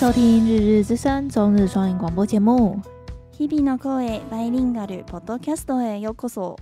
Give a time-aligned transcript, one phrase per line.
[0.00, 2.80] 收听《日日之声》中日双语广播节目。
[3.38, 6.56] 日々の声 Bilingual Podcast へようこそ。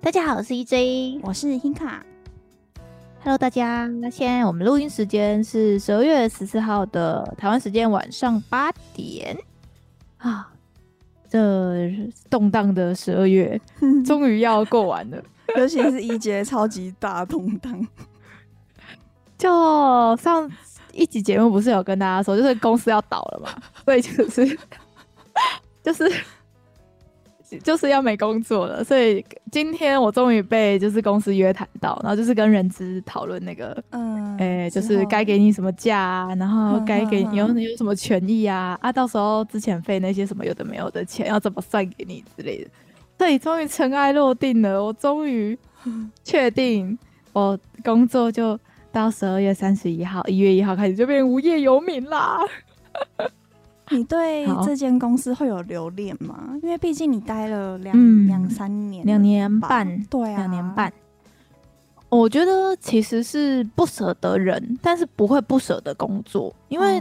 [0.00, 3.86] 大家好，我是 EJ，我是 Hika。Hello，大家。
[3.86, 9.36] 那现在我们录音时间是十二月十四号的台湾时间晚上八点
[10.18, 10.50] 啊。
[11.28, 11.90] 这
[12.30, 13.60] 动荡的十二月
[14.04, 15.22] 终于要过完了，
[15.56, 17.86] 尤其是 EJ 超级大动荡。
[19.36, 20.50] 就上
[20.93, 23.49] 一集节目不是有跟大家说，就是公司要倒了嘛，
[23.85, 24.57] 所以就是
[25.83, 26.11] 就是
[27.63, 28.83] 就是要没工作了。
[28.83, 42.69] 所以今天我终于被就是公司约谈到，然后就是跟人资讨论那个，嗯，哎、欸，就是该给你什么假啊，然后该给你有有什么权益啊，啊，到时候之前费那些什么有的没有的钱要怎么算给你之类的。
[43.17, 45.57] 所以终于尘埃落定了，我终于
[46.23, 46.97] 确定
[47.33, 48.59] 我工作就。
[48.91, 52.39] 到十二月三十一号，一月一号开始就变无业游民啦。
[53.91, 56.49] 你对这间公司会有留恋吗？
[56.61, 60.91] 因为毕竟你待了两两、嗯、三年，两年半，对啊，两年半。
[62.09, 66.99] 我觉得其实是不舍得人，但是不会不舍得工作，因为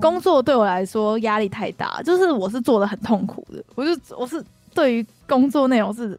[0.00, 3.62] 工作对我来说压力太大，就是我是做的很痛苦的。
[3.74, 6.18] 我就我是对于工作内容是，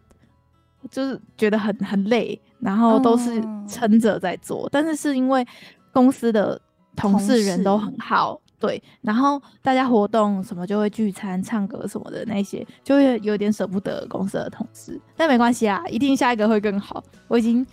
[0.89, 2.39] 就是觉得很很累。
[2.61, 5.45] 然后都是撑着在做，嗯，但是是因为
[5.93, 6.59] 公司的
[6.95, 17.03] 同事人都很好，对，然后大家活动什么就会聚餐、唱歌什么的那些，就会有点舍不得公司的同事，但没关系啊，一定下一个会更好。
[17.27, 17.63] 我已经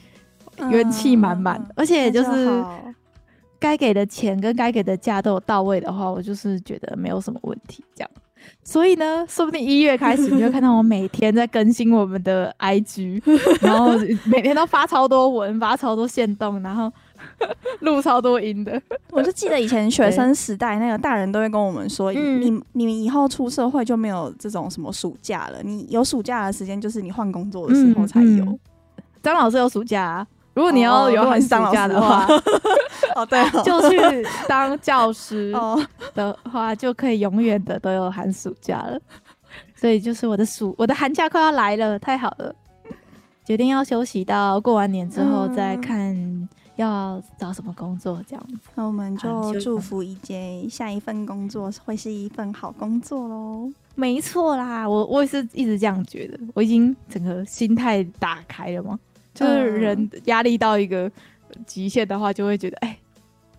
[0.71, 2.63] 元气满满，嗯，而且就是
[3.59, 8.11] 该给的钱跟该给的价都有到位的话，我就是觉得没有什么问题，这样。
[8.65, 13.21] 所以呢，说不定一月开始你就看到我每天在更新我们的 IG，
[13.61, 13.93] 然后
[14.27, 16.91] 每天都发超多文，发超多线动，然后
[17.81, 18.81] 录超多音的。
[19.11, 28.45] 我就记得以前学生时代，那个大人都会跟我们说：“嗯、你你们以后出社会就没有这种什么暑假了，你有暑假的时间就是你换工作的时候才有。
[28.45, 28.59] 嗯嗯”
[29.23, 30.27] 张老师有暑假啊。
[30.55, 32.43] 如果你要有寒暑假的话，哦
[33.29, 33.97] 对， 就去
[34.49, 35.53] 当教师
[36.15, 39.01] 的话，就可以永远的都有寒暑假了。
[39.77, 42.55] 所以就是我的暑，我的寒假快要来了，太好了，
[43.45, 48.71] 决定要休息到过完年之后再看要找什么工作这样子。
[48.75, 53.71] 那我们就祝福一杰下一份工作会是一份好工作喽。
[53.95, 58.99] 没错啦，我我也是一直这样觉得，我已经整个心态打开了嘛。
[59.35, 61.11] 就是人压力到一个
[61.67, 62.99] 极限的话，就会觉得哎、欸，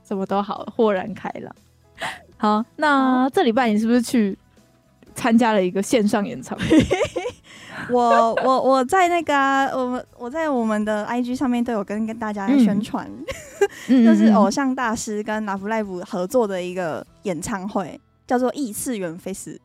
[0.04, 1.56] 什么都好，豁然开朗。
[2.38, 4.38] 好，那这礼拜你是不是去
[5.16, 6.66] 参加了一个线上演唱会？
[7.90, 13.10] 我我我在那个、啊、我们我在我们的 IG 上面都有跟跟大家宣传，
[13.88, 19.60] 嗯、 就是偶像大师跟 Love Live 合作的一个演唱会，叫做异次元 Face。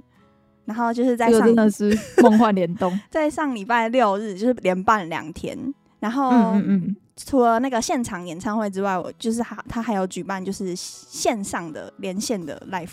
[0.65, 5.57] 然后就是在真的是梦幻联动，在上礼拜六日就是连办两天。
[5.99, 12.89] 然后，嗯嗯，除了那个现场演唱会之外，我就是他他还有举办就是线上的连线的 live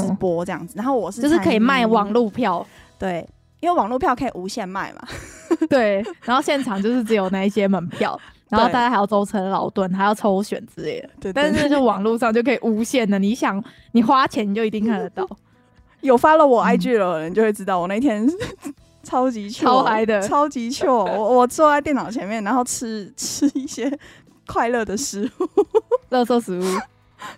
[0.00, 0.74] 直播这样子。
[0.76, 2.66] 然后我是就是可以卖网路票，
[2.98, 3.28] 对，
[3.60, 5.06] 因为网路票可以无限卖嘛。
[5.68, 11.10] 对，然后现场就是只有那一些门票，然后大家还要舟车劳顿，还要抽选之类的。
[11.20, 15.28] 对，但是就网络上就可以无限的，你想你花钱你就一定看得到。
[16.00, 18.26] 有发了我 IG 的人就会知道，我那天。
[19.04, 21.04] 超级超嗨的，超级糗！
[21.04, 23.96] 我我坐在电脑前面，然后吃 吃一些
[24.46, 25.48] 快乐的食物，
[26.10, 26.64] 乐色食物，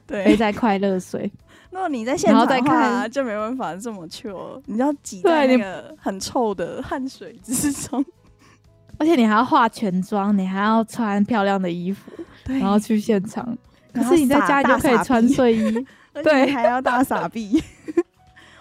[0.07, 1.31] 对，背在快乐水。
[1.71, 8.03] 如果你在现场的话，就没办法这么糗，你要挤在那个很臭的汗水之中，
[8.99, 12.11] 而且你还要化全妆，你还要穿漂亮的衣服，
[12.45, 13.57] 然后去现场。
[13.93, 15.87] 可是你在家里就可以穿睡衣，
[16.23, 17.63] 对，还要大撒币。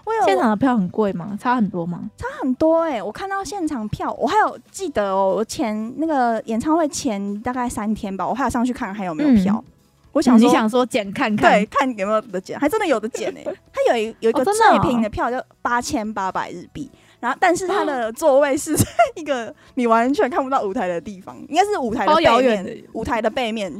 [0.06, 1.36] 我有现场的票很贵吗？
[1.42, 2.10] 差很多吗？
[2.16, 3.02] 差很多哎、欸！
[3.02, 9.56] 我看到现场票，我还有记得哦、喔，我前那个演唱会前大概三天吧，我还有上去看还有没有票。
[9.56, 9.72] 嗯、
[10.12, 13.58] 我想说，你想说捡看看，对，看有没有得捡，还真的有得捡哎、欸！
[13.74, 14.54] 它有一有一个最
[14.84, 16.88] 平的票，就八千八百日币，
[17.20, 18.86] 然后但是它的座位是在
[19.16, 23.74] 一个你完全看不到舞台的地方，应该是舞台的背面，舞台的背面，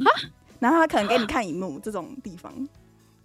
[0.58, 2.52] 然后他可能给你看荧幕这种地方。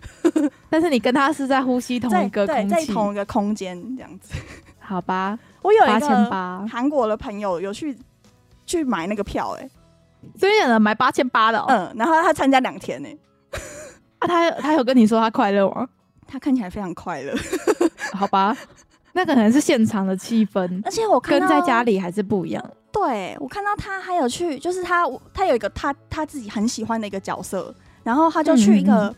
[0.69, 4.33] 但是你跟他是在呼吸同一个空气，在同一个空间这样子，
[4.79, 5.37] 好吧？
[5.61, 7.97] 我有一个韩国的朋友有去
[8.65, 9.69] 去买那个票、欸，哎，
[10.39, 13.19] 所以有人买八千八的、喔，嗯，然后他参加两天、欸，呢。
[14.19, 15.87] 啊，他他有跟你说他快乐吗？
[16.27, 17.35] 他看起来非常快乐，
[18.13, 18.55] 好吧？
[19.13, 22.71] 那可能是现场的气氛，而且我看跟在家里还是不一样。
[22.91, 29.13] 对，我看到他还有去，就是他他有一个他他自己很喜欢的一个角色，然后他就去一个。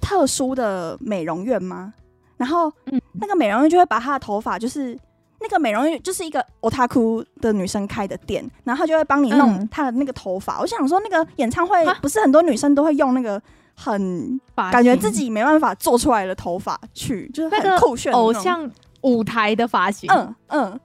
[0.00, 1.92] 特殊的美容院吗？
[2.36, 2.72] 然后，
[3.20, 4.96] 那个美容院就会把她的头发，就是
[5.40, 10.58] 那个美容院就是一个 otaku 的女生开的店，然后她就会帮你弄她的那个头发。
[10.58, 13.42] 嗯、我想说，那个演唱会不是很多女生都会用那个
[13.74, 18.70] 很感觉自己没办法做出来的头发去，就是很酷炫偶像
[19.00, 20.08] 舞台的发型。
[20.12, 20.80] 嗯嗯。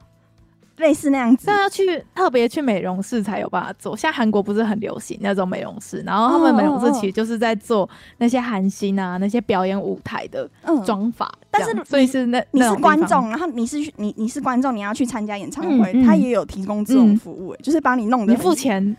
[0.77, 3.95] 类似那样子，但要去特别去美容室才有办法做。
[3.95, 7.87] 像韩国不是很流行那种美容室，然后他们美容室其实就是在做
[8.17, 10.49] 那些韩星啊、那些表演舞台的
[10.85, 11.31] 妆法。
[11.51, 18.97] 但是所以是那你是观众，然后你是你你是观众，你要去参加演唱会，他也有提供这种服务，就是帮你弄的，你付钱，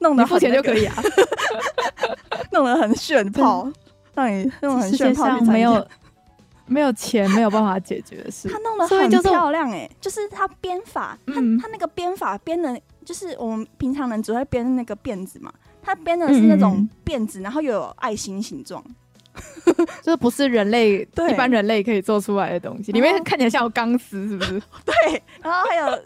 [0.00, 0.94] 弄的付钱就可以啊，
[2.52, 3.66] 弄得很炫 炮，
[4.14, 5.86] 让你弄很炫炮没有。
[6.66, 15.52] 没有钱没有办法解决的事，他弄得很漂亮哎、欸，就是他编法，他他那个编法编的，就是我们平常人只会编那个辫子嘛，
[15.82, 18.82] 他编的是那种辫子，然后又有爱心形状，
[20.02, 24.60] 就是不是人类一般人类可以做出来的东西，里面看起来像有钢丝，是不是？
[24.84, 25.98] 对，然后还有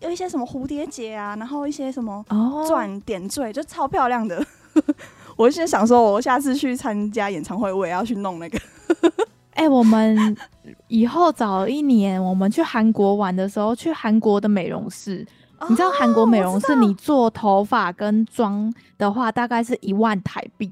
[0.00, 2.24] 有一些什么蝴蝶结啊，然后一些什么
[2.66, 4.44] 钻点缀，就超漂亮的。
[5.36, 8.58] 我现在想说，我下次去参加演唱会，我也要去弄那个。
[9.56, 10.36] 哎、欸，我们
[10.88, 15.26] 以后早一年，我们去韩国玩的时候，去韩国的美容室。
[15.58, 20.70] 哦、你知道韩国美容室，你做头发跟妆的话，大概是一万台币，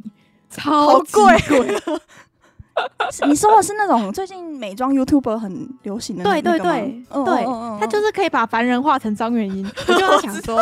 [0.50, 1.34] 超贵。
[3.26, 6.24] 你说的是那种最近美妆 YouTuber 很流行的？
[6.24, 7.44] 对对对，嗯、对，
[7.80, 9.64] 他就是可以把凡人化成张元英。
[9.88, 10.60] 我就想说，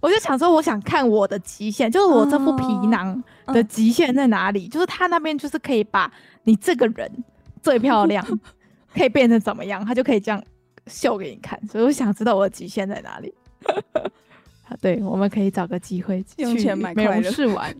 [0.00, 3.22] 我就想说，我想看我的极限，就是我这副皮囊。
[3.54, 4.66] 的极限在哪里？
[4.66, 6.12] 就是他那边就是可以把
[6.42, 7.08] 你这个人
[7.62, 8.26] 最漂亮，
[8.92, 10.42] 可以变成怎么样，他就可以这样
[10.88, 11.56] 秀给你看。
[11.68, 13.32] 所以我想知道我的极限在哪里。
[14.82, 17.72] 对，我们可以找个机会去美容室玩。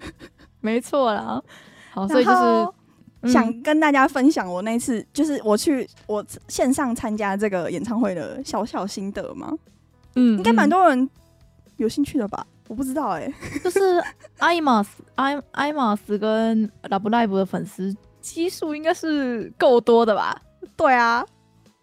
[0.61, 1.43] 没错啦。
[1.91, 9.53] 好，所以就是想跟大家分享我那次，就是我去我线上参加这个演唱会的小小心得嘛。
[10.15, 11.11] 嗯，应该蛮多人
[11.77, 12.47] 有兴趣的吧。
[12.69, 13.79] 我不知道哎、欸，就是
[14.41, 20.37] IMAS、I IMAS 跟 Love Live 的粉丝基数应该是够多的吧？
[20.77, 21.25] 对啊，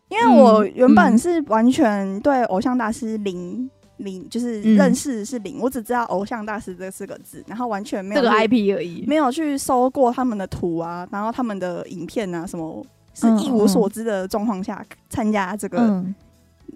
[0.09, 16.13] 因为我原本是完全对偶像大师零零，就是认识是零，嗯、我只知道偶像大师这四个字，然后完全没有这个 IP 而已，没有去搜过他们的图啊，然后他们的影片啊什么，是一无所知的状况下参加这个、嗯、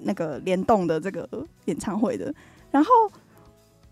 [0.03, 1.27] 那个联动的这个
[1.65, 2.33] 演唱会的，
[2.71, 2.91] 然后。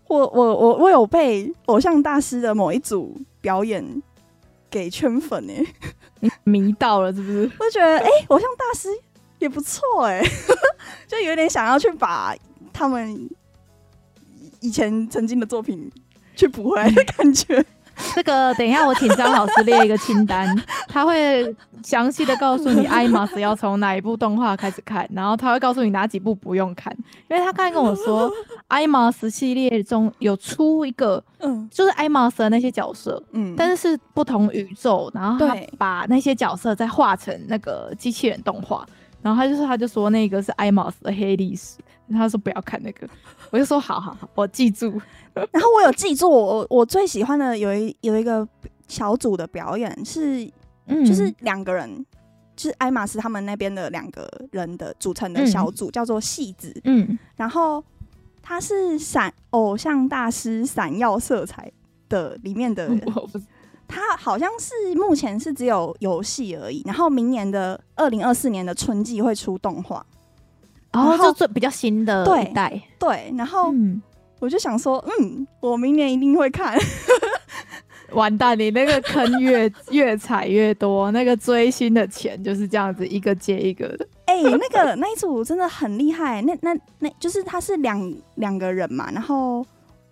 [0.08, 3.84] 我我我我有被偶像大师的某一组表演
[4.70, 5.54] 给圈粉哎、
[6.20, 7.50] 欸，迷到了是不是？
[7.58, 8.88] 我就觉得哎、欸，偶像大师
[9.40, 10.30] 也不错哎、欸，
[11.08, 12.32] 就有点想要去把
[12.72, 13.28] 他们
[14.60, 15.90] 以前曾经的作品
[16.36, 17.66] 去补回来的感觉。
[18.14, 20.54] 这个等一下，我请张老师列一个清单，
[20.88, 26.94] 他会详细的告诉你 IMAS 要从哪一部动画开始看，然后他会告诉你哪几部不用看，
[27.28, 28.30] 因为他刚才跟我说
[28.68, 38.86] IMAS 系列中有出一个，嗯，就是 IMAS 的那些角色，嗯，但是是不同宇宙，然后他把那些角色再画成那个机器人动画，
[39.26, 41.78] 然后他就是他就说那个是 IMAS 的黑历史，
[42.12, 43.08] 他说不要看那个，
[43.50, 44.88] 我就说好好好，我记住。
[45.34, 48.46] 然后我有记住我，我我最喜欢的有一有一个
[48.86, 50.48] 小组的表演是，
[50.86, 52.06] 嗯、就是两个人，
[52.54, 56.72] 就是艾玛斯他们那边的两个人的组成的小组，嗯、叫做戏子。
[56.84, 57.82] 嗯，然后
[58.40, 61.68] 他是闪偶像大师闪耀色彩
[62.08, 62.88] 的里面的，
[63.86, 66.82] 他好像是目前是只有游戏而已。
[66.84, 70.04] 然后明年的二零二四年的春季会出动画，
[70.92, 73.72] 然后就最比较新的一代，对，对，然后。
[73.72, 74.02] 嗯
[74.38, 76.78] 我就想说，嗯，我明年一定会看。
[78.12, 84.06] 完蛋，你那个坑越越踩越多，那个追星的钱就是这样子一个接一个的。
[84.26, 89.66] 哎、欸，那个 那一组真的很厉害，那那那就是他是两两个人嘛，然后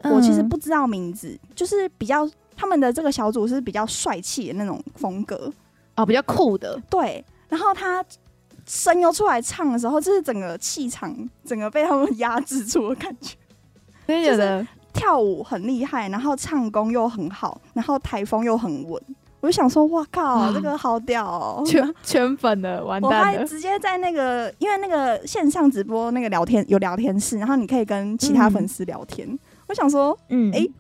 [0.05, 5.53] 我其实不知道名字，嗯、就是比较他们的这个小组是比较帅气的那种风格
[5.97, 6.81] 哦，比较酷的。
[6.89, 8.05] 对，然后他
[8.67, 13.37] 声优出来唱的时候，就是整个气场，整个被他们压制住的感觉。
[14.07, 19.03] 就是跳舞很厉害，然后唱功又很好，然后台风又很稳。
[19.41, 21.63] 我就想说，哇靠，哇这个好屌哦！
[21.69, 23.19] 圈圈粉的，完蛋了！
[23.19, 29.29] 我还直接在那个，因为那个线上直播那个聊天有聊天室，然后你可以跟其他粉丝聊天。
[29.29, 30.71] 嗯、我想说，嗯，哎、欸，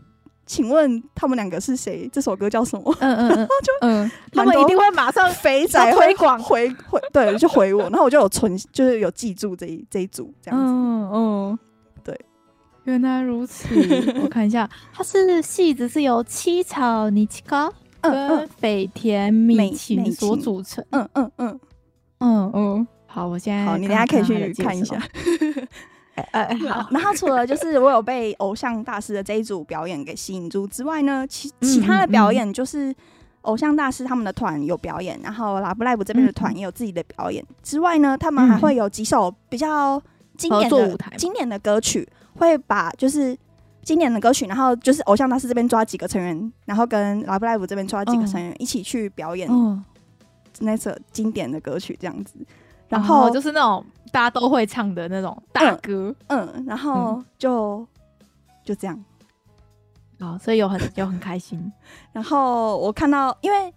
[0.46, 2.08] 请问他们两个是谁？
[2.12, 2.96] 这首歌叫什么？
[3.00, 11.58] 嗯嗯嗯， 就嗯，他们一定会马上肥仔推广 回回，对，就回我，然后我就有存，就是有记住这一这一组这样子，嗯嗯。
[12.84, 13.66] 原来如此，
[14.22, 17.72] 我看一下，它是戏子是由七草尼奇卡
[18.02, 20.84] 跟绯田美琴所组成。
[20.90, 21.60] 嗯嗯嗯
[22.18, 25.00] 嗯嗯，好，我现在好，你等下可以去看一下。
[26.33, 26.88] 哎好。
[26.90, 32.94] 然后除了就是 我有被偶像大师的这一组表演给吸引住之外呢，其其他的表演就是
[33.42, 40.00] 偶像大师他们的团有表演，然后 Love Live 这边的团也有自己的表演之外呢，他们还会有几首比较
[40.37, 43.37] 经典的经典的歌曲，会把就是。
[43.85, 49.47] 经典的歌曲，然后就是偶像大师这边抓几个成员，然后跟 Love Live 这边抓几个成员一起去表演
[50.61, 52.38] 那首经典的歌曲，这样子。
[52.94, 57.86] 然后、哦、就是那种大家都会唱的那种大歌，嗯，嗯，然后就、嗯、
[58.64, 59.04] 就这样。
[60.20, 61.72] 哦，所以有很有很开心。
[62.12, 63.72] 然后我看到，因为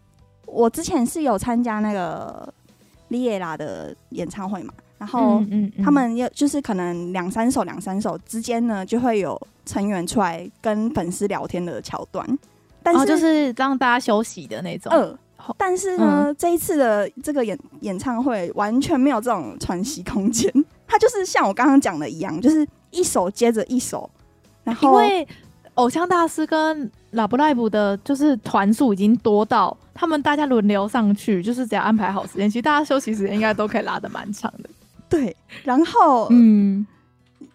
[0.46, 2.54] 我之前是有参加那个
[3.10, 4.74] Lia 的演唱会嘛。
[5.00, 5.44] 然后
[5.84, 12.28] 他们又就是可能两三首两三首之间呢，就会有成员出来跟粉丝聊天的桥段，
[12.82, 14.92] 但是、哦、就是让大家休息的那种。
[14.92, 15.16] 呃，
[15.58, 20.52] 但是呢，嗯、这一次的这个演演唱会完全没有这种喘息空间，
[20.88, 24.10] 它就是像我刚刚讲的一样，就是一首接着一首。
[24.64, 25.28] 然后，因为
[25.76, 34.70] 偶像大师跟 Love Live 的，就是团数已经多到他们大家轮流上去，就是只要安排好时间，其实大家休息时间应该都可以拉的蛮长的。
[35.08, 36.86] 对，然后嗯，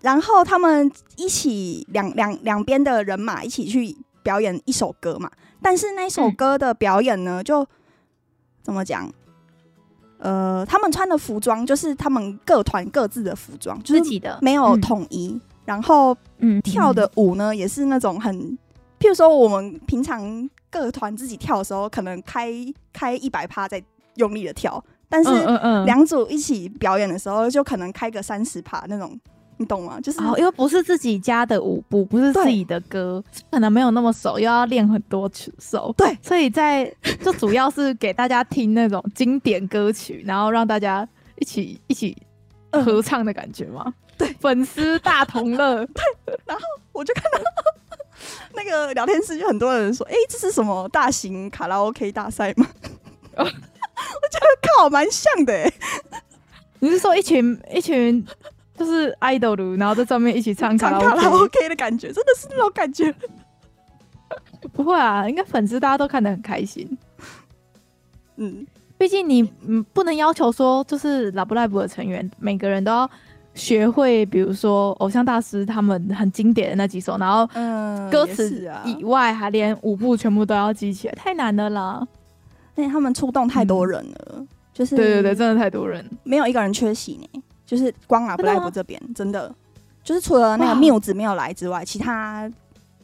[0.01, 5.31] 然后他们一起两两两边的人马一起去表演一首歌嘛，
[5.61, 7.67] 但是那首歌的表演呢，嗯、就
[8.63, 9.11] 怎么讲？
[10.19, 15.41] 呃，他们穿的服装就是他们各团各自的服装，就是没有统一。
[15.65, 18.37] 然后嗯，跳的舞呢，也是那种很，
[18.99, 22.53] 譬如说我们平常各团自己跳的时候，可能开
[22.93, 23.83] 开一百趴在
[24.15, 24.83] 用力的跳。
[25.09, 25.31] 但是
[25.85, 29.19] 两组一起表演的时候，就可能开个三十趴那种，
[29.63, 30.01] 你懂吗？
[30.01, 35.95] 就是、哦、因为不是自己家的舞步，不是自己的歌，可能没有那么熟，又要练很多曲手。
[35.97, 36.85] 对，所以在
[37.25, 42.17] 就主要是给大家听那种经典歌曲，然后让大家一起一起
[42.73, 43.95] 合唱的感觉嘛。
[44.19, 45.87] 对，粉丝大同乐。
[45.95, 46.03] 对，
[46.45, 47.39] 然后我就看到
[48.55, 52.67] 那个聊天室，就很多人说：“哎、欸，这是什么大型卡拉 OK 大赛吗？”
[53.37, 55.73] 我觉得靠，蛮像的哎！
[56.81, 58.25] 你是说一群一群
[58.83, 63.15] 就是 idol，然后在上面一起唱卡拉 OK，卡拉 OK 的感觉，真的是那种感觉。
[64.73, 66.99] 不会啊，应该粉丝大家都看得很开心。
[68.37, 68.67] 嗯，
[68.99, 73.09] 毕竟你嗯不能要求说，就是 Love Live 的成员每个人都要
[73.55, 82.05] 学会，比如说偶像大师他们很经典的那几首，然后嗯歌词以外还连舞步全部都要记起来，太难了啦。
[82.75, 87.43] 因为他们出动太多人了，嗯、就是对对对，真的太多人，没有一个人缺席呢。
[87.73, 89.51] 就是光 Love Live 这边真的，
[90.05, 92.47] 就是除了那个 Muse 没有来之外，其他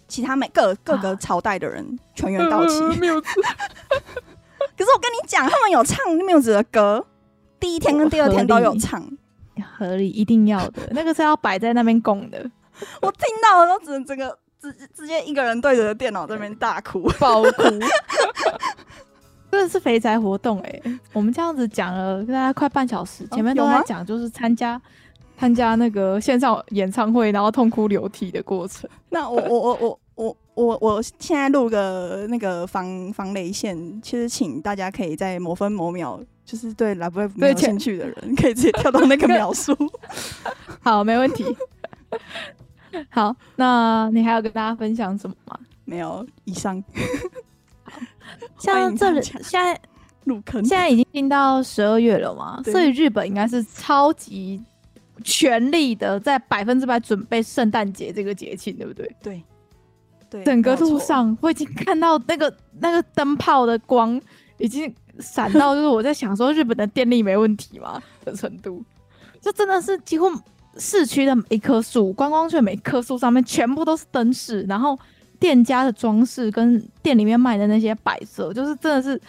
[0.07, 2.75] 其他每各各个朝代的人全员到齐。
[3.01, 7.07] Muse，可是我跟你讲，他们有唱 Muse 的歌，
[7.59, 9.03] 第一天跟第二天都有唱，
[9.79, 12.39] 合理一定要的， 那个是要摆在那边供的。
[13.01, 17.51] 我听到了都只能这个直直接一个人对着电脑在那边大哭，爆哭。
[19.51, 21.01] 真的是肥宅活动哎、欸！
[21.13, 24.81] 我们这样子讲了大概快半小时，前面都在讲就是参加
[25.39, 28.89] 参加那个线上演唱会，然后痛哭流涕的过程。
[29.09, 39.75] 那我我我我我我我现在录个那个防防雷线，其实请大家可以在某分某秒，就是对 Love Live 没有兴趣的人，可以直接跳到那个秒数。
[40.83, 41.45] 好，没问题。
[43.11, 45.59] 好，那你还要跟大家分享什么吗？
[45.85, 46.83] 没有，以上。
[48.59, 49.81] 像这里现在
[50.25, 54.63] 入坑，现在已经进到十二月了嘛，所以日本应该是超级
[55.25, 59.17] 全力的在百分之百准备圣诞节这个节庆，对不对？
[59.23, 59.43] 对，
[60.29, 64.21] 对，整个路上我已经看到那个那个灯泡的光
[64.59, 68.85] 已经闪到，就是我在想说日本的电力没问题吗的程度，
[69.41, 70.31] 就真的是几乎
[70.77, 74.99] 市区的每一棵树、观光区的每一棵树上面全部都是灯饰，然后。
[75.41, 79.21] 店家的装饰跟店里面卖的那些摆设，就是真的是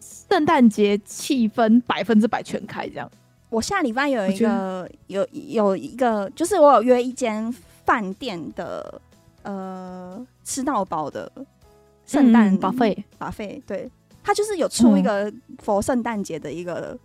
[0.00, 3.10] 圣诞节气氛百分之百全开这样。
[3.50, 7.52] 我下礼拜有一个有有一个，就是我有约一间
[7.84, 9.00] 饭店的
[9.42, 11.30] 呃吃到饱的
[12.06, 13.90] 圣诞 buffet buffet，对，
[14.22, 15.32] 他就是有出一个
[15.64, 16.98] for 圣诞节的一个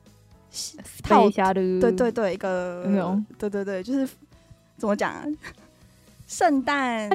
[1.02, 2.86] 套餐，对对对，一个
[3.38, 4.08] 对对对，就是
[4.78, 5.26] 怎么讲啊？
[6.28, 7.10] 圣诞。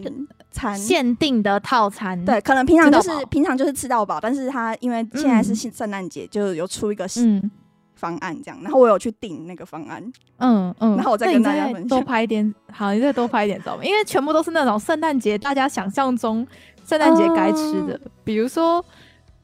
[0.59, 7.51] 餐限定的套餐，对，可能平常就是平常就是吃到饱，但是他因为现在是圣圣诞节，就有出一个新
[7.95, 10.03] 方案这样，然后我有去订那个方案，
[10.39, 16.47] 嗯嗯，然后我再跟大家分享，多拍一点，好，你再多拍一点照片，因为全部都是那种圣诞节大家想象中
[16.87, 18.85] 圣诞节该吃的，比如说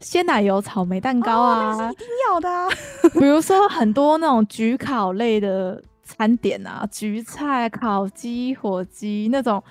[0.00, 2.68] 鲜奶油草莓蛋糕啊，哦、一定要的、啊。
[3.18, 9.62] 比如说很多那种焗烤类的餐点啊，焗菜、烤鸡、火鸡那种，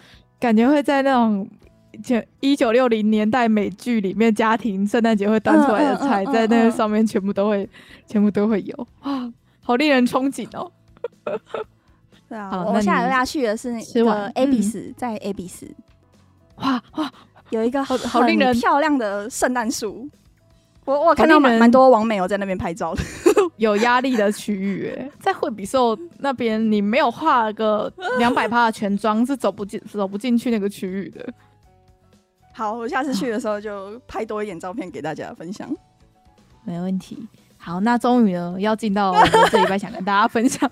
[0.43, 1.50] 感觉会在那种
[2.41, 7.69] 一九六零年代美剧里面家庭圣诞节会端出来的菜，在那个上面全部都会，
[8.05, 8.88] 全部都会有。
[9.03, 9.31] 哇，
[9.62, 10.69] 好令人憧憬哦。
[12.27, 15.73] 对啊，我们下来要去的是那个 A B S，在 A B S，
[16.57, 17.09] 哇哇，
[17.51, 20.09] 有一个好好令人漂亮的圣诞树。
[20.86, 23.02] 我我看到蛮蛮多网美有在那边拍照的，
[23.58, 31.25] 有压力的区域哎，在惠比寿那边，你没有画个 两百帕的全妆是走不进走不进去那个区域的。
[32.54, 35.70] 好，我下次去的时候就拍多一点照片给大家分享，
[36.63, 37.28] 没问题。
[37.58, 40.70] 好，那终于呢要进到我这礼拜想跟大家分享。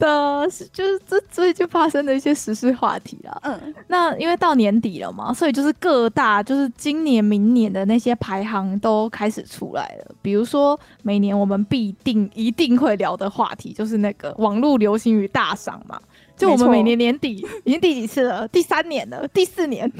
[0.00, 3.38] 的，就是这最近发生的一些时事话题啦。
[3.42, 10.14] 嗯，那因为到年底了嘛，所以就是各大就是今年、明年的那些排行都开始出来了。
[10.20, 16.00] 比如说，每年我们必定一定会聊的话题，就是那个网络流行语大赏嘛。
[16.36, 18.48] 就我们每年年底已经第几次了？
[18.48, 19.92] 第三年了，第四年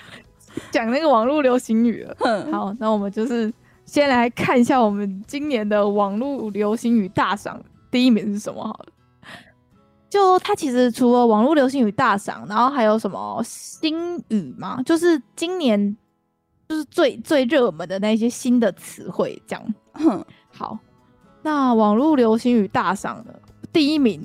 [0.70, 2.14] 讲那个网络流行语了。
[2.20, 3.50] 嗯，好，那我们就是
[3.86, 7.58] 先来看一下我们今年的网络流行语大赏
[7.90, 8.86] 第一名是什么好了。
[10.10, 14.82] 就它其实除了网络流行语大赏，然后还有什么新语嘛？
[14.82, 15.96] 就是今年
[16.66, 19.74] 就是最最热门的那些新的词汇，这样。
[19.92, 20.78] 哼，好，
[21.42, 23.38] 那网络流行语大赏的
[23.70, 24.24] 第一名，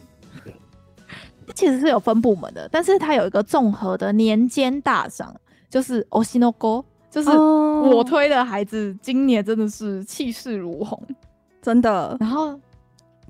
[1.54, 5.36] 其实是有分部门的，但是它有一个综合的年间大赏，
[5.70, 10.98] 就是 o s i n o g o，就是我推的孩子，今年真的是气势如虹，
[11.62, 12.16] 真的。
[12.22, 12.58] 然后。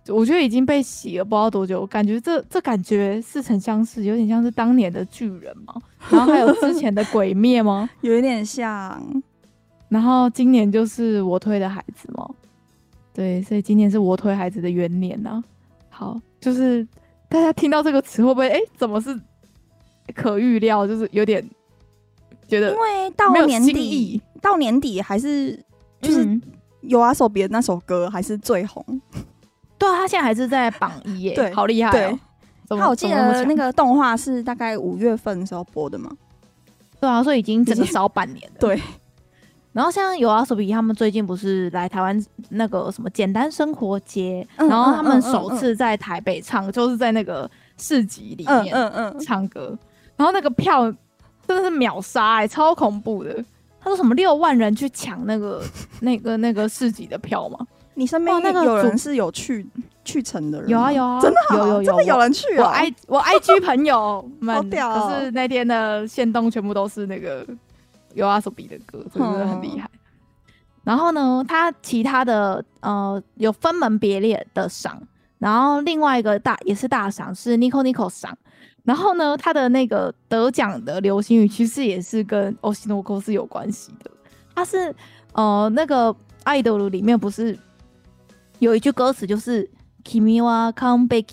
[0.08, 1.80] 我觉得已经被洗了，不知道多久。
[1.80, 5.74] 我感觉这这感觉似曾相识，有点像是当年的巨人嘛。
[6.10, 7.90] 然后还有之前的鬼灭吗？
[8.02, 9.02] 有一点像。
[9.88, 12.28] 然后今年就是我推的孩子嘛。
[13.14, 15.44] 对，所以今年是我推孩子的元年呐、啊。
[15.90, 16.86] 好，就是
[17.30, 19.18] 大家听到这个词会不会哎、欸，怎么是
[20.14, 20.86] 可预料？
[20.86, 21.42] 就是有点
[22.48, 25.58] 觉得，因为到年底，到年底还是
[26.02, 26.42] 就是、嗯、
[26.84, 28.84] YOASOBI 那首歌还是最红。
[29.84, 32.20] 对，他现在还是在榜一耶，对，好厉害哦！
[32.70, 36.10] 他我记得那个动画是大概五月份的时候播的嘛，
[37.00, 38.58] 对啊，所以已经整个少半年了。
[38.60, 38.82] 对，
[39.74, 49.78] 然后像 YOASOBI 他们最近不是来台湾那个什么简单生活节，然后他们首次在台北唱，就是在那个市集里面，嗯嗯，唱歌，
[50.16, 50.84] 然后那个票
[51.46, 53.44] 真的是秒杀哎，超恐怖的！
[53.82, 55.62] 他说什么六万人去抢那个
[56.00, 57.60] 那个那个市集的票吗？
[57.96, 59.66] 你身边那个有人是有去
[60.04, 60.70] 去成的人？
[60.70, 62.64] 有啊有啊，真的有有有，真的有人去啊！
[62.64, 67.46] 我 I 我 IG 朋友们，可是那天的线动全部都是那个
[68.16, 69.90] YOASOBI 的歌，真的很厉害。
[70.84, 75.02] 然后呢，他其他的呃有分门别类的赏，
[75.40, 78.38] 然后另外一个大也是大赏是 Nico Nico 赏。
[78.84, 84.12] 然后呢，他的那个得奖的流行语其实也是跟欧西诺 o 是有关系的。
[84.54, 84.94] 他是
[85.32, 87.58] 呃那个爱德鲁里面不是。
[88.63, 89.71] 有一句歌词就是“
[90.05, 91.27] 君は完璧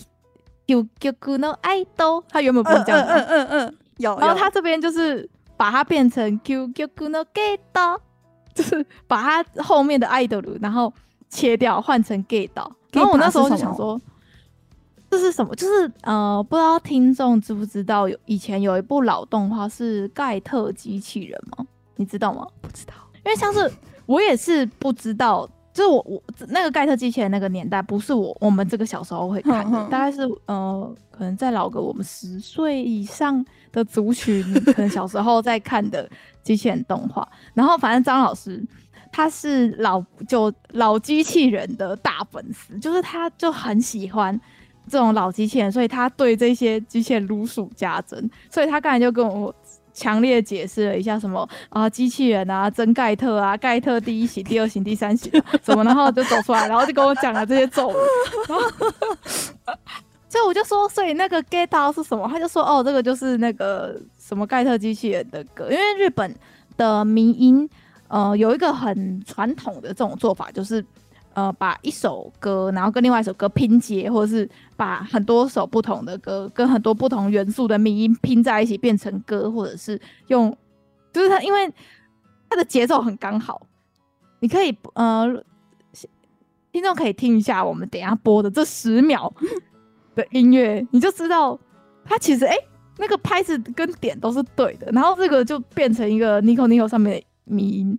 [0.67, 4.17] 究极の爱豆”，他原本不是这样的，嗯嗯嗯，有。
[4.19, 7.99] 然后他这边就是把它变成“究极のゲッ
[8.53, 10.93] 就是把它后面的爱豆然后
[11.29, 12.49] 切掉，换成ゲッ
[12.91, 13.99] 然后我那时候就想说，
[15.09, 15.55] 这是什么？
[15.55, 21.65] 就是呃，不知道听众知不知道，有以前有一部老动画是《盖特机器人》吗？
[21.95, 22.47] 你知道吗？
[22.61, 22.93] 不知道，
[23.23, 23.71] 因为像是
[24.05, 25.49] 我也是不知道。
[25.80, 34.42] 就是我我那个盖特机器人那个年代，不是我我们这个小时候会看的，大概是呃，可能再老个我们十岁以上的族群，
[34.74, 36.06] 可能小时候在看的
[36.42, 37.26] 机器人动画。
[37.54, 38.62] 然后反正张老师
[39.10, 44.38] 他是老就老机器人的大粉丝，就是他就很喜欢
[44.86, 49.54] 这种老机器人，所以他对这些机器人如数家珍，所以他刚才就跟我。
[49.92, 55.30] 强烈解释了一下什么啊，机器人啊，真盖特啊，盖特第一型、第二型、第三型
[55.64, 57.94] 什么，然后就走出来， 然后就跟我讲了这些咒语，
[58.48, 58.64] 然后
[60.28, 62.28] 所以我就说，所以那个 get 到是什么？
[62.28, 66.34] 他就说，哦，这个就是那个什么盖特机器人的歌，因为日本
[66.76, 67.68] 的迷音，
[68.08, 70.84] 呃，有一个很传统的这种做法，就是。
[71.34, 80.56] 呃，把一首歌，然后跟另外一首歌拼接，或者是把很多首不同的歌跟很多不同元素的迷音拼在一起变成歌，或者是用，
[81.12, 81.72] 就是它，因为
[82.48, 83.64] 它的节奏很刚好，
[84.40, 85.26] 你可以呃，
[86.72, 89.32] 听众可以听一下我们等一下播的这十秒
[90.16, 91.58] 的音乐，你就知道
[92.04, 97.98] 它其实哎、欸，那个拍子跟点都是对的，然后这个就变成一个 Nico Nico 上面的迷音。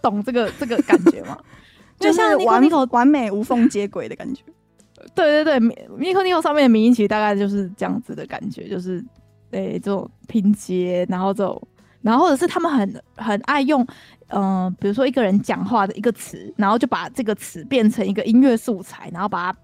[0.00, 1.38] 懂这个这个感觉吗？
[1.98, 4.42] 就像完完美无缝接轨的感觉。
[5.14, 5.60] 对对对
[5.98, 9.04] ，Nico Nico 上面的迷因其实大概就是这样子的感觉，就是
[9.50, 11.60] 诶、欸、这种拼接，然后这种，
[12.00, 13.82] 然后或者是他们很很爱用，
[14.28, 19.58] 嗯、呃，比如说一个人讲话的一个词，然后就把这个词变成一个音乐素材，然后把它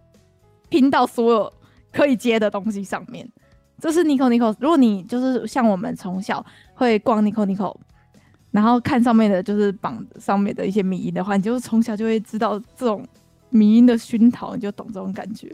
[0.68, 1.52] 拼到所有
[1.92, 3.28] 可以接的东西上面。
[3.80, 4.54] 这是 Nico Nico。
[4.58, 7.76] 如果你就是像我们从小会逛 Nico Nico，
[8.58, 13.06] 然后看上面的就是榜上面的一些迷因的话，你就从小就会知道这种。
[13.50, 15.50] 迷音的熏陶，你就懂这种感觉。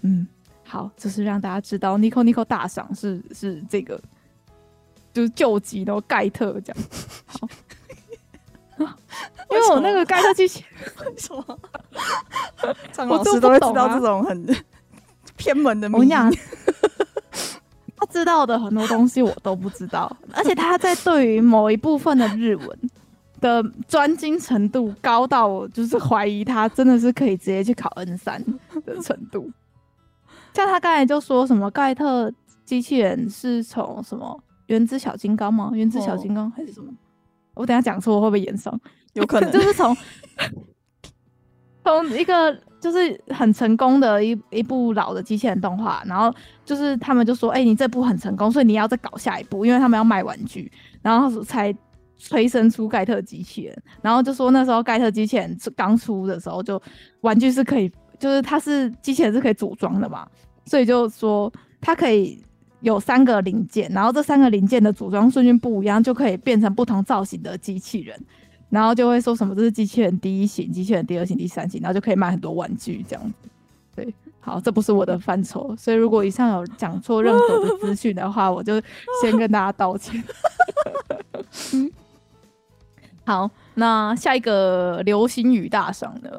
[0.00, 0.26] 嗯，
[0.66, 4.02] 好，就是让大家知道，Nico Nico 大赏是是这个，
[5.12, 6.82] 就是救急的盖特这样。
[7.26, 7.48] 好，
[9.48, 10.64] 因为我那个盖特机器
[11.06, 11.58] 为，什么？
[12.90, 14.44] 张老师都会知道这种很
[15.36, 16.08] 偏门的迷因。
[18.00, 22.90] 他知道的很多东西我都不知道，而且他在对于某一部分的日文。
[23.40, 28.38] 的专精程度高到我就是怀疑他真的是可以直接去考 N 三
[28.84, 29.50] 的程度。
[30.52, 32.30] 像他刚才就说什么盖特
[32.66, 35.70] 机器人是从什么原子小金刚吗？
[35.72, 36.90] 原子小金刚还是什么？
[36.92, 36.94] 哦、
[37.54, 38.78] 我等下讲错会不会炎上？
[39.14, 39.96] 有可能 就是从
[41.82, 51.72] 从一个就是很成功的一一部老的机器人动画，然后就是他们就说：“哎、你这部很成功，所以你要再搞下一部，因为他们要卖玩具，然后才。”
[52.22, 56.78] 催生出盖特机器人，然后就说那时候盖特机器人刚出的时候，就
[57.22, 60.28] 玩具是可以，就是它是机器人是可以组装的嘛，
[60.66, 62.38] 所以就说它可以
[62.80, 68.22] 有三个零件，然后这三个零件的组装顺序不一样，就可以变成不同造型的机器人，
[68.70, 73.48] 然后就会说什么这是机器人第一型、机器人第二型、第三型，然后就可以卖很多玩具这样子。
[73.94, 78.80] 对，好，这不是我的范畴，所以如果以上有讲错任何的资讯的话，我就
[79.20, 80.22] 先跟大家道歉。
[81.74, 81.90] 嗯。
[83.26, 86.30] 好，那下一个流星雨大赏呢？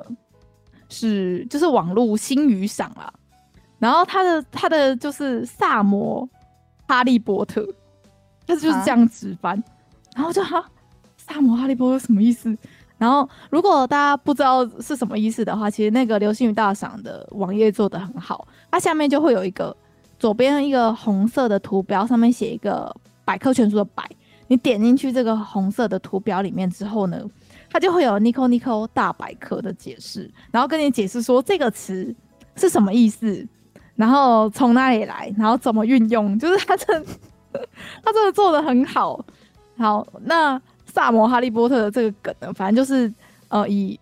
[0.90, 3.14] 是就是网络星雨赏啦。
[3.80, 6.28] 然后他的他的就是萨摩
[6.88, 7.66] 哈利波特，
[8.46, 9.58] 他就是这样直翻。
[9.58, 9.64] 啊、
[10.16, 10.70] 然后就哈
[11.34, 12.56] 萨摩哈利波特什么意思？
[12.98, 19.76] 然后如果大家不知道是什么意思的话，其实那个流星雨大赏的网页做得很好，它下面就会有一个
[20.20, 24.04] 左边一个红色的图标，上面写一个百科全书的百。
[24.48, 27.18] 你点进去这个红色的图标里面之后呢，
[27.72, 32.14] 它就会有 Nico Nico 大百科的解释，然后跟你解释说这个词
[32.58, 33.48] 是什么意思，
[33.96, 37.06] 然后从哪里来，然后怎么运用，就是它真，
[38.04, 39.26] 它真的做得很好。
[39.78, 40.62] 好，那
[40.94, 43.12] 萨摩哈利波特的这个梗呢，反正就是
[43.48, 44.00] 呃以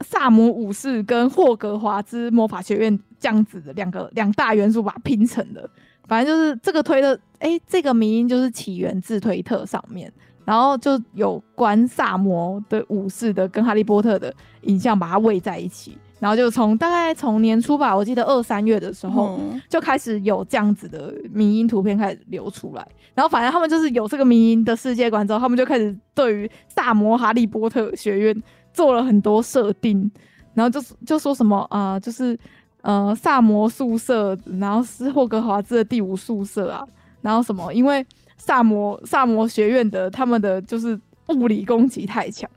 [0.00, 5.68] 萨摩武士跟霍格华兹魔法学院这样子的两个两大元素把它拼成的。
[6.08, 10.12] 反正就是这个推特，哎、这个名音就是起源自推特上面，
[10.44, 30.10] 然后就有关萨摩的武士的跟哈利波特的影像，把它喂在一起，然后就从大概从年初吧，我记得二三月的时候就开始有这样子的迷因图片开始流出来，然后反正他们就是有这个迷因的世界观之后，他们就开始对于萨摩哈利波特学院做了很多设定，
[30.54, 32.38] 然后就就说什么啊、呃，就是。
[32.82, 36.86] 呃，萨摩宿舍，然后是霍格华兹的第五宿舍啊，
[37.20, 37.74] 然后什么？
[37.74, 40.96] 因为萨摩萨摩学院的他们的就是
[41.30, 42.48] 物理攻击太强，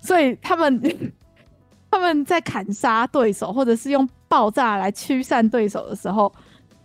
[0.00, 0.80] 所以他们
[1.90, 6.32] 他们在砍杀对手或者是用爆炸来驱散对手的时候，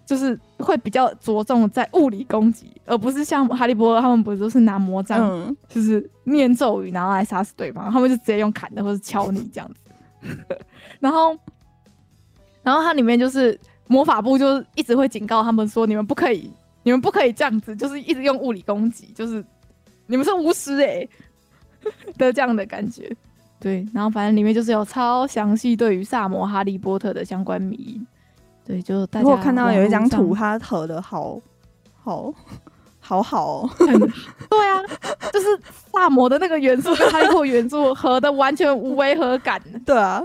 [0.05, 10.59] 就是会比较着重在物理攻击，而不是像哈利波特他们不是都是拿魔杖，嗯、就是念咒语然后来杀死对方，他们就直接用砍的或者敲你 这样子，
[10.99, 11.37] 然后。
[12.65, 16.49] 然后它里面就是魔法部，就一直会警告他们说：“你们不可以，
[16.81, 19.43] 你们不可以这样子，就是一直用物理攻击，就是
[20.07, 21.09] 你们是巫师哎、欸、
[22.17, 23.13] 的这样的感觉。”
[23.63, 28.07] 对，然后反正里面就是有超详细对于萨摩哈利波特的相关迷因。
[28.65, 31.39] 对，就大家我看到有一张图，它合的好
[31.95, 32.33] 好
[32.99, 33.69] 好好哦。
[33.79, 34.83] 对啊，
[35.31, 35.47] 就是
[35.93, 39.61] 萨摩的那个元素跟哈利波特元素合的完全无违和感。
[39.85, 40.21] 对啊。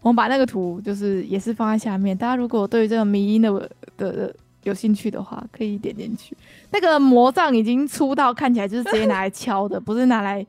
[0.00, 3.52] 我们把那个图就是也是放在下面，大家如果对于这个迷因的
[3.98, 6.34] 的，的有兴趣的话，可以点进去。
[6.70, 10.46] 那个魔杖已经出到看起来就是直接拿来敲的，不是拿来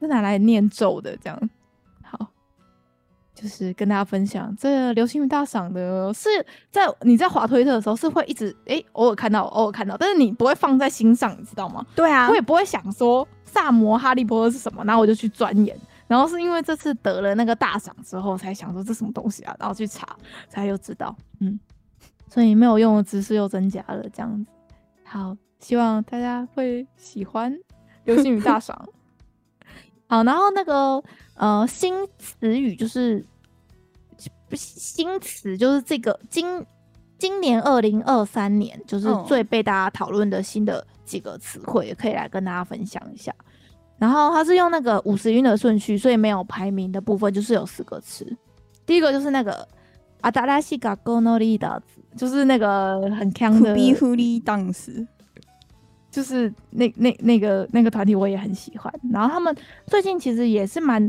[0.00, 1.50] 是拿来念咒的这样。
[2.02, 2.26] 好，
[3.34, 6.28] 就是跟大家分享这个流星雨大赏的，是
[6.70, 11.84] 在你在滑推特的时候是会一直哎、欸、偶尔看到偶尔看到，但是你不会放在心上，你知道吗？
[11.94, 15.78] 对啊，我也不会想说萨摩哈利波特是什么，然后我就去钻研。
[16.06, 20.16] 然后是因为这次得了那个大赏之后，才想说这什么东西啊，然后去查，
[20.48, 21.60] 才又知道，嗯，
[22.28, 24.50] 所以没有用的知识又增加了，这样子。
[25.04, 27.56] 好，希望大家会喜欢
[28.02, 28.76] 流星雨大赏。
[30.10, 31.00] 好，然后那个
[31.34, 33.24] 呃新词语就是
[34.54, 36.66] 新词，就是这个今
[37.16, 43.32] 今年二零二三年就是最被大家讨论的新的几个词汇，也可以来跟大家分享一下。
[43.98, 48.26] 然后它是用那个五十音的顺序，所以没有排名的部分，就是有四个词。
[48.84, 49.64] 第一个就是那个
[50.22, 53.76] 阿达拉西嘎戈诺利达子，就是那个很 强的。
[53.76, 55.06] 比弗利当时。
[56.10, 59.54] 就是那那那个那个团体我也很喜欢，然后他们
[59.86, 61.08] 最近其实也是蛮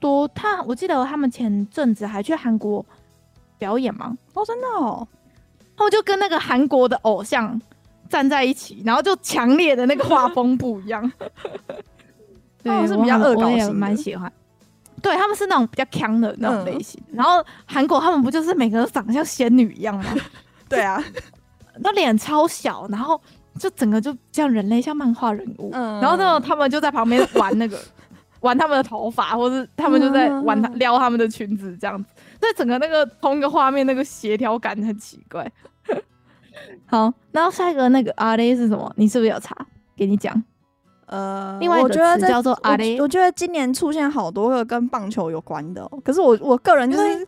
[0.00, 2.84] 多，他我记得他们前阵子还去韩国
[3.58, 4.16] 表演吗？
[4.34, 5.06] 哦，真的哦，
[5.76, 7.60] 他们就跟那个韩国的偶像
[8.08, 11.12] 站在一起，然后就强烈的那个画风不一样。
[12.64, 14.30] 对，我是比较恶搞型，蛮喜欢。
[15.00, 20.04] 对，他们是那种比较强的那种类型，嗯、然后韩国他们不就是每个人长得像仙女一样吗？
[20.68, 21.02] 对啊，
[21.78, 23.20] 那脸超小，然后。
[23.60, 27.78] 就整个就像人类，像漫画人物，嗯、然后呢，他们就在旁边玩那个，
[28.40, 32.08] 玩他们的头发，或是他们就在玩他撩他们的裙子，这样子，
[32.40, 35.46] 所以整个那个同一个画面，那个协调感很奇怪。
[36.88, 38.90] 好，然后下一个那个阿雷是什么？
[38.96, 39.54] 你是不是有查？
[39.94, 40.42] 给你讲。
[41.06, 42.98] 呃，另外一个词叫做阿雷。
[43.00, 47.26] 我觉得今年出现好多个跟棒球有关的，喔，可是我我个人就是。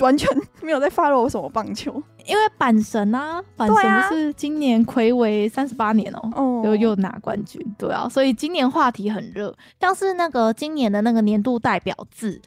[0.00, 0.28] 完全
[0.62, 9.54] 没有在 follow 什么棒球，因为阪神啊，阪神是今年魁违三十八年哦、喔，又、啊、又拿冠军，对啊，所以今年话题很热。
[9.80, 12.40] 像是那个今年的那个年度代表字，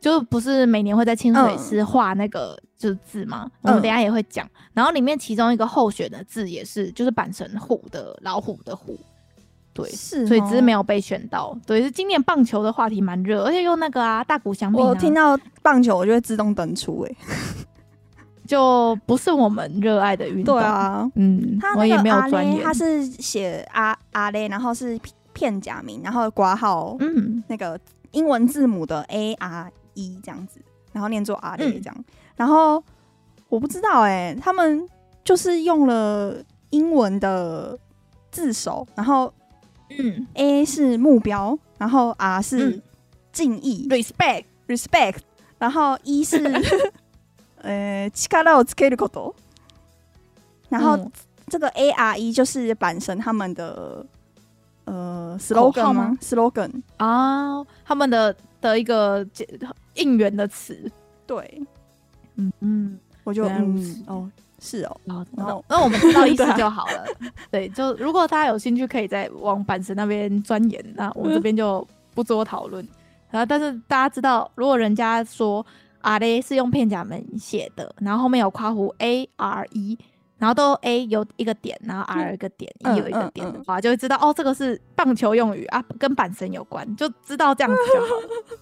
[0.00, 3.50] 就不是每年会在清水寺画那个就是字吗？
[3.62, 4.46] 嗯、我们等一下也会讲。
[4.74, 8.98] 然后里面其中一个候选的字也是，就是阪神虎的老虎的虎。
[9.78, 11.56] 对，是，所以只是没有被选到。
[11.64, 17.26] 对，是今年棒球的话题蛮热，而且用那个啊大谷翔平、啊，我听到棒球，我就会自动登出、欸，哎，
[18.44, 20.56] 就不是我们热爱的运动。
[20.56, 24.98] 对啊，嗯，他没有阿雷，他是写阿阿雷，然后是
[25.32, 27.78] 片假名，然后括号，嗯，那个
[28.10, 30.60] 英文字母的 A R E 这样子，
[30.92, 31.94] 然后念作阿雷这样。
[31.96, 32.82] 嗯、然后
[33.48, 34.84] 我不知道、欸，哎，他们
[35.22, 36.34] 就是用了
[36.70, 37.78] 英文的
[38.32, 39.32] 字首，然后。
[39.89, 42.81] 嗯，A 是目标，然后 R 是
[43.31, 45.17] 敬意、嗯、respect respect，
[45.59, 46.37] 然后 E 是
[47.61, 49.35] 呃力をつけること，
[50.69, 51.11] 然后
[51.47, 54.05] 这个 A R E 就是阪神他们的
[54.85, 56.17] 呃 slogan 吗？
[56.21, 59.25] slogan 啊，他们的的一个
[59.95, 60.91] 应援的词，
[61.27, 61.61] 对，
[62.35, 64.31] 嗯嗯，我就嗯哦。
[64.60, 65.00] 是哦，
[65.36, 67.04] 然后那我们知道意思 就好了。
[67.50, 70.84] 对，就如果大家有兴趣，可以再往板神那边钻研。
[70.96, 72.86] 那我们这边就不做讨论。
[73.30, 75.64] 然后，但是大家知道，如果人家说
[76.00, 79.98] 阿雷是用片假名写的，然后后面有夸弧 A R E，
[80.38, 88.58] 然后都 A 有一个点，然后 R 一个点，E 有一个点的话，就会知道哦，这个是棒球用语啊，跟板神有关，就知道这样子就好了。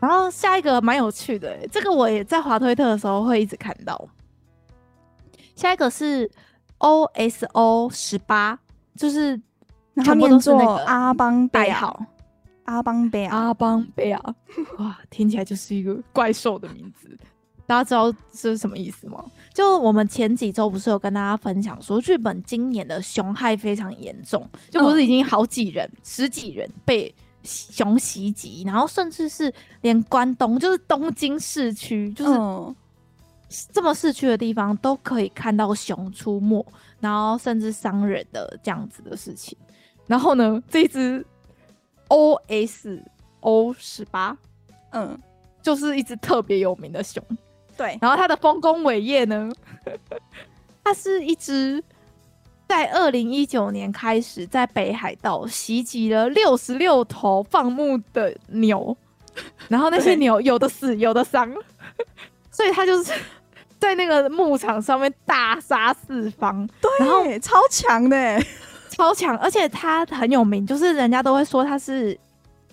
[0.00, 4.08] 然后下一个蛮有趣的，这个我也在滑推特的时候会一直看到。
[5.56, 6.30] 下一个是
[6.78, 8.56] O S O 十八，
[8.94, 9.40] 就是
[10.04, 12.06] 全部都是那个阿邦贝尔，
[12.64, 14.34] 阿邦贝尔，阿邦贝尔，
[14.78, 17.08] 哇，听起来就是一个怪兽的名字。
[17.66, 19.24] 大家知道这是什么意思吗？
[19.52, 32.38] 就我们前几周不是有跟大家分享说，日本今年的熊害非常严重，就不是已经好几人、嗯、十几人被熊袭击，然后甚至是连关东，就是东京市区，就是。
[33.48, 36.66] 嗯这么市区的地方都可以看到熊出没，
[36.98, 39.56] 然后甚至伤人的这样子的事情。
[40.08, 41.24] 然后呢，这只
[42.08, 43.00] O S
[43.38, 44.36] O 十八，
[44.90, 45.16] 嗯，
[45.62, 47.22] 就是一只特别有名的熊。
[47.76, 49.48] 对，然后它的丰功伟业呢，
[50.82, 51.80] 它是一只
[52.66, 58.96] 在二零一九年开始在北海道袭击了六十六头放牧的牛，
[59.68, 61.48] 然后那些牛有的死，有的伤，
[62.50, 63.12] 所以它就是。
[63.78, 68.42] 在那个牧场上面大杀四方，对，然后超强的，
[68.90, 72.18] 超强，而且他很有名，就是人家都会说他是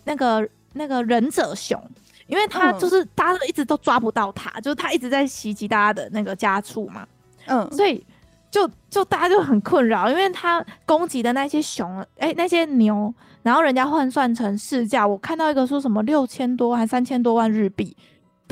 [0.06, 1.82] 那个那个忍者熊，
[2.28, 7.06] 因为他就是大家一直都抓不到他，就是他一直在袭击大家的那个家畜嘛，
[7.48, 8.06] 嗯，所以
[8.50, 17.96] 就就大家就很困扰，因为他攻击的那些熊，哎、欸，那些牛，然后人家换算成市价，我看到一个说什么六千多还三千多万日币。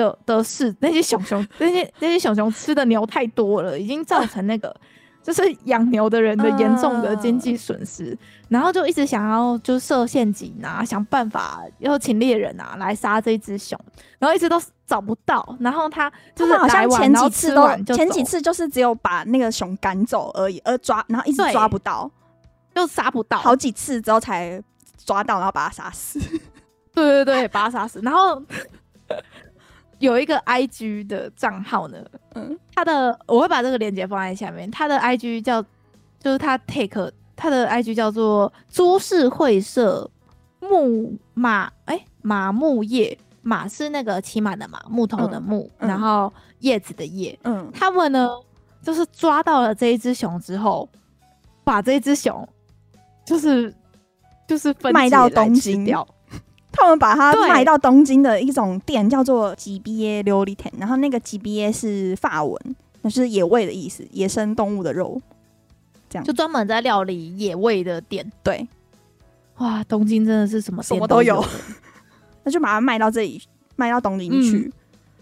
[0.02, 4.76] 的的是那些熊熊，那些那些熊熊吃的牛太多了，已经造成那个
[5.24, 8.18] 就是养牛的人的严重的经济损失，
[8.50, 13.80] 然后就一直想要就设陷阱啊，想办法要请猎人啊来杀这只熊，
[14.18, 22.10] 然后一直都找不到，然后他就是好像前几次都前几次就是只有把那个熊赶走而已，而抓然后一直抓不到，
[22.74, 24.62] 就杀不到，好几次之后才
[25.06, 26.20] 抓到，然后把它杀死。
[26.94, 28.02] 对对对，把它杀死。
[28.04, 28.42] 然后
[30.02, 34.70] 有一个 IG 的账号呢，嗯，他的我会把这个链接放在下面。
[34.72, 35.62] 他的 IG 叫，
[36.20, 40.10] 就是他 take 他的 IG 叫做株式会社
[40.60, 47.38] 木马，哎、欸，马木叶，马是那个骑马的马，木头的木，嗯、然后叶子的叶。
[47.44, 48.28] 嗯，他们呢，
[48.82, 50.90] 就是抓到了这一只熊之后，
[51.64, 52.48] 把这一只熊
[53.24, 53.72] 就是
[54.48, 56.08] 就是分卖到东京掉。
[56.82, 62.60] 他们把它卖到东京的一种店，叫做吉 B A 琉璃店，然后那个吉 B A 是法文，
[63.04, 65.22] 那是野味的意思，野生动物的肉，
[66.10, 66.26] 这样。
[66.26, 68.30] 就专门在料理野味的店。
[68.42, 68.68] 对，
[69.58, 71.44] 哇，东京真的是什么什么都有，
[72.44, 73.40] 那就把它卖到这里，
[73.76, 74.72] 卖到东京去。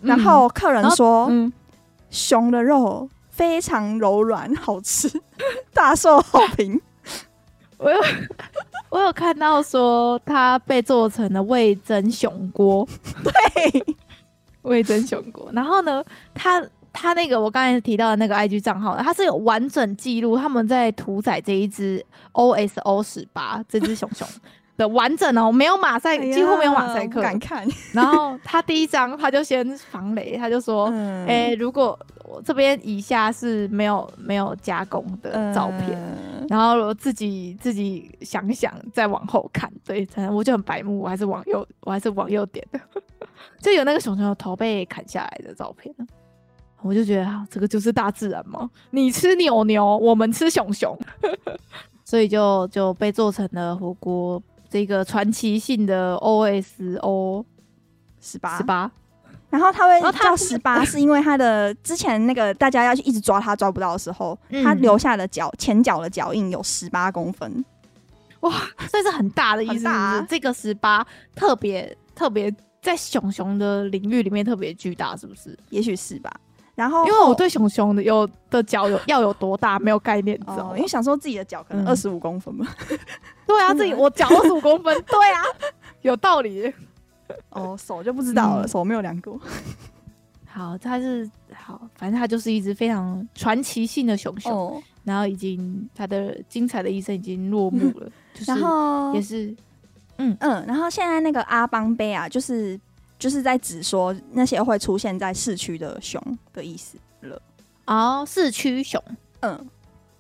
[0.02, 1.52] 嗯、然后客人说，嗯、
[2.10, 5.12] 熊的肉非常柔软，好吃，
[5.74, 6.80] 大受好评。
[7.80, 7.98] 我有
[8.92, 12.88] 我有看到说它被做成了味增熊锅，
[13.24, 13.96] 对，
[14.63, 15.50] 味增熊锅。
[15.54, 24.28] 然后呢，它它那个我刚才提到的那个 IG 账号，它是有完整记录他们在屠宰这一只 OSO 十八这只熊熊。
[24.80, 27.22] 的完整哦，没有马赛，几乎没有马赛克。
[27.22, 27.68] 敢看。
[27.92, 42.80] 然后他第一张他就先防雷，他就说：“哎、嗯欸，如果我这边以下是没有没有加工的照片，嗯、然后我自己自己想想再往后看。”对，反正我就很白目，我还是往右，我还是往右点的，
[43.60, 45.94] 就有那个熊熊的头被砍下来的照片。
[46.82, 50.98] 我就觉得啊，这个就是大自然嘛，你吃牛牛，我们吃熊熊，
[52.06, 54.42] 所以就就被做成了火锅。
[54.69, 57.43] 这个传奇性的 OSO
[58.21, 58.91] 十八十八，
[59.49, 67.65] 然后他会叫十八， 是因为他的之前那个大家要去一直抓他抓不到的时候，嗯、他留下的脚前脚的脚印有十八公分，
[68.41, 68.53] 哇，
[68.91, 69.88] 这是很大的意思。
[69.88, 71.05] 啊、这个十八
[71.36, 75.58] 特别特别在熊熊的领域里面特别巨大，是不是？
[75.69, 76.32] 也许是吧。
[76.75, 80.77] 然后，因为我对熊熊的有的脚有要有多大没有概念，知道吗？
[80.77, 82.65] 因为想说自己的脚可能二十五公分嘛。
[83.49, 85.43] 对啊，自己我脚二十五公分， 对啊，
[86.03, 86.71] 有道理。
[87.49, 89.39] 哦，手就不知道了，手没有量过。
[90.45, 98.12] 好，它是好，反正它就是一只非常传奇性的熊熊，然后已经它的精彩的一生已经落幕了。
[98.45, 99.55] 然后也是，
[100.17, 102.79] 嗯嗯，然后现在那个阿邦杯啊，就是。
[103.19, 107.41] 就是在指说那些会出现在市区的熊的意思了。
[107.85, 109.03] 哦，市区熊，
[109.41, 109.67] 嗯，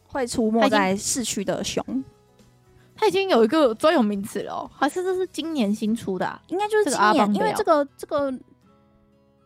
[0.05, 1.81] 会出没在市区的熊，
[2.99, 6.41] 它已经有一个专有名词了，喔，还是这是今年新出的，啊？
[6.47, 8.33] 应该就是今年，因为这个这个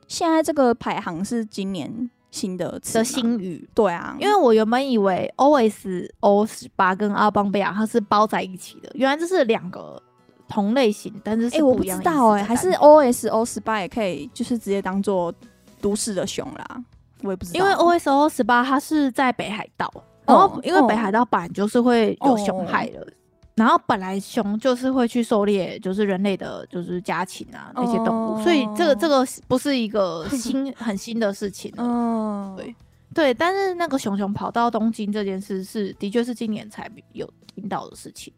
[0.07, 3.69] 现在这个排行是今年新的词的新语。
[3.75, 10.01] 对啊，因为我原本以为 OSO 十八跟阿邦贝亚它是包在一起的，原来这是两个。
[10.45, 15.33] 同类型，但是哎、欸，我不知道哎、欸，还是 OSO 十八也可以，就是直接当做
[15.81, 16.83] 都市的熊啦。
[17.23, 19.91] 我也不知道，因为 OSO 十八它是在北海道，
[20.27, 23.07] 然后因为北海道版就是会有熊害的，哦、
[23.55, 31.71] 然后本来熊就是会去狩猎，就是人类的，就是家禽啊那些动物，哦、所以这个这个不是一个 新很新的事情。
[31.77, 32.75] 嗯，对
[33.13, 38.33] 对，但是那个熊熊跑到东京这件事是的确是今年才有听到的事情。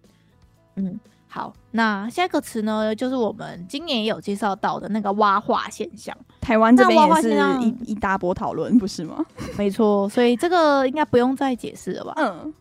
[0.75, 0.99] 嗯。
[1.27, 6.15] 好，那下一个词呢，就是我们今年也有介绍到的那个蛙化现象。
[6.39, 9.21] 台湾这边也是一一大波讨论，不是吗？
[9.57, 12.13] 没错，所以这个应该不用再解释了吧？
[12.15, 12.53] 嗯。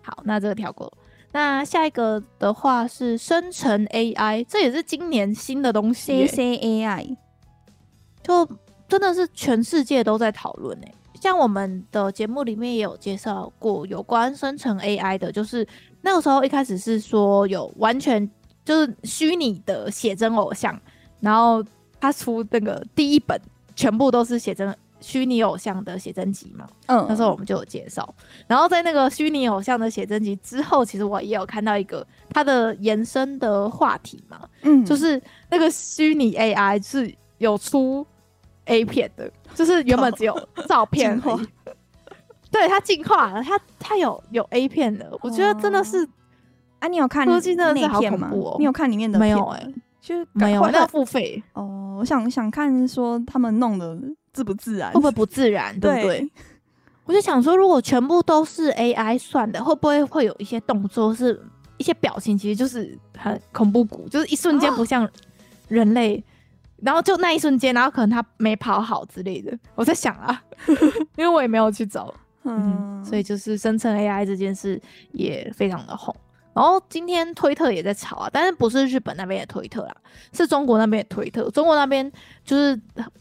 [0.00, 0.92] 好，那这个跳过。
[1.32, 6.26] 那下一个的话是生成 AI，这也是今年新的东西。
[6.26, 7.16] C C A I，
[8.22, 8.48] 就
[8.88, 10.94] 真的是全世界都在讨论诶。
[11.20, 15.66] 像我们的节目里面也有介绍过有关生成 AI 的，就是。
[16.00, 18.30] 那个时候一开始是说有完全
[18.64, 20.80] 就是虚拟的写真偶像，
[21.18, 21.62] 然后
[21.98, 23.38] 他出那个第一本
[23.74, 26.66] 全部都是写真虚拟偶像的写真集嘛。
[26.86, 28.14] 嗯，那时候我们就有介绍。
[28.46, 34.40] 然后在那个虚拟偶像的写真集之后，其实我也有看到一个它的延伸的话题嘛。
[34.62, 35.20] 嗯，就是
[35.50, 38.06] 那个虚拟 AI 是有出
[38.66, 41.20] A 片的，就是原本只有照片。
[42.50, 46.08] 对，它进化了，它它有有 A 片的，我觉得真的是，
[46.78, 49.44] 啊，你有看科技真的是好恐怖哦，你有看里面的没有？
[49.48, 49.66] 哎，
[50.00, 51.96] 就没有，那要付费哦。
[51.98, 53.98] 我想想看，说他们弄的
[54.38, 55.76] 自不自然，会不会不自然？
[55.80, 56.30] 对不对？
[57.04, 61.44] 我就想说，如果全部都是 AI 算的，会不会会有一些动作是
[61.76, 65.10] 一些表情，其实就是很恐怖谷，就是一瞬间不像
[65.66, 66.22] 人类，
[66.76, 69.58] 然后就那一瞬间，然后可能他没跑好之类的。
[69.74, 70.40] 我在想啊，
[71.18, 72.14] 因为我也没有去找。
[72.44, 74.80] 嗯，所以就是生成 AI 这件事
[75.10, 76.14] 也非常的红，
[76.58, 79.96] 然后今天推特也在吵啊，但是不是日本那边的推特啦，
[80.32, 81.48] 是中国那边的推特。
[81.52, 82.10] 中国那边
[82.44, 82.76] 就是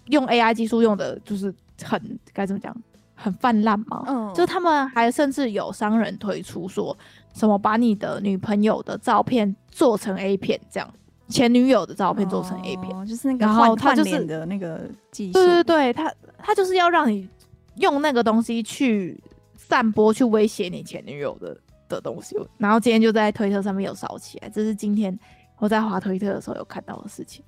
[0.07, 2.01] 用 AI 技术用的，就是很
[2.33, 2.75] 该怎么讲，
[3.13, 4.03] 很泛滥嘛。
[4.07, 6.97] 嗯，就是他们还甚至有商人推出说
[7.35, 10.93] 什么把你的女朋友的照片做成 A 片，这样
[11.29, 15.33] 前女友的照片做成 A 片，哦、就是那个换换脸的那个技术。
[15.33, 17.29] 对对对，他他就是要让你
[17.75, 19.21] 用那个东西去
[19.55, 21.55] 散播，去威胁你前女友的。
[21.87, 25.17] 的东西，然后今天就在推特上面有烧起来，这是今天
[25.57, 27.43] 我在滑推特的时候有看到的事情，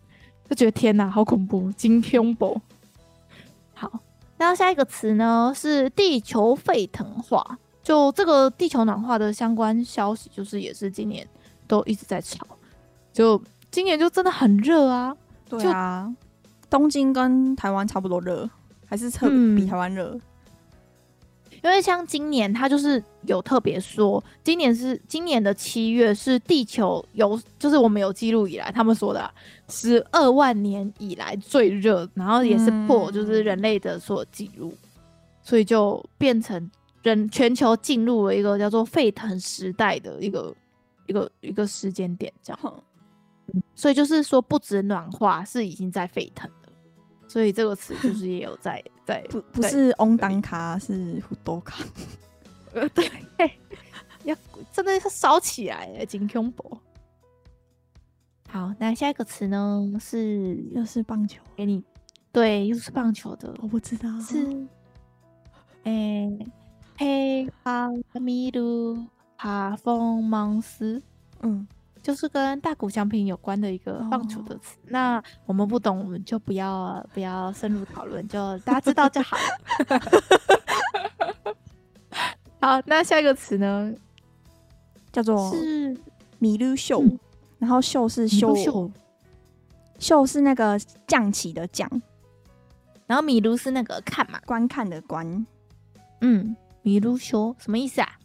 [0.49, 2.59] 就觉得天哪，好恐怖，惊恐怖。
[3.73, 3.91] 好，
[4.37, 11.27] 那下一个词呢是地球沸腾化，就这个地球暖化的相关消息，就是也是今年
[11.67, 12.45] 都一直在炒，
[13.13, 15.15] 就今年就真的很热啊，
[15.47, 16.13] 对啊，
[16.69, 18.49] 东京跟台湾差不多热，
[18.85, 20.19] 还是特比台湾热。
[21.61, 29.29] 嗯因为像今年，他就是有特别说，今年是今年的七月是地球有，就是我们有记录以来，他们说的
[29.67, 34.89] 十二万年以来最热，然后也是破就是人类的所有记录，嗯、
[35.43, 36.69] 所以就变成
[37.03, 40.55] 人全球进入了一个叫做沸腾时代的一个
[41.07, 42.83] 一个一个时间点，这样。
[43.73, 46.49] 所以就是说，不止暖化，是已经在沸腾。
[47.29, 51.83] 所以这个词就是也有在在不不是翁当卡是胡多卡，
[52.73, 53.07] 呃对，
[54.23, 54.35] 要
[54.73, 56.77] 真的是烧起来了，金恐怖。
[58.49, 61.83] 好，那下一个词呢是又是棒球，给你
[62.31, 64.67] 对，又是棒球的，我不知道是
[65.83, 66.27] 诶
[66.97, 69.05] 黑哈米鲁
[69.37, 71.01] 哈风芒斯，
[71.41, 71.67] 嗯。
[72.01, 79.43] 就是跟大谷翔平有关的一个棒球的词，哦、那我们不懂，我们就不要不要深入讨论，就大家知道就好了。
[82.61, 83.93] 好，那下一个词呢，
[85.11, 85.95] 叫做是
[86.39, 87.19] 米露秀，嗯、
[87.59, 88.91] 然后秀是秀秀，
[89.97, 91.89] 秀是那个降旗的降，
[93.07, 95.45] 然后米露是那个看嘛，观看的观，
[96.21, 98.18] 嗯，米露秀什么意思啊？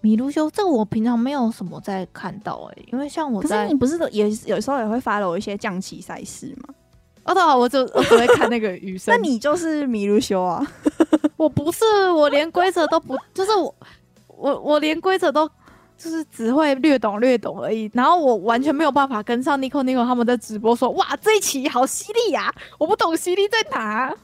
[0.00, 6.74] 米卢修，这个我平常没有什么在看到哎、欸，因为像我在，可是你不是也有时候也会 follow 一些降旗赛事吗？
[7.24, 9.12] 哦，对啊，我就我只会看那个羽生。
[9.14, 10.66] 那你就是米卢修啊？
[11.36, 13.74] 我不是，我连规则都不，就是我
[14.26, 15.46] 我我连规则都
[15.98, 22.52] 就是只会略懂略懂而已，然后我完全没有办法跟上 Nico Nico 他们在直播说，哇，这一棋好犀利呀！
[22.78, 24.14] 我不懂犀利在哪。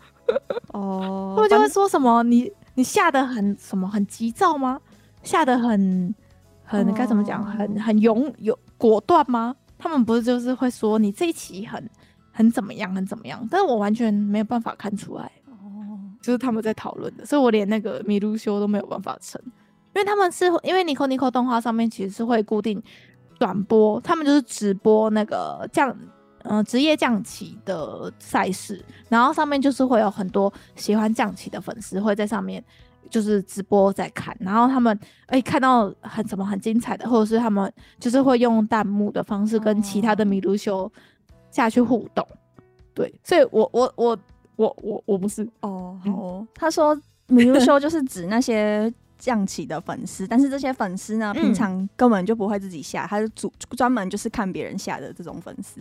[0.72, 4.80] 哦，他们就会说什么你你下得很什么很急躁吗？
[5.26, 6.14] 下得很
[6.64, 7.44] 很该怎么讲？
[7.44, 9.54] 很很勇有果断吗？
[9.78, 11.90] 他们不是就是会说你这一期很
[12.32, 13.46] 很怎么样，很怎么样？
[13.50, 22.82] 但是我完全没有办法看出来哦，就是他们在讨论的，所以我连那个米露修都没有办法成，因为他们是因为 Nico Nico 动画上面其实是会固定
[23.38, 25.94] 转播，他们就是直播那个降
[26.44, 32.64] 嗯职业降旗的赛事，然后上面就是会有很多喜欢降旗的粉丝会在上面。
[33.10, 34.96] 就是直播在看，然后他们
[35.26, 40.90] 哎、欸、看到很什么很精彩的，或者是他们就是会用弹幕的方式跟其他的米卢修
[41.50, 42.26] 下去互动，
[42.94, 44.18] 对，所以我我我
[44.56, 45.48] 我我我不是。
[45.60, 46.98] 哦，好他说
[47.28, 55.80] 米卢修就是指那些降旗的粉丝，但是这些粉丝呢，平常根本就不会自己下，他是主专门就是看别人下的这种粉丝。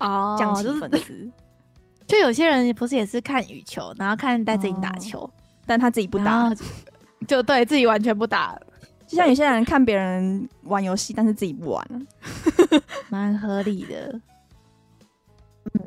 [0.00, 1.28] 哦，降旗粉丝，
[2.06, 5.20] 就有些人不是也是看羽球，然后看戴资颖打球。
[5.20, 5.30] 哦
[5.67, 6.53] 但他自己不打，
[7.27, 8.59] 就对自己完全不打，
[9.07, 14.19] 就像有些人看别人玩游戏，但是自己不玩了， 蛮合理的。
[15.73, 15.81] 嗯，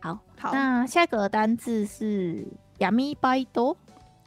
[0.00, 2.46] 好，好，那下一个单字是
[2.78, 3.74] 暗バイト，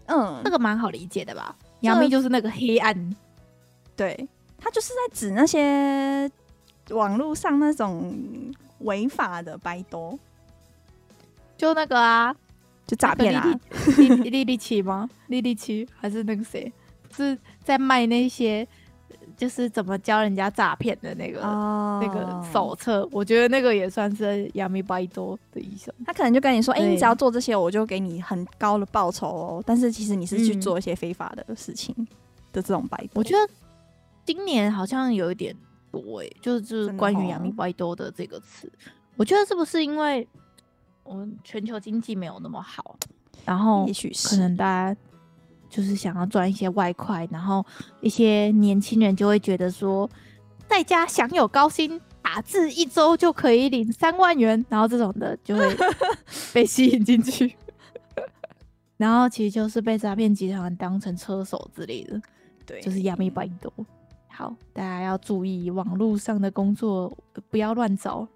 [0.08, 1.56] 嗯，这个蛮好理解的吧？
[1.84, 3.16] 暗就是那个黑暗，
[3.96, 4.28] 对，
[4.58, 6.32] 它就是在指那些
[6.90, 8.16] 网络上那种
[8.80, 10.18] 违法的バイト，
[11.56, 12.36] 就那个啊。
[12.88, 13.60] 就诈骗啊！
[13.98, 15.10] 丽丽丽奇吗？
[15.28, 16.72] 丽丽奇还是那个谁？
[17.16, 18.68] 是在卖那些，
[19.38, 22.04] 就是怎么教人家诈骗的那个、oh.
[22.04, 23.08] 那个手册。
[23.12, 25.94] 我觉得那个也算是暗バイト的意思。
[26.06, 31.96] 他可能就跟你说：“哎对、欸，你只要做这些，我就给你很高的报酬哦。”但是其实你是去做一些非法的事情
[32.52, 33.10] 的这种拜托。
[33.14, 33.54] 我觉得
[34.26, 35.56] 今年好像有一点
[35.90, 38.70] 多哎、欸，就是关于暗バイト的这个词。
[39.16, 40.28] 我觉得是不是因为？
[41.08, 42.98] 我们全球经济没有那么好，
[43.46, 45.00] 然后也许是可能大家
[45.70, 47.66] 就是想要赚一些外快，然后
[48.00, 50.10] 一些年轻人就会觉得说，
[50.68, 55.78] 在家享有高薪，打字一周就可以领三万元，然后这种的就会
[56.54, 57.56] 被吸引进去，
[58.98, 62.22] 然后其实就是被诈骗集团当成车手之类的，
[62.66, 63.72] 对，就是暗バイト。
[64.30, 67.16] 好，大家要注意网络上的工作
[67.50, 68.28] 不要乱找。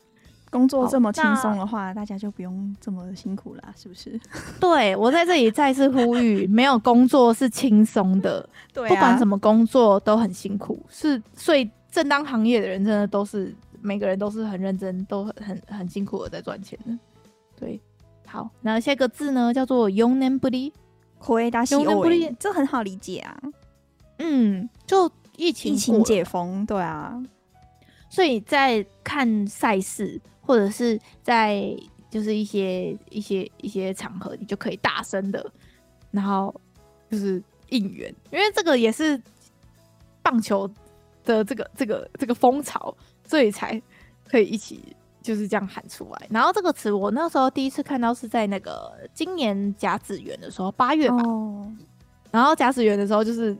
[0.52, 4.18] 工作这么轻松的话，大家就不用这么辛苦啦，是不是？
[4.62, 10.82] 对，我在这里再次呼吁，没有工作是轻松的， 对啊，不管什么工作都很辛苦。
[10.90, 16.98] 是，所以正当行业的人真的都是每个人都是很认真，都很很很辛苦的在赚钱的。
[17.60, 17.80] 对，
[18.26, 20.72] 好，那下一个字呢，叫做 “4年ぶり”，
[21.18, 23.38] 回答4年ぶり，这很好理解啊。
[24.20, 27.22] 嗯，就疫情疫情解封，对啊，
[28.10, 30.22] 所以在看赛事。
[30.43, 31.75] 或者是在
[32.11, 35.51] 就是一些一些一些场合，你就可以大声的，
[36.11, 36.55] 然后
[37.11, 39.19] 就是应援，因为这个也是
[40.23, 40.71] 棒球
[41.25, 43.81] 的这个这个这个风潮，所以才
[44.29, 46.27] 可以一起就是这样喊出来。
[46.29, 51.17] 然后这个词我那时候第一次看到是在那个今年甲子园的时候，八月吧。
[51.23, 51.67] Oh.
[52.31, 53.57] 然后甲子园的时候，就是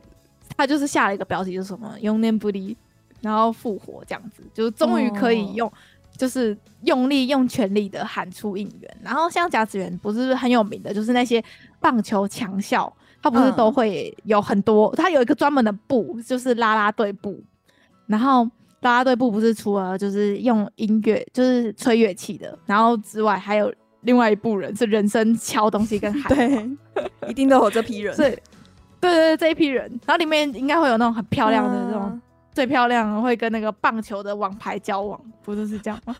[0.55, 2.75] 他就是下了一个标题，就是什么 “4 年ぶり”，
[3.21, 5.67] 然后复活这样子，就是终于可以用。
[5.67, 5.77] Oh.
[6.15, 11.43] 就是用力用全力的喊出应援，然后像甲子园不是很有名的，就是那些
[11.79, 12.91] 棒球强校，
[13.21, 17.41] 他不是都会有很多，他有一个专门的部，就是啦啦队部。
[18.05, 18.43] 然后
[18.81, 26.69] 啦啦队部不是除了就是用音乐，就是吹乐器的，然后之外还有另外一部人是人声敲东西跟喊， 对，
[27.27, 28.29] 一定都有这批人，对，
[28.99, 32.21] 对对对，这一批人，然后里面应该会有那种很漂亮的这种。
[32.53, 36.15] 嗯最漂亮会跟那个棒球的王牌交往，不就是这样吗？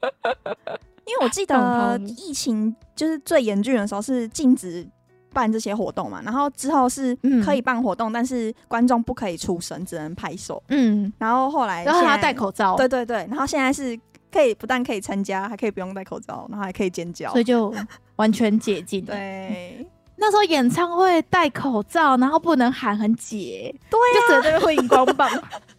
[1.04, 4.86] 因为我记得疫情就是最严峻的时候是禁止
[5.32, 10.62] 办这些活动嘛，然后之后是可以办活动，嗯、但是观众不可以出声，只能拍手。
[10.68, 13.98] 嗯，然后后来然后还要戴口罩，对对对，然后现在是
[14.30, 17.74] 可以不但可以参加，还可以不用戴口罩，然后还可以尖叫，所以就
[18.16, 19.02] 完全解禁。
[19.06, 19.84] 对。
[20.24, 25.28] 那时候演唱会戴口罩，然后不能喊很解，对呀、啊，就只能挥荧光棒，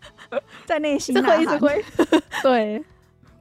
[0.68, 1.86] 在内心挥一直挥。
[2.44, 2.84] 对，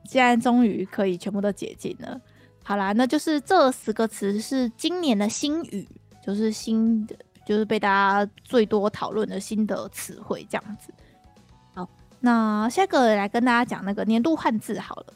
[0.04, 2.20] 现在终于可以全部都解禁了。
[2.62, 5.88] 好啦，那就是这十个词是今年的新语，
[6.24, 10.94] 就是新的，就是被大家最多讨论的新的词汇这样子。
[11.74, 11.88] 好，
[12.20, 15.14] 那下个来跟大家讲那个年度汉字好了。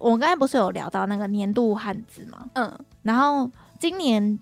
[0.00, 2.44] 我们刚才不是有聊到那个年度汉字吗？
[2.54, 3.48] 嗯，然后
[3.78, 4.36] 今年。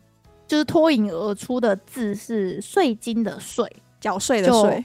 [0.47, 3.71] 就是脱颖而出的字是“税金”的“税”，
[4.01, 4.85] 缴税的“税”。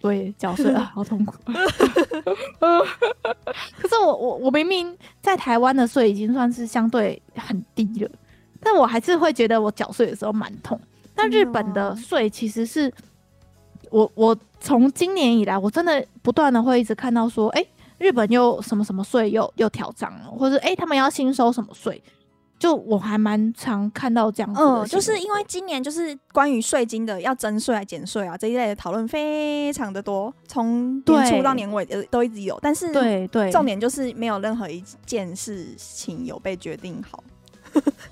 [0.00, 1.34] 对，缴税啊，好痛苦。
[3.80, 8.10] 可是我我我明明在台湾的税已经算是相对很低了，
[8.60, 10.78] 但我还是会觉得我缴税的时候蛮痛。
[11.14, 12.92] 但日本的税其实是
[13.88, 22.02] 我我从今年以来，我真的不断的会一直看到说，哎、欸，日本又什么什么税又又调涨了，或者哎、欸，他们要新收什么税。
[22.64, 37.22] 就我还蛮常看到这样子，嗯，就是因为今年就是关于税金的要征税还减税啊这一类的讨论非常的多，从年初到年尾都都一直有，但是对对，重点就是没有任何一件事情有被决定好，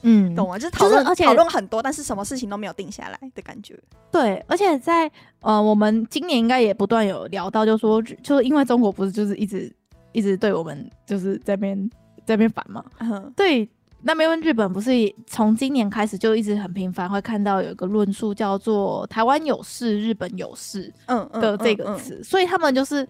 [0.03, 0.59] 嗯，懂吗？
[0.59, 3.74] 就是讨论，而且讨论很多，但是什么事情都没有定下来的感觉。
[4.11, 9.74] 对，而且在呃，我们今年应该也不断有聊到，就是说，就是因为中国不是就是一直
[10.12, 11.90] 一直对我们就是在边
[12.26, 13.66] 在边反嘛，嗯，对。
[14.05, 14.90] 那没问日本不是
[15.28, 23.07] 从今年开始就一直很频繁会看到有一个论述叫做“台湾有事，日本有事”嗯的这个词，嗯嗯嗯、所以他们就是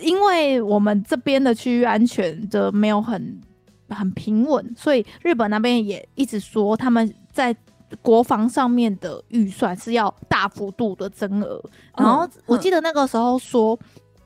[0.00, 3.40] 因为我们这边的区域安全的没有很
[3.88, 7.56] 很平稳，所以日本那边也一直说他们在
[8.02, 11.58] 国防上面的预算是要大幅度的增额。
[11.96, 13.78] 然后我记得那个时候说，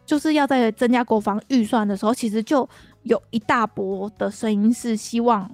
[0.05, 2.68] 就是要在增加国防预算的时候，其实就
[3.05, 5.48] 有一大波的声音是希望。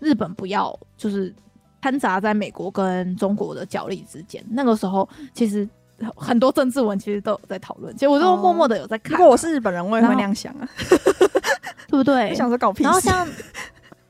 [0.00, 1.34] 日本不要就是
[1.82, 4.44] 掺杂在美国跟中国的角力之间。
[4.50, 5.68] 那个时候，其实
[6.16, 9.16] 很多政治文其实都有在讨论，其实我都默默的有在看。
[9.16, 10.68] 如果我是日本人，我也会那样想啊，
[11.88, 12.34] 对不对？
[12.34, 12.84] 想说搞屁事。
[12.84, 13.26] 然后像，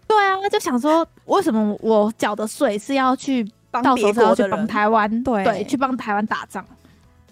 [0.07, 5.23] 对啊，就想说，为什么我缴的税是要去帮别国去帮台湾？
[5.23, 6.65] 对对，去帮台湾打仗。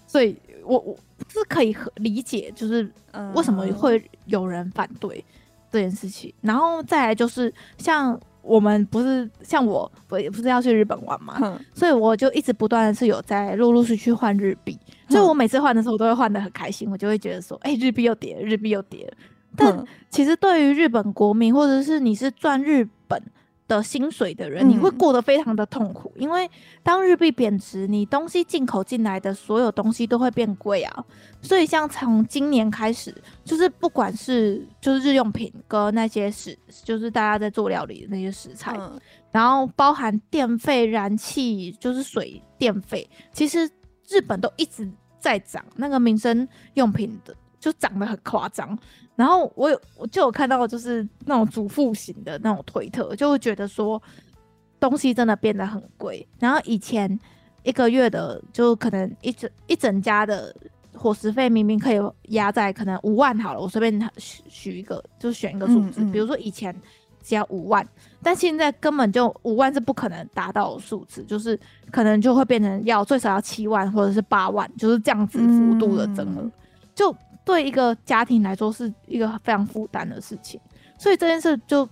[0.05, 0.95] 所以我我
[1.29, 2.89] 是可以理解，就是
[3.33, 5.23] 为什么会有人反对。
[5.69, 8.17] 这件事情，然后再来就是像
[8.47, 19.11] 我们不是像我我也不是要去日本玩嘛，嗯、所以我就一直不断的是有在陆陆续续换日币，嗯、所以我每次换的时候我都会换的很开心，我就会觉得说，哎、欸，日币又跌，日币又跌。
[19.55, 23.21] 但其实对于日本国民，或者是你是赚日本
[23.67, 26.49] 的薪水的人，你会过得非常的痛苦，嗯、因为
[26.81, 31.05] 当日币贬值，你东西进口进来的所有东西都会变贵啊。
[31.41, 33.13] 所以像从今年开始，
[33.43, 38.99] 就是不管是就是日用品跟那些食，就是大家在做料理的那些食材，嗯、
[39.31, 43.69] 然后包含电费、燃气，就是水电费，其实
[44.07, 44.89] 日本都一直
[45.19, 48.77] 在涨，那个民生用品的就涨得很夸张。
[49.15, 54.01] 然后我有我就有看到，就是那种主妇型的那种推特，就会觉得说
[54.79, 56.27] 东西真的变得很贵。
[56.39, 57.19] 然后以前
[57.63, 60.55] 一个月的就可能一整一整家的
[60.93, 61.99] 伙食费明明可以
[62.29, 66.75] 压在可能五万好了，我随便许许一个，就选一个数字，嗯嗯、比如说以前。
[67.23, 67.85] 只要五万，
[68.23, 71.59] 但现在根本就五万是不可能达到的数字，就是
[71.91, 76.51] 可能就会变成要最少要七万或者是八万，就是这样子幅度的增额，嗯、
[76.95, 77.13] 就
[77.47, 80.59] 对一个家庭来说是一个非常负担的事情。
[80.99, 81.87] 所以这件事就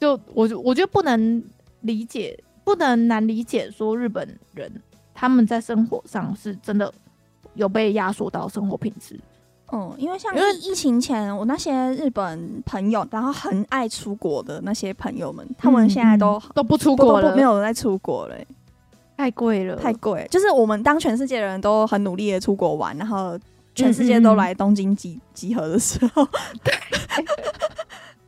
[0.00, 1.44] 就我我觉得不能
[1.82, 4.72] 理解，不能难理解，说日本人
[5.12, 6.90] 他们在生活上是真的
[7.52, 9.20] 有被压缩到生活品质。
[9.72, 18.36] 嗯，因为像因为疫情前，我那些日本朋友，然后很爱出国的那些朋友们，嗯、他们现在都都不出国了，没有人在出国了，
[19.16, 20.26] 太贵了，太贵。
[20.30, 23.36] 就是我们当全世界的人都很努力的出国玩，然后
[23.76, 26.26] 全世界都来东京集集合的时候，
[26.64, 26.74] 对，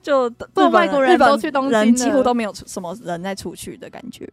[0.03, 4.29] 就做外国人都去东京，人几乎都没有什么人在出去的感觉。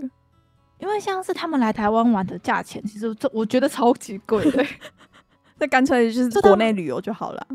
[0.78, 4.64] 因为像是他们来台湾玩的价钱，其实这我觉得超级贵的。
[5.58, 7.48] 那干脆就是国内旅游就好了，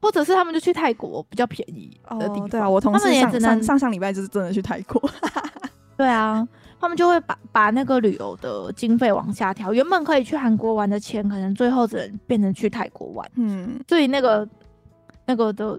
[0.00, 2.44] 或者是他们就去泰国比较便宜的地方。
[2.44, 5.00] 哦、对啊，我同事上上上上礼拜就是真的去泰国。
[5.96, 6.46] 对啊，
[6.80, 13.30] 他们就会把把那个旅游的经费往下调，原本可以去韩国玩的钱，可能最后只能变成去泰国玩。
[13.34, 14.48] 嗯，所以那个
[15.26, 15.78] 那个的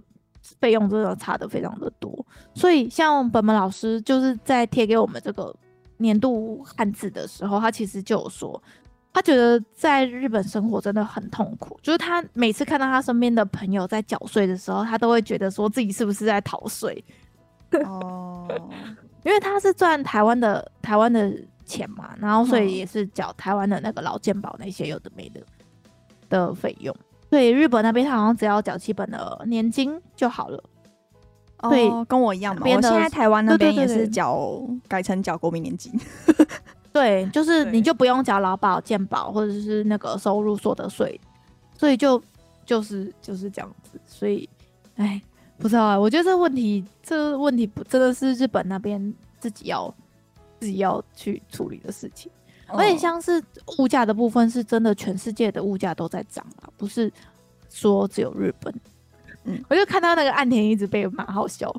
[0.60, 2.26] 费用真的差的非常的多。
[2.54, 5.56] 所以像本本老师就是在贴给我们这个
[5.98, 8.62] 年度汉字的时候，他其实就有说。
[9.12, 17.04] 他觉得在日本生活真的很痛苦，就是他每次看到他身边的朋友在缴税的时候，他都会觉得说自己是不是在逃税。
[17.86, 18.48] 哦，
[19.24, 21.32] 因为他是赚台湾的台湾的
[21.66, 25.42] 钱嘛，然后所以也是缴台湾的那个劳健保那些有的没的
[26.30, 26.96] 的费用。
[27.30, 30.64] 所以日本那边他好像只要缴基本的年金就好了。
[31.70, 32.62] 对，哦，跟我一样嘛。
[32.64, 35.94] 我现在台湾那边也是缴改成缴国民年金。
[36.92, 41.20] 对，就是 你就不用缴劳保、健保或者是那个收入所得税，
[41.78, 42.20] 所以就
[42.66, 44.00] 就是就是这样子。
[44.08, 44.50] 所以，
[44.96, 45.22] 哎，
[45.59, 45.99] 不知道啊。
[45.99, 49.95] 我觉得这个问题，这个问题不真的是日本那边自己要
[50.61, 52.31] 自己要去处理的事情。
[52.69, 53.43] 哦、而且像是
[53.79, 57.13] 物价的部分，是真的全世界的物价都在涨啊，不是
[57.69, 58.75] 说只有日本。
[59.45, 61.75] 嗯，我就看到那个岸田一直被蛮好笑。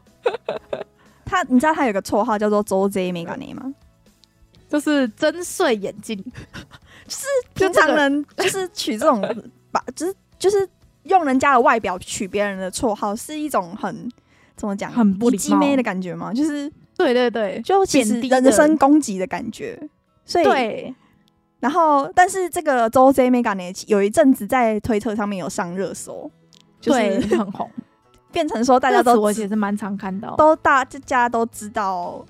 [1.25, 3.73] 他，你知道他有个绰号叫做周 J メガネ吗？
[4.69, 6.17] 就是真税眼镜，
[7.07, 9.21] 就是平常人 就是取这种
[9.71, 10.67] 把，就是就是
[11.03, 14.11] 用人家的外表取别人的绰号，是一种很
[14.55, 16.33] 怎么讲，很不礼貌的感觉吗？
[16.33, 19.77] 就是对对对，就其实人身攻击的感觉。
[20.25, 20.95] 所以，对
[21.59, 26.29] 然后但是这个周 J メガネ有一阵子在推特上面有上热搜，
[26.81, 27.69] 就是很红，
[28.31, 32.25] 变成说大家都我其实蛮常看到，都大家都知道。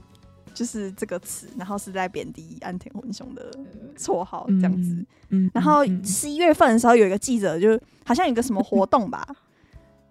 [0.60, 3.50] 就是这个词，然后是在贬低安田文雄的
[3.96, 4.92] 绰号这样子。
[5.30, 9.26] 嗯，嗯然后十一月份的时候，有一个记者就好像有个什么活动吧，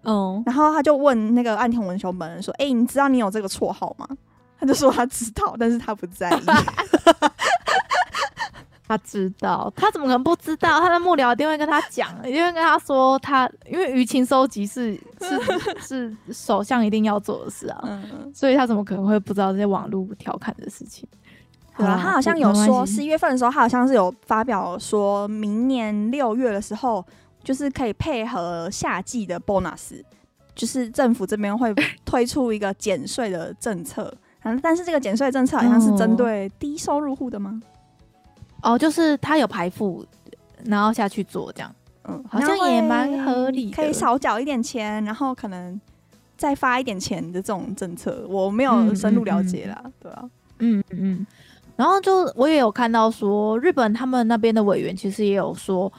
[0.06, 4.08] 嗯，然后他就问那个安田文雄本人说：“哎、欸，你知道你有这个绰号吗？”
[4.60, 6.41] 他就说他知道，但是他不在意。
[8.90, 10.80] 他知道，他怎么可能不知道？
[10.80, 15.38] 他的幕僚一定会跟他讲，一定会跟他说他，他因为舆情收集是 是
[15.80, 21.08] 是首相一定要做的事啊，嗯、所以他怎么可能会不知道这些网络调侃的事情？
[21.78, 27.06] 对啊，他好像有说十一月份的时候，他好像是有发表说明年六月的时候，
[27.44, 30.02] 就是可以配合夏季的 bonus，
[30.56, 31.72] 就是政府这边会
[32.04, 34.12] 推出一个减税的政策，
[34.42, 37.62] 嗯，但是这个减税政策好像是针对低收入户的吗？
[38.62, 40.05] 哦，就是他有排付，
[40.66, 45.80] 然后下去做这样，嗯，好像也蛮合理的，可以少缴一点钱，然后可能
[46.38, 49.86] 再发一点钱的这种政策，我没有深入了解啦，嗯。
[49.86, 50.30] 嗯嗯对啊，
[50.60, 51.28] 嗯嗯，
[51.78, 55.91] 然后就我也有看到说，日本他们那边的委员其实也有说，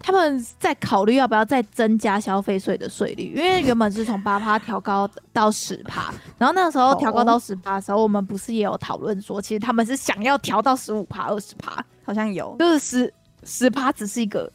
[0.00, 11.84] 他们在考虑要不要再增加消费税的税率，因为原本是从八趴调高到十趴，然后那个时候调高到十趴的时候，我们不是也有讨论说，其实他们是想要调到十五趴、二十趴。
[12.02, 14.50] 好像有，就是十十趴只是一个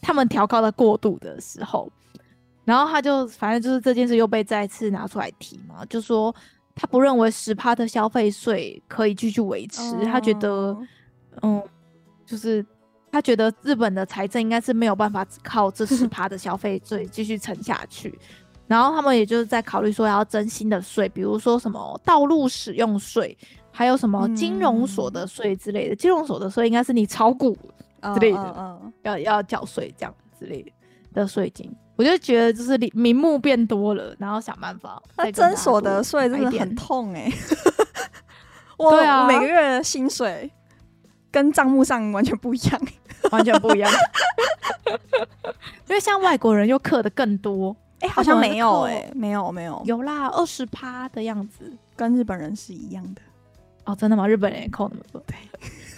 [0.00, 1.90] 他们调高的过渡的时候，
[2.64, 6.32] 然后他就反正就是这件事又被再次拿出来提嘛，就说
[6.76, 10.76] 他不认为十趴的消费税可以继续维持，哦、他觉得
[11.40, 11.60] 嗯，
[12.24, 12.64] 就是
[13.12, 18.18] 他觉得日本的财政应该是没有办法只靠这十 趴的消费税继续撑下去，
[18.66, 23.38] 然后他们也就是在考虑说要征新的税，比如说什么道路使用税。
[23.74, 25.94] 还有什么金融所得税之类的？
[25.94, 27.56] 嗯、金融所得税应该是你炒股
[28.02, 30.62] 之类的，嗯嗯、要要缴税这样之类
[31.14, 31.74] 的税金。
[31.96, 35.02] 我就觉得就是名目变多了，然后想办法。
[35.16, 37.34] 那征所得税真的很痛哎、欸！
[38.76, 40.52] 我对啊，我每个月的薪水
[41.30, 42.80] 跟账目上完全不一样，
[43.30, 43.90] 完全不一样。
[45.88, 53.20] 因为像外国人又刻的更多，哎、欸，好像没有哎、欸，没有没有，有啦，二十趴的样子，跟日本人是一样的。
[53.84, 54.26] 哦，真的吗？
[54.26, 55.22] 日本人也扣那么多？
[55.26, 55.36] 对。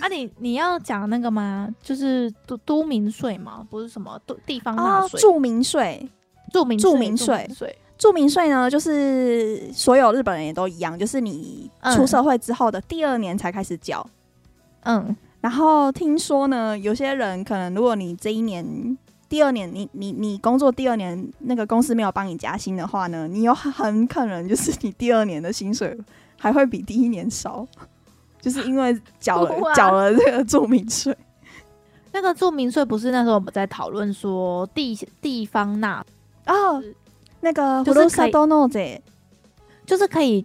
[0.01, 1.72] 啊你，你你要讲那个吗？
[1.81, 3.64] 就是都都民税吗？
[3.70, 5.20] 不是什么都地方纳税？
[5.20, 6.09] 住民税，
[6.53, 7.49] 住民住民税，
[7.97, 14.05] 住民税呢，就是所有日本人也都一样，就是你出社会之后的第二年才开始缴。
[14.83, 15.14] 嗯。
[15.45, 18.97] 然后听说呢，有些人可能如果你这一年、
[19.28, 25.95] 第二年，你你你工作第二年，那个公司没有帮你加薪的话呢，你有很可能就是你第二年的薪水。
[26.36, 27.66] 还会比第一年少，
[28.38, 31.16] 就是因为缴了缴了这个住民税。
[32.12, 36.05] 那个住民税不是那时候我们在讨论说地地方纳
[36.47, 36.82] 哦，
[37.40, 39.03] 那个就是可以，
[39.87, 40.45] 就是可以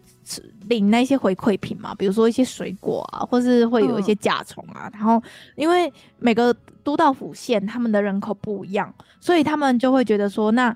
[0.68, 4.88] 领那些回馈品嘛，比如说一些水果啊，或是会有一些甲虫啊。
[4.88, 5.22] 嗯、然后
[5.56, 10.76] 因为每个都道府县他们的人口不一样，所以他们就会觉得说那。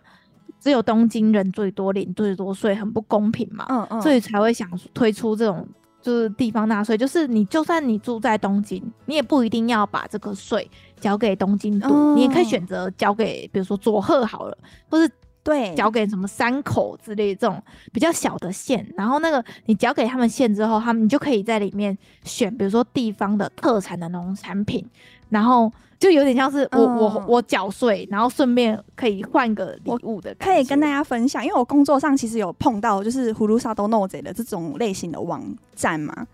[0.59, 3.65] 只有东京人最多，领最多税，很不公平嘛。
[3.67, 5.67] 嗯嗯，所以才会想推出这种
[6.01, 10.65] 就是地方纳税，就是你就算你住在东京，你也不一定要把这个税
[11.01, 14.57] 交给东京都，嗯、你也可以选择交给比如说佐贺好了，
[14.89, 15.11] 或是
[15.42, 17.62] 对交给什么山口之类这种
[17.92, 18.86] 比较小的县。
[18.96, 24.84] 然后那个你交给他们县之后，他们你就可以在里面选，比如说地方的特产的农产品，
[25.28, 25.72] 然后。
[25.98, 30.32] 就有点像是我、嗯、我我缴税，然后顺便可以换个礼物的。
[30.38, 35.42] 可以跟大家分享，因为我工作上其实有碰到就是ふるさと纳税的这种类型的网
[35.74, 36.24] 站嘛。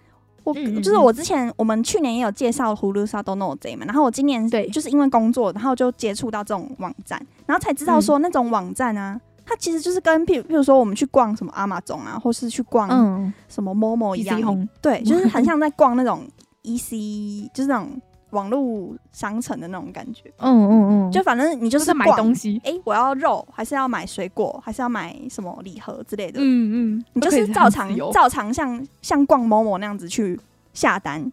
[0.45, 16.27] 我嗯嗯就是我之前我们去年也有介绍ふるさと纳税嘛，然后我今年对就是因为工作，然后就接触到这种网站，然后才知道说那种网站啊，嗯、它其实就是跟譬如譬如说我们去逛什么 Amazon 啊，或是去逛什么 Momo 一样，嗯、对，就是很像在逛那种
[16.63, 17.91] EC，就是那种。
[18.32, 30.40] 网络商城的那种感觉，嗯嗯嗯，就反正你就是在买东西，哎、欸，我要肉，还是要买水果，还是要买什么礼盒之类的，嗯嗯，你就是照常照常像像逛某某那样子去
[30.74, 31.32] 下单，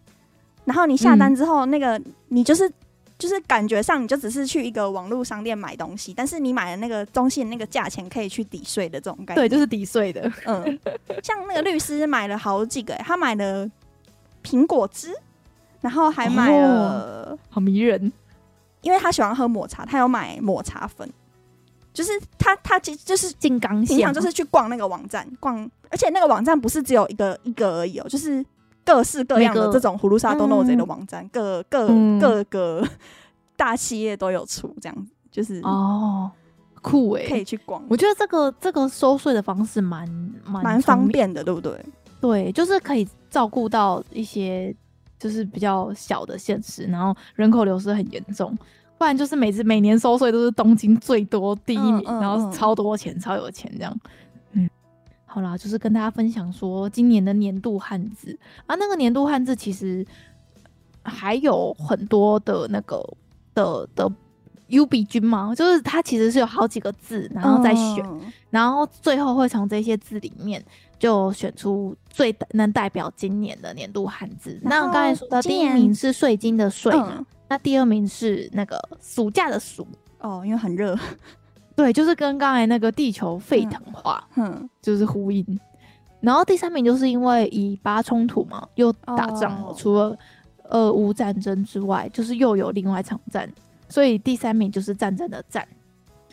[0.65, 2.67] 然后你下单之后，那个你就是
[3.19, 10.79] 就是感觉上你就只是去一个网络商店买东西，但是你买的那个东西那个价钱可以去抵税的这种感觉，对，就是抵税的，嗯，
[11.21, 13.69] 像那个律师买了好几个、欸，他买了
[14.43, 15.15] 苹果汁。
[15.80, 18.12] 然后还买了，哦，好迷人，
[18.82, 21.10] 因为他喜欢喝抹茶，他有买抹茶粉，
[21.92, 28.44] 就是他他其实就是金刚，经常就是去逛那个网站逛，而且那个网站不是只有一个一个而已哦，就是
[28.84, 32.86] 各式各样的这种ふるさと纳税的网站，嗯、各各、嗯、各个
[33.56, 36.30] 大企业都有出，这样子就是哦
[36.80, 37.84] 酷诶，可以去逛。
[37.88, 40.08] 我觉得这个这个收税的方式蛮
[40.44, 41.84] 蛮蛮方便的，对不对？
[42.20, 44.72] 对，就是可以照顾到一些。
[45.19, 48.55] 就是比较小的县市，然后人口流失很严重，
[48.97, 53.99] 不然就是每次每年收税都是东京最多第一名，嗯嗯、然后超多钱、嗯、超有钱这样。
[54.51, 54.69] 嗯，
[55.25, 58.37] 好啦，就是跟大家分享说今年的年度汉字。
[58.65, 60.05] 啊，那个年度汉字其实
[61.03, 63.03] 还有很多的那个
[63.53, 64.11] 的的
[64.67, 70.63] 优比君嘛，就是它其实是有好几个字，然后再选，嗯、然后最后会从这些字里面。
[70.99, 74.59] 就选出最能代表今年的年度汉字。
[74.63, 79.87] 那我刚才说的第一名是税金的税，嗯、那第二名是那个暑假的暑。
[80.21, 80.97] 哦，因为很热。
[81.77, 85.45] 对，就是跟刚才那个地球沸腾化，嗯，就是呼应。
[86.19, 90.17] 然后第三名就是因为以巴冲突嘛，又打仗了，哦、除了
[90.69, 93.47] 俄乌战争之外，就是又有另外一场战，
[93.89, 95.67] 所以第三名就是战争的战。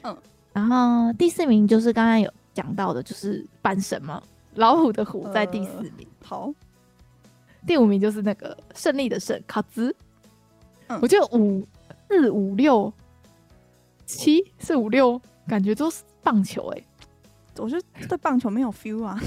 [0.03, 0.17] 嗯，
[0.53, 4.23] 然后第四名就是刚刚有讲到的，就是半神嘛。
[4.55, 6.55] 老虎的虎在第四名，呃、好，
[7.67, 9.95] 第五名就是那个胜利的胜，卡兹。
[10.87, 11.67] 嗯、我觉得五
[12.09, 12.93] 四五六
[14.07, 16.87] 七四五六，感觉都是棒球哎、欸，
[17.63, 19.19] 我觉得对棒球没有 feel 啊。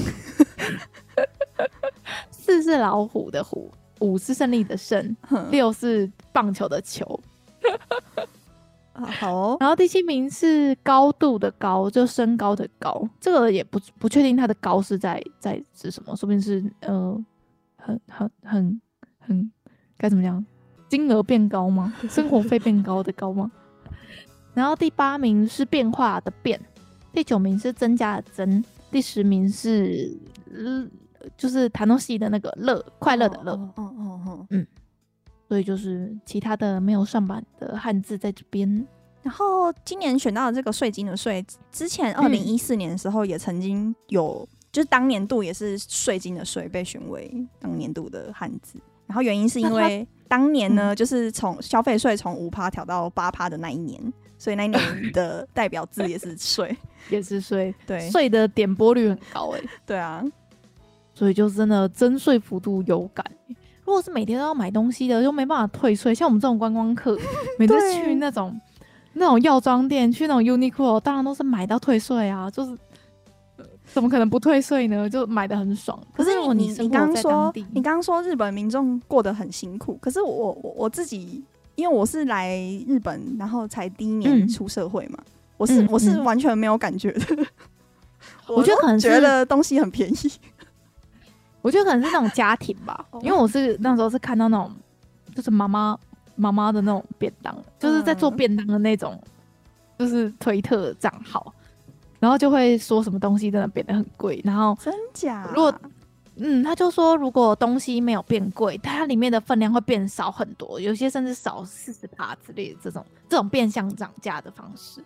[2.31, 3.69] 四是老虎的虎，
[3.99, 7.19] 五是胜利的胜，嗯、六是棒球的球。
[9.19, 17.25] 好、哦，然后第七名是高度的高，就身高的高，这个也不不确定它的高是在在指什么，说不定是呃
[17.77, 18.81] 很很很
[19.19, 19.51] 很
[19.97, 20.43] 该怎么讲，
[20.89, 21.93] 金额变高吗？
[22.09, 23.51] 生活费变高的高吗？
[24.55, 26.59] 然后第八名是变化的变，
[27.13, 30.11] 第九名是增加的增，第十名是
[31.37, 34.67] 就是弹东西的那个乐，快乐的乐，嗯嗯嗯嗯。
[35.47, 38.85] 所以就是其他的没有上榜的汉字在这边。
[39.23, 47.29] 然后今年选到的这个税金的税，之前二零一四年的时候也曾经有，嗯、就是当年度也是税金的税被选为
[47.59, 48.79] 当年度的汉字。
[49.05, 54.01] 然后原因是因为当年呢，就是从消费税从五趴调到八趴的那一年，
[54.37, 54.81] 所以那一年
[55.11, 56.75] 的代表字也是税，
[57.09, 57.73] 也是税。
[57.85, 59.61] 对，税的点播率很高哎。
[59.85, 60.23] 对啊，
[61.13, 63.25] 所以就真的增税幅度有感。
[63.87, 66.13] 如果是每天都要买东西的，就没办法退税。
[66.13, 67.17] 像我们这种观光客，
[67.57, 68.59] 每次去那种
[69.13, 72.51] 那种药妆店，去那种 Uniqlo，当然都是买到退税啊。
[72.51, 72.77] 就是
[73.85, 75.09] 怎么可能不退税呢？
[75.09, 75.97] 就买的很爽。
[76.13, 81.41] 可是你你刚刚说你刚刚说日本民众过得很辛苦，可是我我我自己，
[81.75, 87.21] 因为我是来日本，然后才第一年出社会嘛，嗯、我是、嗯、我是完全没有感觉的。
[87.37, 87.45] 嗯、
[88.47, 90.31] 我觉得可能 觉得东西很便宜。
[91.67, 94.73] 我觉得可能是那种家庭吧，因为我是那时候是看到那种，
[95.35, 95.99] 就是妈妈
[96.37, 99.21] 妈妈的那种便当，就是在做便当的那种，
[99.99, 101.53] 就是推特账号，
[102.21, 105.45] 然后就会说什么东西真的变得很贵，然后真假？
[105.53, 105.73] 如果
[106.37, 115.03] 嗯，他就说如果东西没有变贵，它里面的分量会变少很多，有些甚至少四十趴之类的这种这种变相涨价的方式，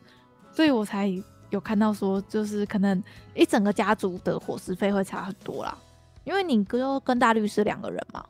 [0.54, 1.12] 所以我才
[1.50, 3.04] 有看到说，就是可能
[3.34, 5.76] 一整个家族的伙食费会差很多啦。
[6.24, 8.24] 因为你哥跟大律师两个人嘛，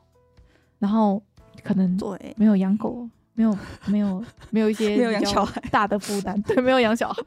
[0.78, 1.22] 然后
[1.62, 7.22] 可能对没有养狗，没有没有没有一些 没有养小孩大的负担， 对，没有养小孩，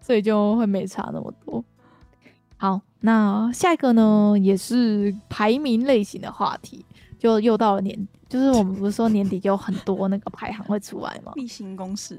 [0.00, 1.64] 所以就会没差那么多。
[2.56, 6.84] 好，那下一个呢，也是排名类型的话题，
[7.18, 11.32] 就又到了年底，就是我们不是说年底就有很多那个排行会出来吗？
[11.36, 12.16] 例行公事，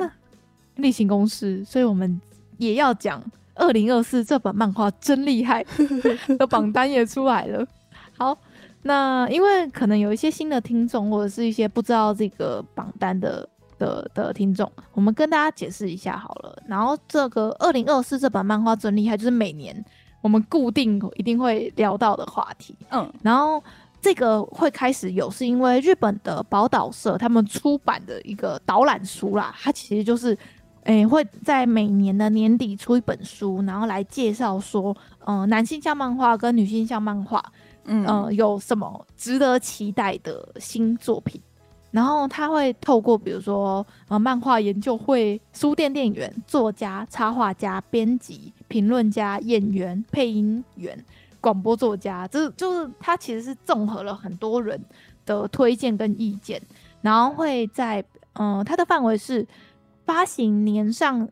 [0.75, 2.19] 例行公事，所以我们
[2.57, 3.23] 也要讲。
[3.57, 5.65] 二零二四这本漫画真厉害
[6.39, 7.65] 的榜单也出来了。
[8.17, 8.37] 好，
[8.83, 13.47] 那因为可能有一些新的听众，或者是一些不知道这个榜单的
[13.77, 16.63] 的的听众，我们跟大家解释一下好了。
[16.67, 19.83] 然后这个二零二四这本漫画真厉害，就是每年
[20.21, 22.75] 我们固定一定会聊到的话题。
[22.91, 23.63] 嗯，然后
[24.01, 30.37] 这个会开始有，是因为日本的宝岛社他们出版的一个导览书啦，它其实就是。
[30.87, 37.43] 诶、欸，会在每年的年底出一本书，然后来介绍说，嗯、呃，男性向漫画跟女性向漫画，
[37.83, 41.41] 嗯、呃，有什么值得期待的新作品。
[41.91, 50.97] 然后他会透过比如说，呃，漫画研究会、书店店员、作家、插画家、编辑、评论家、演员、配音员、
[51.41, 54.81] 广播作家，这就是他其实是综合了很多人
[55.25, 56.61] 的推荐跟意见，
[57.01, 58.01] 然后会在，
[58.35, 59.45] 嗯、呃，他的范围是。
[60.07, 61.27] 发行年上，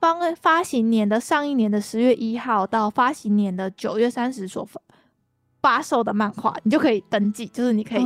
[0.00, 4.80] 方发行年的上一年的十月一号到发行年的九月三十所发
[5.60, 8.04] 发售的漫画，你就可以登记，就是你可以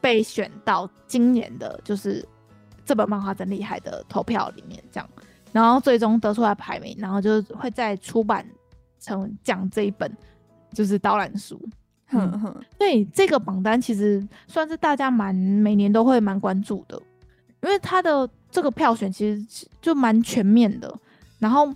[0.00, 2.24] 被选到今年的，就是
[2.84, 5.10] 这本漫画真厉害的投票里面，这样，
[5.50, 8.46] 然后最终得出来排名，然后就会再出版
[9.00, 10.08] 成讲这一本
[10.72, 11.60] 就是导览书。
[12.06, 16.96] 哼哼，所以这个榜单其实算是大家蛮每年都会蛮关注的，
[17.62, 18.30] 因为它的。
[18.50, 20.92] 这个票选其实就蛮全面的，
[21.38, 21.72] 然后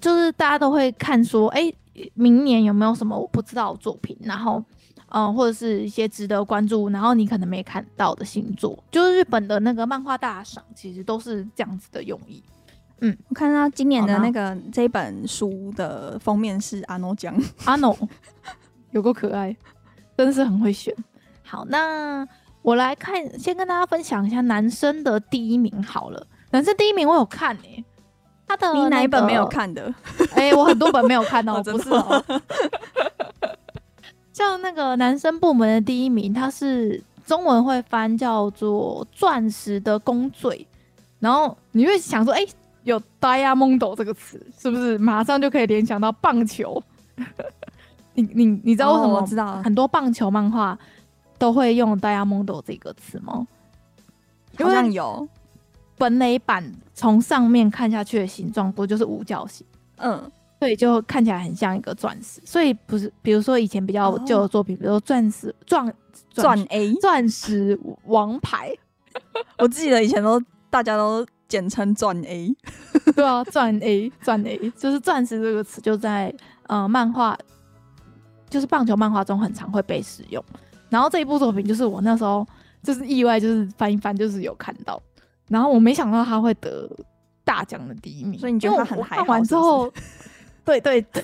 [0.00, 1.72] 就是大家都会看说，哎，
[2.14, 4.62] 明年有没有什么我不知道的作品，然后，
[5.08, 12.42] 嗯、呃，或者是一些值得关注，然后你可能没看到的新作，就是日本的那个漫画大赏，其实都是这样子的用意。
[13.00, 17.96] 嗯，我看到今年的那个这一本书的封面是阿诺酱，阿诺
[18.92, 19.56] 有够可爱，
[20.16, 20.94] 真的是很会选。
[21.42, 22.26] 好，那。
[22.66, 26.26] 我来看，先跟大家分享一下男生的第一名好了。
[26.50, 27.84] 男生第一名我有看诶、欸，
[28.48, 29.82] 他的、那个、你哪一本没有看的？
[30.34, 32.24] 哎、欸，我很多本没有看到， 不是哦。
[34.32, 40.66] 像那个男生部门的第一名，他是中文会翻叫做《钻石的公罪》，
[41.20, 42.52] 然后你会想说，哎、欸，
[42.82, 46.82] 有 “diamond” 这个词，是不是马上就可以联想到棒球？
[48.14, 49.20] 你你你知道为什么？
[49.20, 50.76] 我知道很多棒球漫画。
[51.38, 53.46] 都会用 “diamond” 这个词吗？
[54.58, 55.28] 好像有。
[55.98, 56.62] 本垒板
[56.92, 59.66] 从上面看下去的形状不就是五角形？
[59.96, 60.30] 嗯，
[60.60, 62.38] 所以就看起来很像一个钻石。
[62.44, 65.94] 所以不是，比如说以前比较旧的作品，哦、比如说钻石钻
[66.28, 68.74] 钻 A 钻石王牌，
[69.56, 72.54] 我记得以前都大家都简称钻 A。
[73.14, 76.34] 对啊，钻 A 钻 A 就是钻石这个词就在
[76.66, 77.34] 呃漫画，
[78.50, 80.44] 就是棒球漫画中很常会被使用。
[80.96, 82.46] 然后这一部作品就是我那时候
[82.82, 84.98] 就是意外，就是翻一翻就是有看到，
[85.46, 86.90] 然后我没想到他会得
[87.44, 89.16] 大奖的第一名，所以你觉得他很嗨？
[89.18, 89.92] 看完之后，
[90.64, 91.22] 对对对，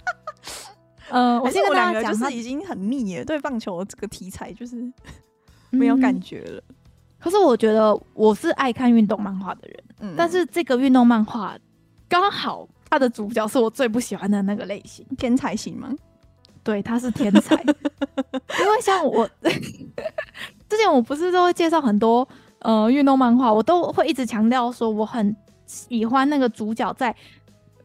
[1.12, 4.90] 嗯、呃，我现在我两个就是已经很腻了，对棒球这个题材就是
[5.68, 6.62] 没有感觉了。
[7.18, 11.54] 可是我觉得我是爱看运动漫画的人，嗯，但是这个运动漫画
[12.08, 15.94] 刚好他的主角是我最不喜欢的那个类型，天才型吗？
[16.66, 19.28] 对，他是天才，因为像我
[20.68, 22.26] 之前我不是都会介绍很多
[22.58, 27.14] 呃运动漫画，我都会一直强调说我很喜欢那个主角在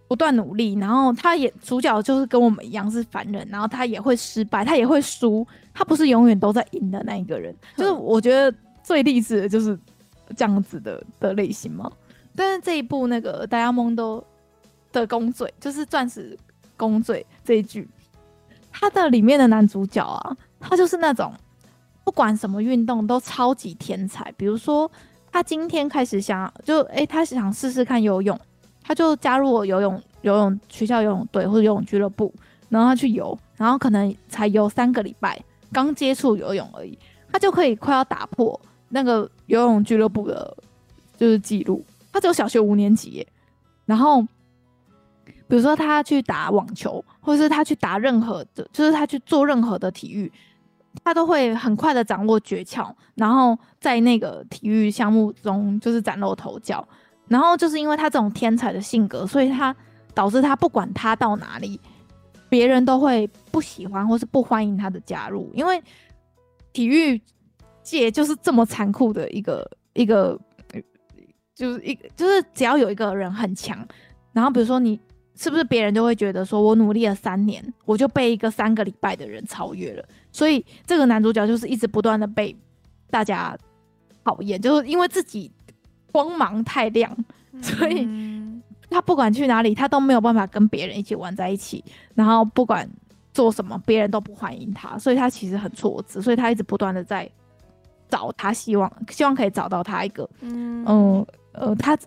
[0.07, 8.51] 不断努力，然后他也主角就是跟我们一样是凡人，然后他也会失败，他也会输，他不是永远都在赢的那一个人，就是我觉得。
[8.83, 9.77] 最励志的就是
[10.35, 11.89] 这样子的的类型嘛？
[12.35, 13.93] 但是这一部那个《Diamond》
[14.91, 16.35] 的公嘴，就是钻石
[16.75, 17.87] 公嘴这一句，
[18.71, 21.33] 他的里面的男主角啊，他就是那种
[22.03, 24.31] 不管什么运动都超级天才。
[24.37, 24.89] 比如说，
[25.31, 28.39] 他今天开始想就诶、他想试试看游泳，
[28.81, 32.33] 他就加入了游泳游泳学校游泳队或者游泳俱乐部，
[32.69, 35.39] 然后他去游，然后可能才游三个礼拜，
[35.71, 36.97] 刚接触游泳而已，
[37.31, 38.59] 他就可以快要打破。
[38.93, 40.57] 那个游泳俱乐部的，
[41.15, 43.25] 就是记录，他只有小学五年级。
[43.85, 44.21] 然后，
[45.51, 50.31] 比如说他去打网球，或者是他去打任何的，就是他去做任何的体育，
[51.03, 56.87] 他都会很快的掌握诀窍，然后在那个体育项目中就是崭露头角。
[57.27, 59.75] 然后就是因为他这种天才的性格，所以他
[60.13, 61.79] 导致他不管他到哪里，
[62.49, 65.83] 别人都会不喜欢或是不欢迎他的加入，因为
[66.73, 67.21] 体育。
[67.83, 70.39] 界就是这么残酷的一个一个，
[71.55, 73.75] 就是一就是只要有一个人很强，
[74.33, 74.99] 然后比如说你
[75.41, 82.55] 是不是别人就会觉得说我努力了三年，我就被一个三个礼拜的人超越了，所以这个男主角就是一直不断的被
[83.09, 83.57] 大家
[84.23, 85.51] 讨厌，就是因为自己
[86.11, 87.15] 光芒太亮，
[87.61, 88.07] 所以
[88.89, 91.83] 他不管去哪里，他都没有办法跟别人一起玩在一起，
[92.13, 92.87] 然后不管
[93.33, 97.29] 做什么，别人都不欢迎他，所以他其实很挫折，所以他一直不断的在。
[98.09, 100.83] 找他，希望希望可以找到他一个，嗯。
[100.85, 101.97] 呃，呃，他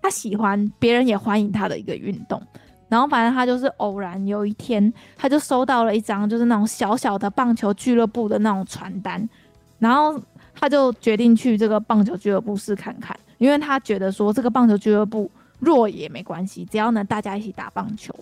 [0.00, 2.40] 他喜欢别人也欢迎他的一个运动，
[2.88, 9.28] 然后反正他就是偶然有一天，他就收到了一张就是那种小小的棒球俱乐部的那种传单，
[9.78, 10.20] 然后
[10.54, 18.14] 他就决定去这个棒球俱乐部试看看，因为他觉得说这个棒球俱乐部弱也没关系，只要能大家一起打棒球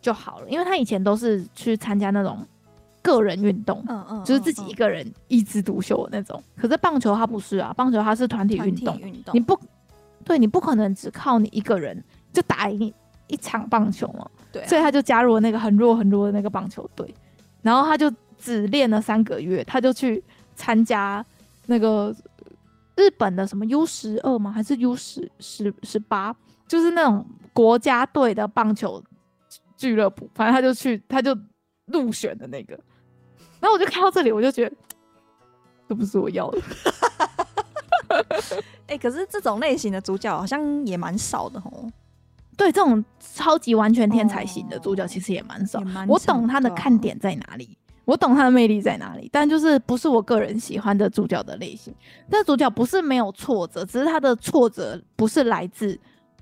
[0.00, 2.38] 就好了，因为他以前都是去参加那种。
[3.02, 6.44] 个人运动，嗯嗯，就是自己一个人一枝独秀的那种。
[6.54, 9.34] 可是棒球它不是啊，棒球它是团体运动，运动。
[9.34, 9.58] 你不
[10.30, 12.00] 对，你不可能只靠你一个人
[12.32, 12.94] 就打赢
[13.26, 14.24] 一场棒球嘛。
[14.52, 17.12] 对，所以他就加入了那个很弱很弱的那个棒球队，
[17.62, 18.08] 然后他就
[18.38, 20.22] 只练了三个月，他就去
[20.54, 21.24] 参加
[21.66, 22.14] 那个
[22.94, 24.52] 日本的什么 U 十二吗？
[24.52, 26.32] 还是 U 十十十八？
[26.68, 29.02] 就是那种国家队的棒球
[29.76, 31.36] 俱乐部，反正他就去，他就
[31.86, 32.78] 入选的那个。
[33.58, 34.76] 然后我就看到这里，我就觉得
[35.88, 36.60] 这不是我要的。
[38.86, 41.90] 哎、 欸，可是这种类型的主角好像也蛮少的哦。
[42.56, 45.82] 对，这种超级完全天才型的主角其实也蛮少。
[46.06, 51.94] 我懂他的看点在哪里，我懂他的魅力在哪里，但就是不是我个人喜欢的主角的类型。
[52.28, 55.98] 但主角不是没有挫折，只是他的挫折不是来自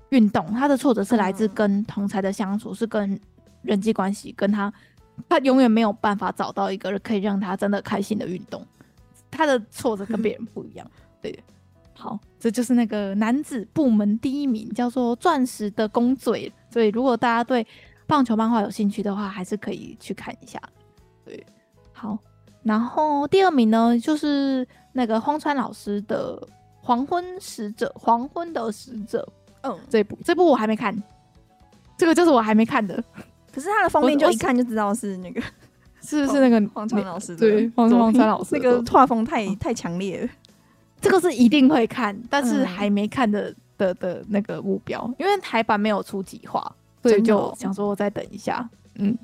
[0.09, 3.19] 运动，他的挫折是来自跟同才的相处，是跟
[3.61, 4.71] 人际关系，跟他。
[5.27, 8.65] 他永远没有办法找到一个可以让他真的开心的运动，
[9.29, 10.91] 他的挫折跟别人不一样。
[11.21, 11.37] 对，
[11.99, 16.49] 好，这就是那个男子部门第一名，叫做《钻石的公嘴》。
[16.73, 17.67] 所以，如果大家对
[18.07, 20.57] 棒球漫画有兴趣的话，还是可以去看一下。
[21.25, 21.45] 对，
[21.91, 22.17] 好，
[22.63, 26.37] 然后第二名呢，就是那个荒川老师的
[26.81, 29.27] 《黄昏使者》，《黄昏的使者》。
[29.69, 30.95] 嗯，这部这部我还没看，
[31.97, 33.03] 这个就是我还没看的。
[33.53, 35.41] 可是他的封面就一看就知道是那个，
[36.01, 37.35] 是不是那个 荒川老师？
[37.35, 40.29] 对，荒川老师 那个画风太太强烈了。
[41.01, 48.69] 这个是一定会看，但是还没看的的的那个目标，因为台版没有出几话，所以就想说我再等一下。
[48.95, 49.17] 嗯，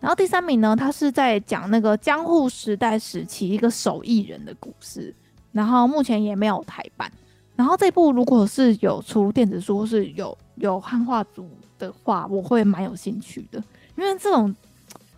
[0.00, 5.14] 然后第三名呢，他是在讲那个江户时代时期一个手艺人的故事，
[5.52, 7.10] 然后目前也没有台版。
[7.56, 11.48] 然后这部如果是有出电子书，是有有汉化组。
[11.76, 13.62] 的话，我会蛮有兴趣的，
[13.96, 14.54] 因为这种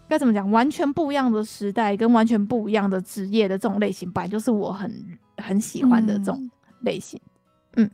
[0.08, 4.90] 该怎么讲，完全不一样的时代跟完全不一样的职业的这种类型，本来就是我很
[5.38, 7.20] 很喜欢的这种类型。
[7.74, 7.90] 嗯，嗯，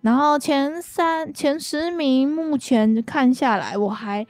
[0.00, 4.22] 然后前三前十名目前看下来，我还，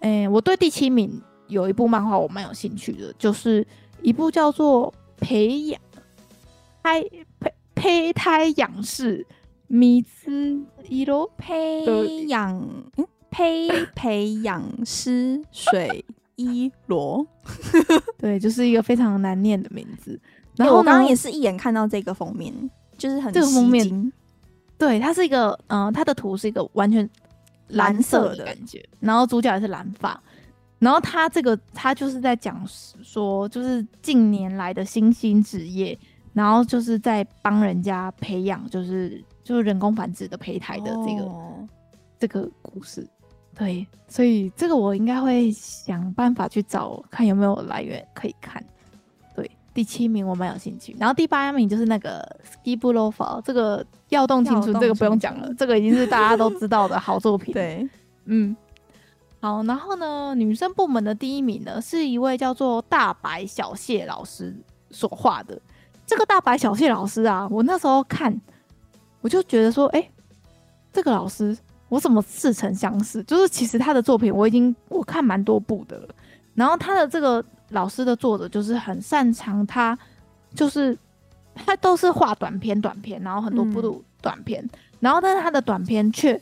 [0.00, 3.66] 哎、欸，我对第七名有一部漫画我蛮有兴趣的，就是
[4.02, 5.80] 一部叫做培养
[6.82, 7.02] 胎
[7.40, 9.26] 胚胚胎仰视。
[9.70, 12.58] 米兹伊罗培养，
[12.96, 16.02] 嗯，胚 培养师水
[16.36, 17.26] 一罗，
[18.16, 20.18] 对，就是一个非常难念的名字。
[20.58, 22.52] 然后我刚刚也是一眼看到这个封面，
[22.98, 24.12] 就是很这个封面，
[24.76, 27.08] 对，它是一个，嗯、呃，它的图是一个完全
[27.68, 30.20] 蓝色的感觉，然后主角也是蓝发，
[30.78, 32.60] 然后他这个他就是在讲
[33.02, 35.98] 说，就是近年来的新兴职业，
[36.32, 41.68] 然后就是在帮人家培养，就是就是人工繁殖的胚胎的这个、哦、
[42.18, 43.06] 这个故事。
[43.56, 48.64] 对，所以这个我应该会想办法去找看有没有来源可以看。
[49.78, 52.26] 对，第七名我蛮有兴趣，然后第八名就是那个
[52.64, 57.52] Skip Loafer，这个跃动青春，这个不用讲了，这个已经是大家都知道的好作品。
[57.54, 57.88] 对，
[58.24, 58.56] 嗯，
[59.40, 64.54] 好，然后呢，女生部门的第一名呢，是一位叫做大白小谢老师
[64.90, 65.60] 所画的。
[66.04, 68.40] 这个大白小谢老师啊，我那时候看，
[69.20, 70.10] 我就觉得说，哎，
[70.92, 71.56] 这个老师。
[71.90, 73.22] 我怎么似曾相识？
[73.22, 76.08] 就是其实他的作品我已经我看蛮多部的了，
[76.54, 79.98] 然后他的这个老师的作者就是很擅长，他
[80.54, 80.96] 就是
[81.54, 86.40] 他都是画短篇短篇，然后很多部短篇，嗯、然后但是他的短篇却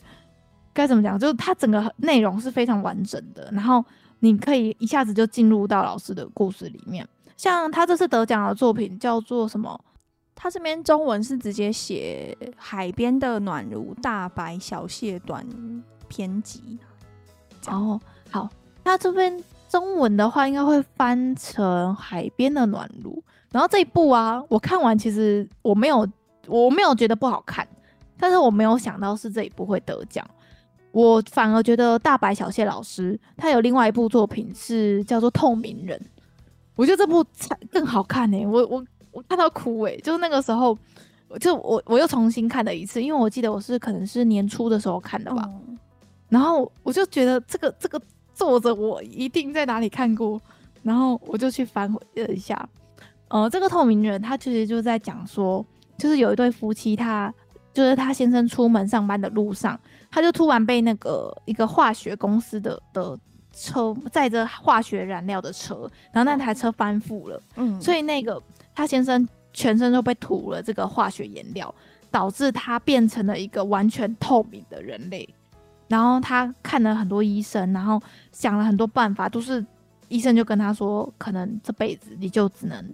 [0.73, 1.19] 该怎么讲？
[1.19, 3.85] 就是他整个内容是非常完整的，然后
[4.21, 7.07] 你可以一下子就进入到老师的故事里面。
[7.37, 9.79] 像他这次得奖的作品叫做什么？
[10.35, 15.47] 他这边中文是直接写《海边的暖炉》大白小谢短
[16.09, 16.79] 篇集。
[17.69, 17.99] 哦，
[18.31, 18.49] 好，
[18.85, 23.23] 他这边中文的话应该会翻成《海边的暖炉》。
[23.53, 26.07] 然后这一部啊，我看完其实我没有
[26.47, 27.67] 我没有觉得不好看，
[28.19, 30.27] 但是我没有想到是这一部会得奖。
[30.93, 35.99] 我反而觉得大白小谢老师他有另外一部作品是叫做《透明人》，
[36.75, 38.47] 我觉得这部才更好看呢、欸。
[38.47, 38.85] 我我。
[39.13, 40.77] 我看到哭诶、欸，就是那个时候，
[41.41, 45.79] 就我我又重新看了一次，因为我记得我是可能是年初的时候看的吧，嗯、
[46.29, 47.99] 然后我就觉得这个这个
[48.37, 50.41] 作者我一定在哪里看过，
[50.83, 52.69] 然后我就去翻回了一下，
[53.29, 55.65] 呃，这个透明人他其实就在讲说，
[55.97, 57.35] 就是有一对夫妻他，他
[57.73, 59.81] 就是他先生出门上班的路上，
[60.11, 63.19] 他就突然被那个一个化学公司的的
[63.53, 68.41] 车载着化学燃料的车，然后那台车翻覆了，嗯，所以那个。
[68.79, 71.75] 他先生全身都被涂了这个化学颜料，
[72.11, 75.27] 导致他变成了一个完全透明的人类。
[75.89, 79.65] 然后他看了很多医生，然后想了很多办法，都是
[80.09, 82.85] 医生就跟他说，可能这辈子你就只能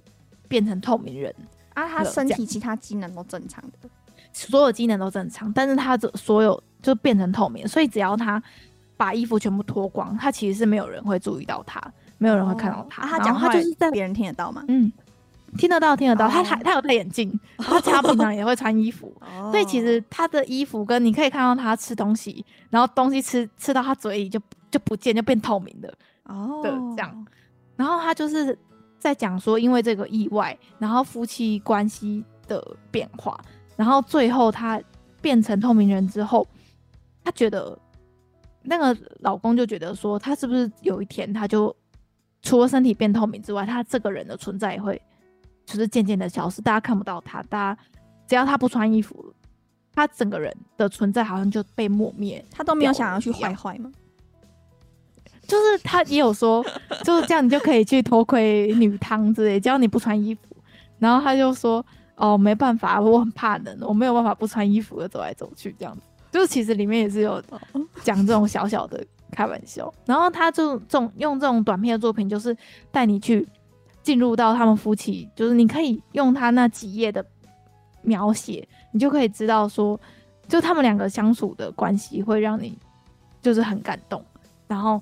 [0.49, 1.35] 变成透明人。
[1.75, 3.89] 啊，他身体其他机能都正常的，
[4.33, 8.43] 所有机能都正常，但是他这所有就变成透明，所以只要他
[8.97, 11.81] 把衣服全部脱光，他其实是没有人会注意到他，
[12.19, 13.03] 没有人会看到他。
[13.03, 14.63] 哦啊、他讲话就是在别人听得到吗？
[14.69, 14.93] 嗯。
[15.59, 16.25] 听得到，听得到。
[16.25, 16.35] Oh.
[16.35, 19.51] 他还他有戴眼镜，他 他平常也会穿衣服，oh.
[19.51, 24.41] 所以其实他的衣服跟你可以看到他吃东西，然后东西吃吃到他嘴里就
[24.71, 25.93] 就不见，就变透明的
[26.25, 26.65] 哦，oh.
[26.65, 27.27] 的这样。
[27.77, 28.59] 然后他就是
[28.99, 33.39] 在讲说，因为这个意外，然后夫妻关系的变化，
[33.77, 34.81] 然后最后他
[35.21, 36.47] 变成透明人之后，
[37.23, 37.79] 他觉得
[38.63, 41.75] 那个老公就觉得说，他是不是有一天他就
[42.41, 45.01] 除了身体变透明之外，他这个人的存在也会。
[45.65, 47.81] 就是渐渐的消失，大家看不到他，大家
[48.27, 49.33] 只要他不穿衣服，
[49.95, 52.45] 他整个人的存在好像就被抹灭。
[52.51, 53.91] 他都没有想要去坏坏吗？
[55.47, 56.65] 就是他也有说，
[57.05, 60.43] 就是这样，你就可以去偷窥女汤之类，只要你不穿衣服。
[60.99, 61.85] 然后他就说
[62.15, 67.43] ：“哦，没办法，我很怕冷，我没有办法不穿衣服的走来走去这样子。”就是其实里面也是有
[68.03, 69.93] 讲这种小小的开玩笑。
[70.07, 72.57] 然后他就这种用这种短片的作品，就是
[72.91, 73.47] 带你去。
[74.03, 77.25] 进入到他们夫妻，就是你可以用他那几页的
[78.03, 79.99] 描写，你就可以知道说，
[80.49, 82.77] 就他们两个相处的关系会让你
[83.41, 84.21] 就是很感动，
[84.67, 85.01] 然后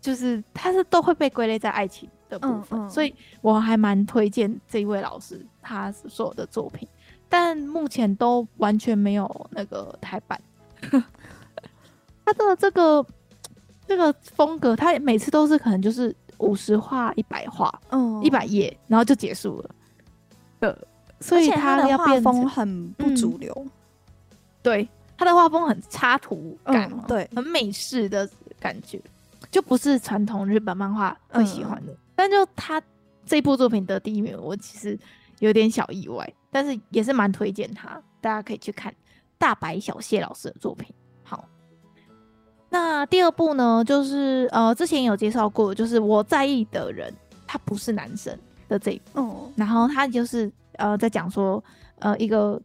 [0.00, 6.88] 就是他是都会被归类在爱情的部分，嗯嗯、所以我还蛮推荐这一位老师他所有的作品，
[7.28, 10.40] 但目前都完全没有那个台版，
[12.24, 13.04] 他的这个
[13.88, 16.14] 这个风格，他每次都是可能就是。
[16.40, 19.70] 五十画一百画，嗯，一百页，然后就结束了。
[20.60, 20.76] 呃，
[21.20, 23.52] 所以他的画风很不主流。
[23.56, 23.70] 嗯、
[24.62, 29.00] 对，他的画风很插图感，嗯，对，很美式的感觉，
[29.50, 31.92] 就不是传统日本漫画会喜欢的。
[31.92, 32.82] 嗯、但就他
[33.24, 34.98] 这部作品得第一名，我其实
[35.38, 38.94] 有点小意外，但是也是蛮推荐他，大家可以去看
[39.38, 40.94] 大白小谢老师的作品。
[42.70, 47.12] 那第二部呢，就是呃，之前有介绍过，就是我在意的人，
[47.46, 48.34] 他不是男生
[48.68, 49.20] 的这一部。
[49.20, 49.50] 哦。
[49.56, 51.62] 然后他就是呃，在讲说，
[51.98, 52.60] 呃，一个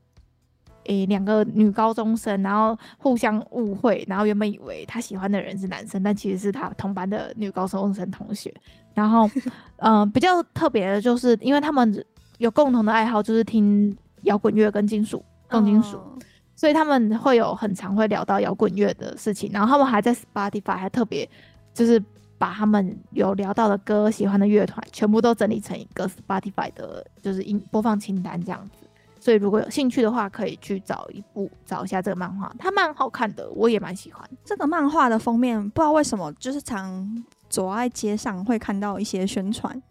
[0.86, 8.54] 诶，两个女高中生，然后互相误会，然后原本以为他喜欢的人是男生，但其实是他同班的女高中生同学。
[8.94, 9.28] 然后，
[9.78, 12.06] 呃，比较特别的就是，因为他们
[12.38, 16.20] 有共同的爱好，就是听摇滚乐跟金属、重金属，哦、
[16.56, 19.50] 所以他们会有很常会聊到摇滚乐的事情。
[19.54, 21.30] 然后他们还在 Spotify 还特别
[21.74, 22.02] 就是
[22.38, 28.88] 把他们有聊到的歌、喜欢的乐团全部都整理成一个 Spotify 的，就是音播放清单这样子。
[29.20, 34.24] 所以如果有兴趣的话，可以去找一部找一下这个漫画，它蛮好看的，我也蛮喜欢。
[34.44, 39.82] 这个漫画的封面不知道为什么就是常走在街上会看到一些宣传。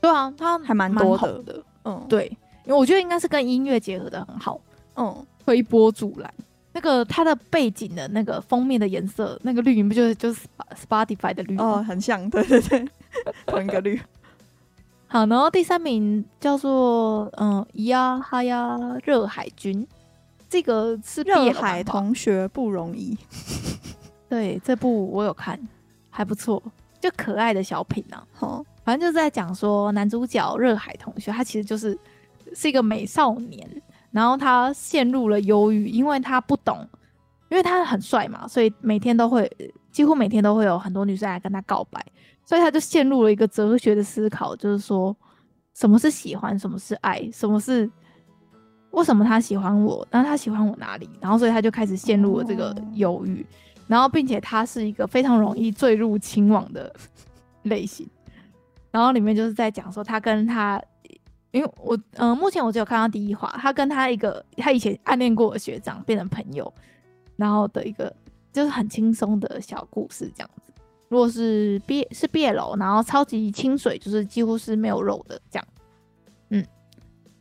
[0.00, 1.42] 对啊，它还蛮多的。
[1.42, 2.26] 的嗯，对，
[2.64, 4.58] 因为我觉得应该是跟音乐结合的很好。
[4.96, 6.30] 嗯，推波助澜。
[6.72, 10.46] 那个它的背景的那个封面的颜色，那个绿云不就是就是
[10.86, 11.56] Spotify 的绿？
[11.56, 12.86] 哦，很像，对对对，
[13.46, 13.98] 同一个绿。
[15.08, 19.86] 好，然后第三名叫做嗯伊呀哈呀热海君，
[20.50, 23.16] 这个是热海同学不容易。
[24.28, 25.58] 对，这部我有看，
[26.10, 26.62] 还不错，
[27.00, 28.22] 就可爱的小品啊。
[28.34, 31.98] 好，反正就是在讲说男主角热海同学，他其实就是
[32.54, 33.66] 是一个美少年，
[34.10, 36.86] 然后他陷入了忧郁，因为他不懂，
[37.50, 39.50] 因为他很帅嘛，所以每天都会，
[39.90, 42.04] 几乎每天都会有很多女生来跟他告白。
[42.44, 45.14] 所以他就陷入了一个哲学的思考，就是说，
[45.74, 47.90] 什么是喜欢，什么是爱，什么是
[48.92, 53.44] 为什么他喜欢我，然后他喜欢我哪里，然后所以他就开始陷入了这个忧郁，
[53.86, 56.90] 然后并且他是一个非常容易坠入情网的
[57.64, 58.08] 类型，
[58.90, 60.82] 然后里面就是在讲说他跟他，
[61.51, 66.73] 因为我嗯、呃，目前我只有看到第一话，他跟他一个他以前暗恋过的学长变成朋友，
[67.35, 68.13] 然后的一个
[68.51, 70.71] 就是很轻松的小故事这样子。
[71.09, 75.67] 如果是 B 是 BL，然后超级清水，就是几乎是没有肉的这样，
[76.49, 76.65] 嗯，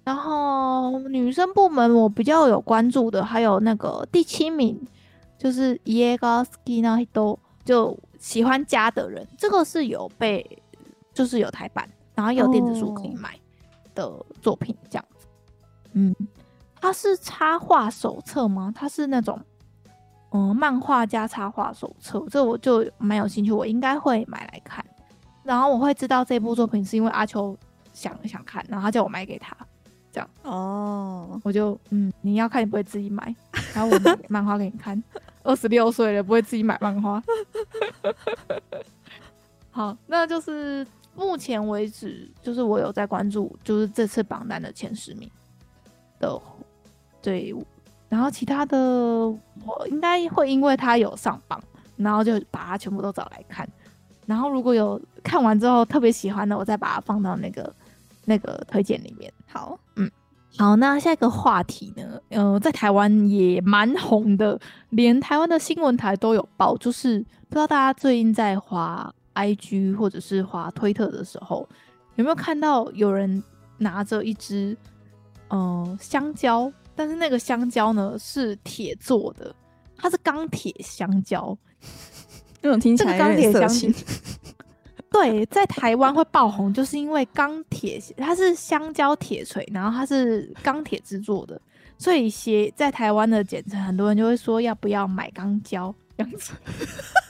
[0.05, 4.79] 然后女生部门我比较有关注的还有那个第七名，
[5.39, 10.47] 就是家が好きな人，就喜欢家的人，这个是有被
[11.15, 13.39] 就是有台版，然后有电子书可以买
[13.98, 15.28] 的作品这样子，
[15.94, 16.16] 嗯，
[16.80, 18.72] 它是插画手册吗？
[18.74, 19.40] 它是那种。
[20.32, 24.86] 嗯，漫画加插画手册，这我就蛮有兴趣，我应该会买来看。
[25.42, 27.58] 然后我会知道这部作品是因为阿秋
[27.94, 29.56] 想想看，然后他叫我买给他，
[30.12, 33.34] 这样哦，我就嗯，你要看你不会自己买，
[33.74, 35.02] 然后我买 漫画给你看。
[35.44, 37.24] 二十六岁了不会自己买漫画，
[39.72, 40.86] 好，那就是
[41.18, 45.30] 目前为止，就是我有在关注，就是这次榜单的前十名
[46.20, 46.40] 的
[47.22, 47.66] 队伍。
[48.08, 51.62] 然后其他的，我应该会因为他有上榜，
[51.98, 53.68] 然后就把它全部都找来看。
[54.26, 57.74] 然后如果有看完之后特别喜欢的，我再把它放到那个
[58.26, 59.34] 那个推荐里面。
[59.48, 60.10] 好，嗯，
[60.58, 62.22] 好，那下一个话题呢？
[62.30, 64.58] 嗯、呃，在台湾也蛮红的，
[64.92, 66.78] 连台湾的新闻台都有报。
[66.78, 67.20] 就是
[67.50, 71.68] 不知道大家最近在滑 IG 或者是滑推特的时候，
[72.16, 73.42] 有没有看到有人
[73.78, 74.76] 拿着一只
[75.50, 76.72] 嗯、呃、香蕉？
[76.96, 79.54] 但是那个香蕉呢，是铁做的，
[79.96, 81.56] 它是钢铁香蕉，
[82.60, 83.94] 那种听起来有点色情。
[85.10, 91.60] 对，在台湾会爆红，就是因为钢铁，它是香蕉铁锤，然后它是钢铁制作的，
[91.98, 96.52] 所以写在台湾的简称，很多人就会说要不要买钢胶这样子。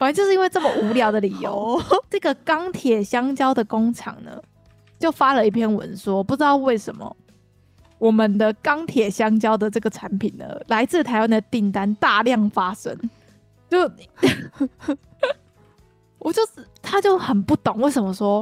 [0.00, 1.78] 反正就是因为这么无聊的理由，
[2.08, 4.30] 这个钢铁香蕉的工厂呢，
[4.98, 7.14] 就发了一篇文说，不知道为什么。
[7.98, 12.98] 我们的钢铁香蕉的这个产品呢，来自台湾的订单大量发生，
[13.68, 13.78] 就
[16.18, 18.40] 我就是他就很不懂为什么说，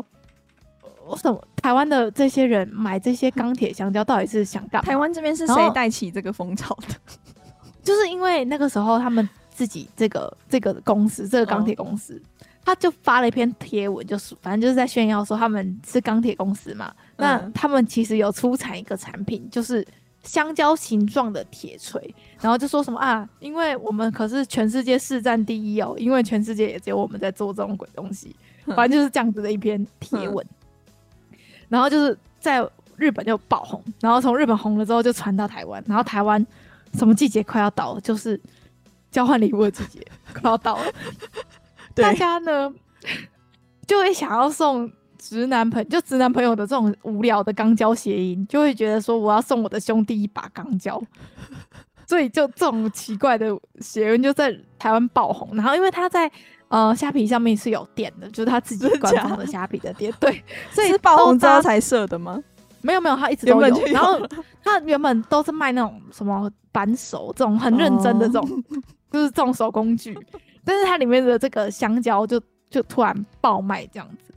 [1.09, 4.86] 为什么台湾的这些人买这些钢铁香蕉到底是想干嘛？
[4.86, 6.94] 台湾这边是谁带起这个风潮的？
[7.82, 9.28] 就是因为那个时候他们
[9.59, 12.14] 自己这个这个公司，这个钢铁公司。
[12.14, 16.93] 哦他就发了一篇贴文，就是反正就是在炫耀说他们是钢铁公司嘛。
[17.16, 19.82] 嗯、那他们其实有出产一个产品，就是
[20.22, 28.36] 香蕉形状的铁锤，然后就说什么啊，因为我们可是全世界市占第一哦，因为全世界也只有我们在做这种鬼东西。
[28.76, 30.47] 反正就是这样子的一篇贴文，
[31.30, 31.39] 嗯、
[31.70, 32.62] 然后就是在
[32.97, 36.47] 日本就爆红，然后从日本红了之后就传到台湾，然后台湾
[36.93, 38.39] 什么季节快要到了，就是
[39.10, 40.85] 交换礼物的季节 快要到了。
[41.94, 42.72] 大家呢
[43.86, 51.02] 就会想要送直男朋，就直男朋友的这种无聊的钢胶谐音，就会觉得说我要送我的兄弟一把钢胶，
[52.06, 53.47] 所以就这种奇怪的
[53.80, 55.48] 谐音就在台湾爆红。
[55.55, 56.30] 然后因为他在
[56.68, 62.40] 呃虾皮上面是有店的，就是他自己官方的虾皮的店，对，所以是爆红之后才设的吗？
[62.80, 63.68] 没有没有，他一直都有。
[63.68, 64.20] 有然后
[64.62, 70.16] 他原本都是卖那种什么扳手这种很认真的这种，哦、就是这种手工具。
[70.64, 74.35] 但是它里面的这个香蕉就就突然爆卖这样子，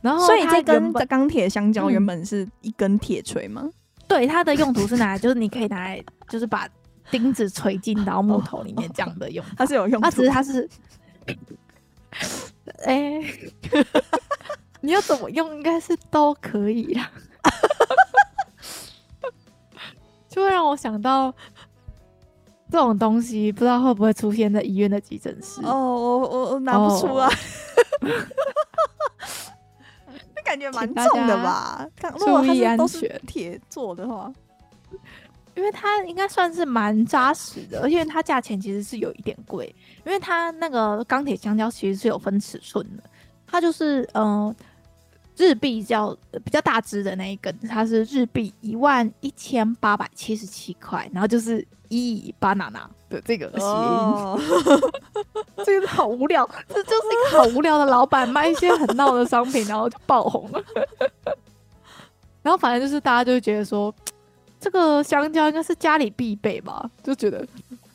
[0.00, 3.62] 然后，所以这根钢铁香蕉原本是一根铁锤吗？
[3.64, 3.72] 嗯？
[4.06, 6.68] 对，它的用途是拿来，就是你可以拿来，就是把
[7.10, 9.44] 钉子锤进到木头里面这样的用。
[9.56, 10.68] 它是有用，它只是它是，
[12.84, 13.52] 哎、欸，
[14.80, 17.10] 你要怎么用，应该是都可以啦。
[20.28, 21.34] 就会让我想到。
[22.72, 25.60] 这种东西不知道会不会出现在医院的急诊室？
[25.62, 27.28] 哦，我我我拿不出来，
[28.00, 28.24] 那、oh.
[30.42, 31.86] 感觉蛮重的吧？
[32.18, 33.20] 注意安全。
[33.26, 34.32] 铁做的话，
[35.54, 39.66] 因为它应该算是蛮扎实的，而且它价钱其实是有一点贵，
[40.06, 43.02] 因为它那个钢铁香蕉其实是有分尺寸的，
[43.46, 44.46] 它就是嗯。
[44.46, 44.56] 呃
[45.34, 54.40] 日币较比较大支的那一根，它是日币一万一千八百七十七块，然后就是一 banana 的这个谐音，哦、
[55.64, 60.62] 这个好无聊，这就是一个好无聊的老板卖一些很闹的商品，然后就爆红了。
[62.42, 63.94] 然后反正就是大家就会觉得说，
[64.58, 67.46] 这个香蕉应该是家里必备吧，就觉得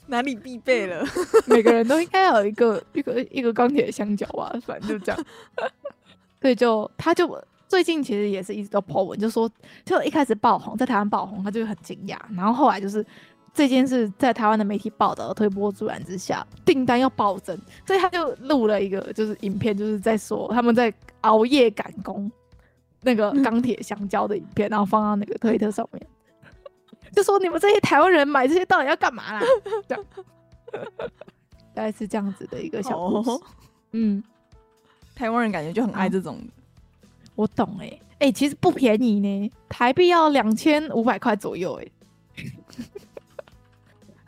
[0.06, 1.04] 哪里必备了，
[1.48, 5.26] 每个人都应该有一个一个一个钢铁香蕉吧，反正就这样。
[6.40, 9.50] 所以就他就最近其实也是一直都 po 文，就说
[9.84, 12.16] 就一开始爆红，在台湾爆红，他就很惊讶。
[12.36, 13.04] 然后后来就是
[13.58, 17.58] 这件事在台湾的媒体报道推波助澜之下，订单要暴增，
[17.88, 22.32] 所以他就录了一个就是影片，就是在说他们在熬夜赶工
[23.02, 26.08] 那个钢铁香蕉的影片，然后放到那个推特上面，
[27.12, 29.42] 就说你们这些台湾人买这些到底要干嘛啦？
[29.88, 30.06] 这样
[31.74, 33.44] 大概是这样子的一个小故事，
[33.94, 34.24] 嗯。
[35.16, 36.46] 台湾人感觉就很爱这种、啊，
[37.34, 41.92] 我懂哎、欸、哎、欸，其实不便宜呢，台币要两千五百块左右哎、欸。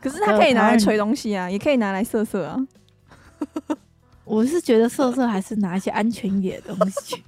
[0.00, 2.58] 可是它可以拿来锤东西啊，也可以拿来射射啊。
[4.24, 7.22] 我是觉得射射还是拿一些安全一点的东西。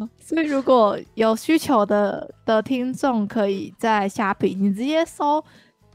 [0.20, 5.44] 所以如果有需求的的听众，可以在虾皮你直接搜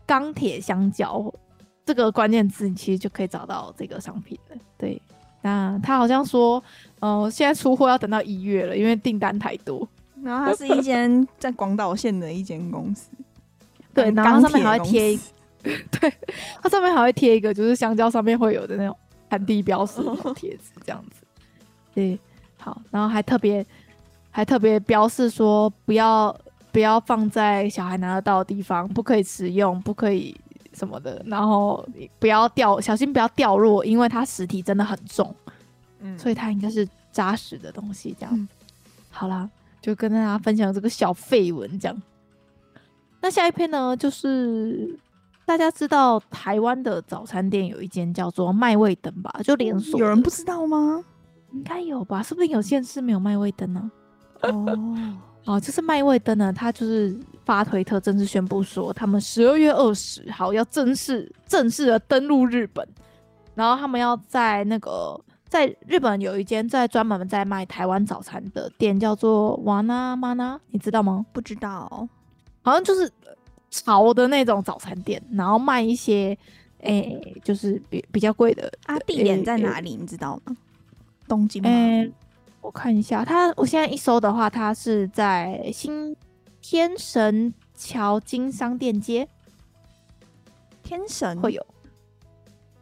[0.05, 1.33] 钢铁香蕉。
[1.85, 4.57] 这个关键字，你其实就可以找到这个商品了。
[4.75, 4.99] 对，
[5.43, 6.63] 那他好像说，
[6.99, 9.87] 呃，现在出货要等到一月了，因为订单太多。
[10.23, 13.09] 然后它是一间在广岛县的一间公司，
[13.95, 15.19] 对，然后上面还会贴一，
[15.63, 16.13] 对，
[16.61, 18.95] 它上面还会贴一个，就是香蕉上面会有的那种
[19.29, 21.25] 产地标识的贴纸，这样子。
[21.93, 22.19] 对，
[22.57, 23.65] 好，然后还特别
[24.29, 26.37] 还特别标示说，不要
[26.71, 30.35] 不要放在小孩拿得到的地方，不可以食用，不可以。
[30.77, 31.87] 什么的，然后
[32.19, 35.33] 不要掉，小心不要掉落，因为它实体真的很重，
[36.01, 38.13] 嗯，所以它应该是扎实的东西。
[38.19, 38.45] 这样，嗯、
[39.09, 39.49] 好啦，
[39.81, 41.79] 就跟大家分享这个小废文。
[41.79, 42.01] 这样，
[43.25, 44.95] 那下一篇呢，就是
[45.47, 49.99] 大家知道台湾的早餐店有一间叫做麦味登吧，就连锁。
[49.99, 51.03] 有人不知道吗？
[51.51, 52.21] 应该有吧？
[52.21, 53.91] 是不是有县市没有麦味登呢？
[54.43, 54.77] 哦。
[55.45, 62.87] 哦，就是麦味登呢，他就是发推特正式宣布说，他们十二月二十号要正式正式的登陆日本，
[63.55, 65.19] 然后他们要在那个
[65.49, 71.25] 在日本有一间在专门在卖台湾早餐的店，叫做瓦纳玛纳，你知道吗？
[71.33, 72.07] 不知道，
[72.65, 73.09] 好像就是
[73.69, 76.35] 潮的那种早餐店，然后卖一些
[76.79, 78.97] 诶、欸，就是比比较贵的啊。
[79.01, 79.91] 地点在哪里？
[79.91, 80.57] 欸、你知道吗？
[81.27, 81.69] 东京吗？
[81.69, 82.11] 欸
[82.61, 86.15] 我看一下，它我现在一搜的话，它是在新
[86.59, 89.27] 天神桥金商店街。
[90.81, 91.63] 天神会有，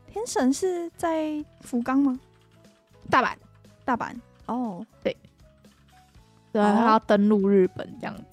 [0.10, 2.18] 天神是在福冈吗？
[3.10, 3.35] 大阪，
[3.84, 4.14] 大阪。
[4.45, 5.15] 哦，对，
[6.53, 8.32] 对，它要登陆日本这样子。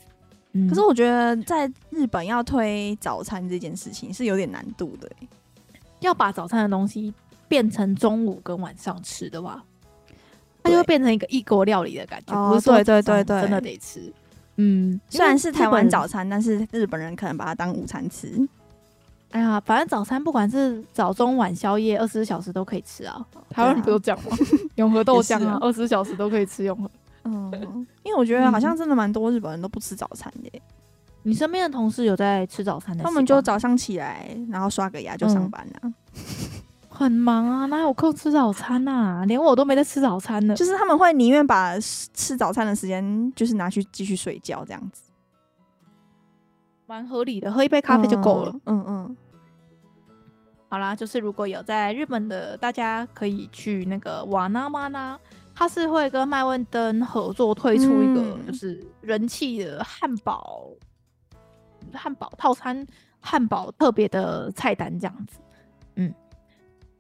[0.52, 5.10] 嗯，可是我觉得在日本要推早餐这件事情是有点难度的，
[6.01, 7.12] 要把早餐的东西
[7.48, 9.62] 变成中午跟晚上吃的话。
[10.62, 14.12] 它就会变成一个异国料理的感觉，哦、不是对对对对，真的得吃。
[14.56, 18.47] 嗯，虽然是台湾早餐，但是日本人可能把它当午餐吃。
[19.31, 23.24] 哎呀，反正早餐不管是早中晚宵夜，二十四小时都可以吃啊。
[23.48, 24.36] 台湾人不都讲吗？
[24.77, 26.90] 永和豆浆啊，二十四小时都可以吃永和。
[27.24, 30.51] 嗯，因为我觉得好像真的蛮多日本人都不吃早餐的。
[30.55, 30.60] 嗯、
[31.24, 33.05] 你身边的同事有在吃早餐的？
[33.05, 35.80] 他们就早上起来，然后刷个牙就上班了。
[35.82, 35.94] 嗯
[37.01, 39.24] 很忙啊，哪有空吃早餐啊？
[39.24, 40.55] 连我都没在吃早餐呢。
[40.55, 45.05] 就是他们会宁愿把吃早餐的时间，就是拿去继续睡觉这样子，
[46.86, 47.51] 蛮合理的。
[47.51, 48.52] 喝一杯咖啡就够了。
[48.66, 49.06] 嗯嗯。
[49.09, 49.16] 嗯，
[50.68, 55.18] 好啦，就是如果有在日本的，大家可以去那个瓦纳玛纳，
[55.60, 60.70] 他是会跟麦问登合作推出一个就是人气的汉堡，
[61.92, 62.86] 汉堡套餐，
[63.20, 65.38] 汉堡特别的菜单这样子。
[65.96, 66.14] 嗯。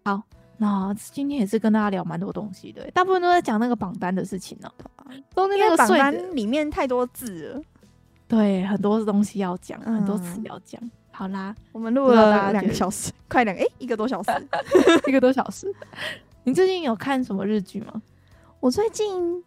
[0.04, 0.22] 好，
[0.58, 5.06] 那今天也是跟大家聊蛮多东西的，大部分都在讲那个榜单的事情呢、啊。
[5.34, 7.62] 中间那个榜单里面太多字了，
[8.28, 10.78] 对，很多东西要讲，嗯、很多词要讲。
[11.10, 14.30] 好啦，我们录了两个小时，快两个，哎、欸，一个多小时，
[15.08, 15.66] 一个多小时。
[16.44, 18.02] 你最近有看什么日剧吗？
[18.60, 19.42] 我最近，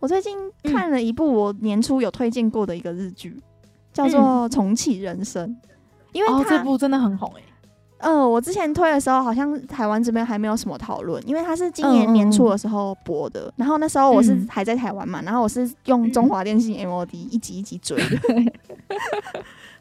[0.00, 3.42] 我最近看了一部我年初有推荐过的一个日剧，嗯、
[3.92, 4.20] 叫做
[4.50, 5.48] 《重启人生》，
[6.12, 7.44] 因为、哦、这部真的很红诶、欸。
[7.98, 13.46] 嗯、呃，我之前推的时候，好像台湾这边还没有什么讨论，因为它是今年年初的时候播的。
[13.46, 18.52] 嗯、然后那时候我是还在台湾嘛，嗯、然后我是用中华电信 MOD 一集一集追的。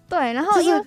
[0.07, 0.85] 对，然后因为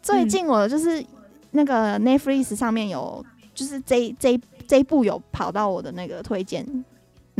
[0.00, 1.04] 最近我就是
[1.50, 3.22] 那个 Netflix 上面有，
[3.52, 6.64] 就是这这这一部有跑到我的那个推荐，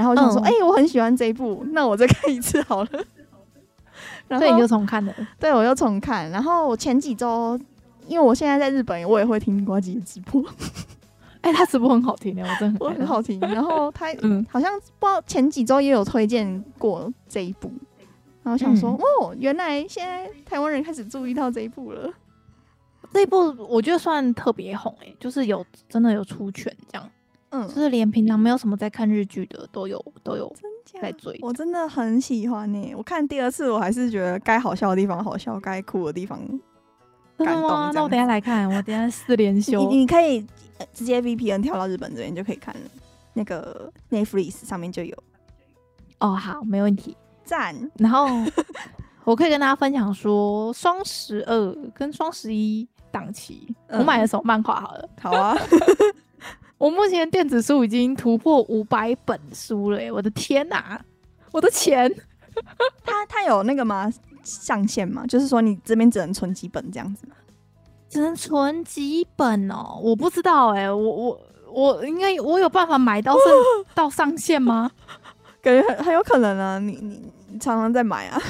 [0.01, 2.89] 然后我就说，哎、嗯欸，我很喜欢这一部，那我再看一次好了。
[4.29, 5.15] 然后对，你就重看了。
[5.39, 6.31] 对，我又重看。
[6.31, 7.61] 然后我前几周，
[8.07, 10.43] 因为我现在在日本，我也会听呱吉的直播。
[11.43, 13.39] 哎、欸，他直播很好听的，我真的很， 很好听。
[13.41, 17.71] 然后他嗯，好像不知道前几周也有推荐过这一部。
[18.43, 22.11] 然后想说，嗯、哦，原来现在台湾人开始注意到这一部了。
[23.13, 27.11] 这一部我觉得算特别红哎、欸，就是有真的有出圈这样，
[27.51, 30.53] 嗯，就是连平常没有什么在看日剧的都有都有
[31.01, 31.39] 在追。
[31.43, 36.39] 我真的很喜欢呢、欸，我看第二次我还是觉得该好笑的地方好笑，该哭的地方
[37.39, 37.69] 感动。
[37.93, 39.89] 那我等一下来看，我等一下四连 休。
[39.89, 40.47] 你你可以
[40.93, 42.81] 直接 VPN 跳到日本这边就可以看了，
[43.35, 45.17] 那个 Netflix 上面就有。
[46.19, 47.17] 哦，好，没问题。
[47.45, 47.75] 赞。
[47.97, 48.27] 然后
[49.25, 52.89] 我可以跟大家分享说，双十二跟双十一。
[53.13, 55.09] 档期，我买了什么漫画好了？
[55.21, 55.57] 好啊，
[56.81, 60.11] 我目前电子书已经突破五百本书了耶！
[60.11, 60.99] 我的天哪，
[61.53, 62.11] 我的钱！
[63.05, 64.11] 他他有那个吗？
[64.43, 65.23] 上限吗？
[65.29, 67.35] 就是说你这边只能存几本这样子吗？
[68.09, 70.01] 只能存几本哦？
[70.03, 71.41] 我不知道哎，我我
[71.71, 73.41] 我应该我有办法买到是
[73.95, 74.91] 到上限吗？
[75.61, 76.79] 感觉很很有可能啊！
[76.79, 78.41] 你你你常常在买啊。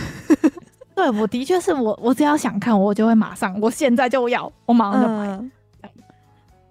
[0.95, 5.27] 对，我的确是我，我只要想看，我就会马上，我现在就要，我马上就买。
[5.27, 5.51] 嗯、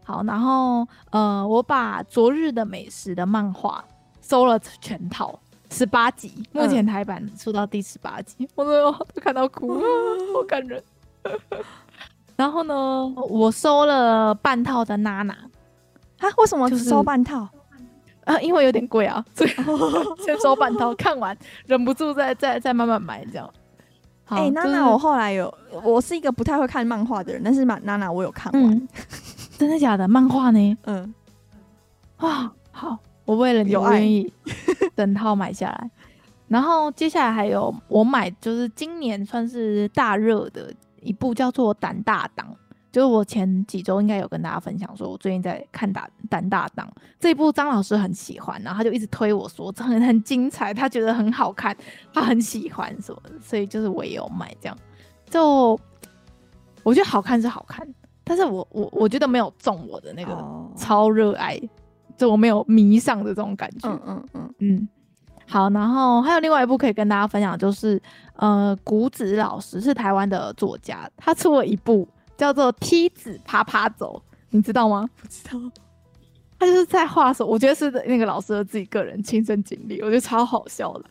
[0.10, 3.86] 好，然后呃，我把昨日的美食的漫画
[4.24, 9.82] 收了全套，十八集，目前台版出到第十八集， 嗯、我都都看到哭了，
[10.34, 10.84] 好感人。
[12.36, 15.34] 然后呢，我收了半套的娜娜，
[16.18, 17.48] 啊，为什么只收半套？
[18.26, 19.52] 啊，因为有点贵啊，所以
[20.26, 21.38] 先收半套，看完
[21.68, 23.48] 忍不住再再再慢慢买这样。
[24.26, 25.54] 哎，娜娜，我后来有，
[25.84, 28.88] 我是一个不太会看漫画的人，但是娜娜我有看完，嗯、
[29.60, 30.08] 真的假的？
[30.08, 30.78] 漫画呢？
[30.84, 31.14] 嗯，
[32.16, 34.32] 啊，好，我为了你，我愿意
[34.96, 35.92] 整套买下来。
[36.48, 42.48] 然后接下来还有我买，就是今年算是大热的一部，叫做《胆大党》。
[42.90, 46.88] 就是我前几周应该有跟大家分享，说我最近在看大《胆胆大党》
[47.20, 51.76] 这一部，张老师很喜欢，然后他就一直推我说这很很精彩，他觉得很好看，
[52.14, 54.78] 他很喜欢什么的，所以就是我也有买这样。
[55.30, 55.78] 就
[56.82, 57.88] 我觉得好看是好看，
[58.30, 60.38] 但是我我我觉得没有中我的那个
[60.78, 61.70] 超热爱，哦、
[62.16, 63.90] 就我没有迷上的这种感觉。
[63.90, 64.88] 嗯嗯嗯嗯。
[65.48, 68.00] 好，然后还有另外一部可以跟大家分享，就是
[68.36, 72.08] 呃，谷子老师是台湾的作家，他出了一部。
[72.38, 75.10] 叫做梯子啪啪走，你知道吗？
[75.18, 75.60] 不知道。
[76.58, 81.04] 他就是在画手，我觉得是那个老师的自己个人亲身经历，我觉得超好笑的。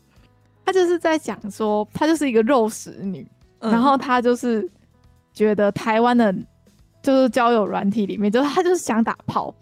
[0.64, 3.28] 他就是在讲说，他就是一个肉食女，
[3.58, 4.66] 嗯、然后他就是
[5.34, 6.34] 觉得台湾的，
[7.08, 9.54] 就是交友软体里面，就是他就是想打炮，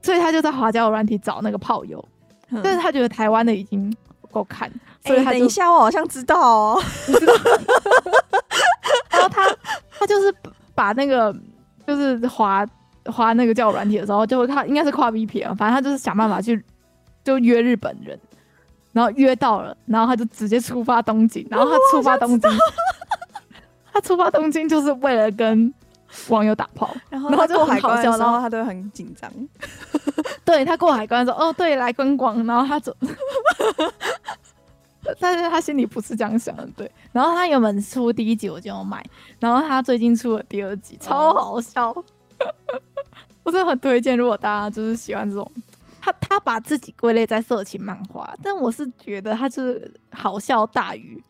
[0.00, 2.02] 所以他就在华交友软体找那个炮友，
[2.50, 4.72] 嗯、但是他觉得台湾的已经不够看，
[5.04, 7.34] 所以他、欸、等一下，我好像知道哦， 知道？
[9.10, 9.46] 然后他
[9.98, 10.34] 他就是。
[10.74, 11.30] 把那个
[11.86, 12.66] 就是滑
[13.04, 16.64] 滑那个交友软体的时候，就会看应该是跨 V P 啊反正他就是想办法去
[17.22, 18.18] 就约日本人，
[18.92, 22.50] 然后约到了，然后他就直接出发东京，然后他出发东京，
[23.92, 25.72] 他出发东京就是为了跟
[26.28, 29.30] 网友打炮，然后他就很好笑，然后他都很紧张，
[30.44, 32.94] 对他过海关说哦对来观光，然后他走。
[35.18, 36.88] 但是他心里不是这样想的，对。
[37.10, 39.04] 然后他原本出第一集我就要买，
[39.40, 41.90] 然后他最近出了第二集，超好笑。
[41.90, 42.04] Oh.
[43.42, 45.50] 我真的很推荐，如果大家就是喜欢这种，
[46.00, 51.20] 他他把自己归类在色情漫画，但我是觉得他是好笑大于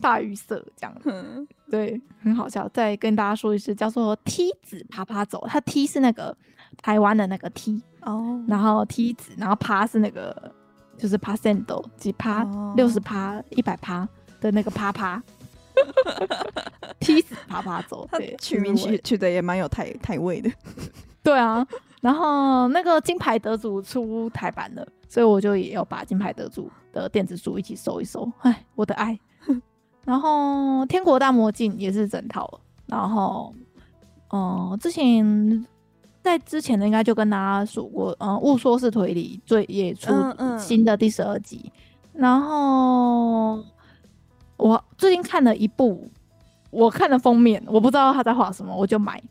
[0.00, 2.68] 大于色这样，嗯，对，很好笑。
[2.68, 6.36] 再跟大家说一次，叫做梯子爬爬走，它梯是那个
[6.82, 8.50] 台湾的那个梯哦，oh.
[8.50, 10.52] 然后梯子，然后爬是那个。
[11.00, 11.64] 就是趴 cent
[11.96, 12.44] 几趴
[12.74, 14.08] 六十趴一百趴
[14.40, 15.22] 的那个趴趴，
[16.98, 20.50] 梯子爬爬走，对，取名取取的也蛮有台台味的。
[21.22, 21.64] 对啊，
[22.00, 28.28] 然后那个金牌得主出台版了，所以我就也要把金牌得主的电子书一起搜一搜。
[28.40, 29.16] 哎，我的爱。
[30.04, 32.60] 然后天国大魔镜也是整套。
[32.86, 33.52] 然后，
[34.30, 35.66] 嗯、呃，之前
[36.22, 40.10] 在之前的应该就跟大家说过，嗯、呃，误说是推理最也出
[40.58, 41.60] 新的第十二集。
[41.64, 41.72] 嗯
[42.14, 43.62] 嗯、然后
[44.56, 46.08] 我最近看了一部，
[46.70, 49.22] 我看了封面，我不知道他在画什么，我就买。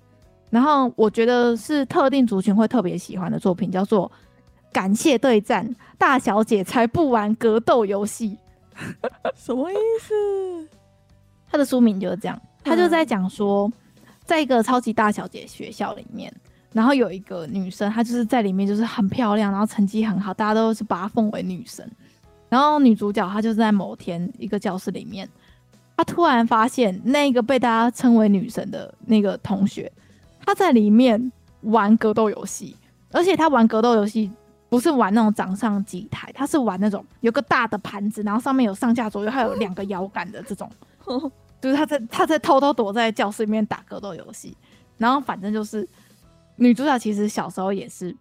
[0.49, 4.09] 然后我觉得是特定族群会特别喜欢的作品，叫做
[4.71, 5.67] 《感谢对战
[5.97, 8.29] 大小姐才不玩格斗游戏》，
[9.35, 10.67] 什么意思？
[11.49, 13.71] 他的书名就是这样，他就在讲说，
[14.25, 16.33] 在一个超级大小姐学校里面，
[16.73, 21.89] 然后有一个女生，她就是在里面就是很漂亮，然后成绩很好，大家都是把她奉为女神。
[22.49, 25.27] 然后女主角她就是在某天一个教室里面，
[25.95, 29.91] 她突然发现那个被大家称为女神的那个同学。
[30.45, 31.31] 她在里面
[31.61, 32.75] 玩格斗游戏，
[33.11, 34.29] 而且她玩格斗游戏
[34.69, 40.69] 不是玩那种掌上机台，他是玩那种有个大的盘子，然后上面有上下左右，还有两个摇杆的这种。
[41.59, 44.55] 就是他在他在偷偷躲在教室里面打格斗游戏，
[44.97, 45.87] 然后反正就是
[46.55, 48.15] 女主角其实小时候也是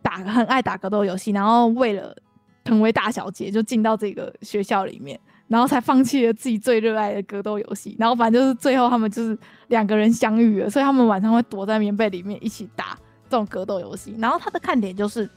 [0.00, 2.16] 打很爱打格斗游戏，然后为了
[2.64, 5.18] 成为大小姐就进到这个学校里面。
[5.48, 9.38] 然后才放弃了自己最热爱的格斗游戏，然后反正就是最后他们就是
[9.68, 12.96] 两个人相遇了，所以他们晚上会躲在棉被里面一起打
[13.32, 14.14] 这种格斗游戏。
[14.18, 15.28] 然后它的看点就是，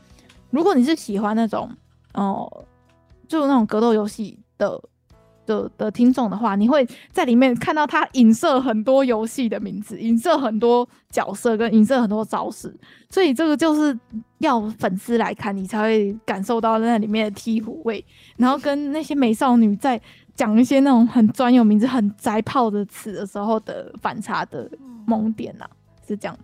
[0.50, 1.72] 如果你是喜欢那种
[2.14, 2.66] 哦，
[3.28, 4.80] 就那种格斗游戏的。
[5.48, 12.76] 的的听众的话，你会在里面看到他影射很多游戏的名字，影射很多角色跟影射很多招式，
[13.12, 13.96] 所以这个就是
[14.40, 18.04] 要粉丝来看，你才会感受到那里面的醍醐味，
[18.38, 20.02] 然后跟那些美少女在
[20.34, 24.68] 讲一些那种很专有名字、很宅炮的词的时候的反差的
[25.06, 25.70] 萌点呐、啊，
[26.08, 26.36] 是这样。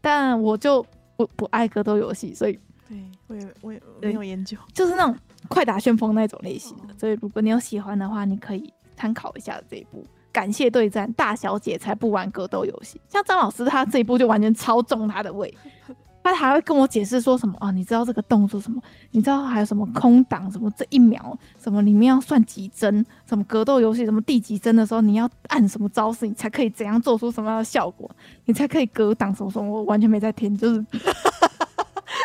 [0.00, 0.84] 但我就
[1.16, 2.58] 不不爱格斗游戏，所以
[2.88, 2.98] 对
[3.28, 5.16] 我也我也没有研究，就是那种。
[5.48, 10.04] 快打旋风那种类型的，所以如果你有喜欢的话，你可以参考一下这一部。
[10.30, 13.00] 感谢对战，大小姐才不玩格斗游戏。
[13.08, 15.52] 像张老师他这一部就完全超中他的胃，
[16.22, 17.70] 他还会跟我解释说什么啊？
[17.70, 18.80] 你知道这个动作什么？
[19.10, 20.50] 你知道还有什么空档？
[20.50, 23.04] 什么这一秒什么里面要算几帧？
[23.26, 28.10] 什么格斗游戏什么第几帧的时候你要按什么招式，你才可以怎样做出什么样的效果？
[28.44, 29.70] 你才可以格挡什么什么？
[29.70, 30.84] 我完全没在听，就是。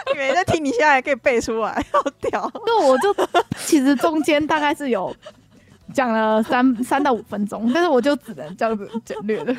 [0.07, 2.49] 你没在听，你现在还可以背出来，好屌！
[2.65, 3.13] 那我就
[3.57, 5.13] 其实中间大概是有
[5.93, 9.55] 讲了三三到五分钟，但是我就只能这样子简略的。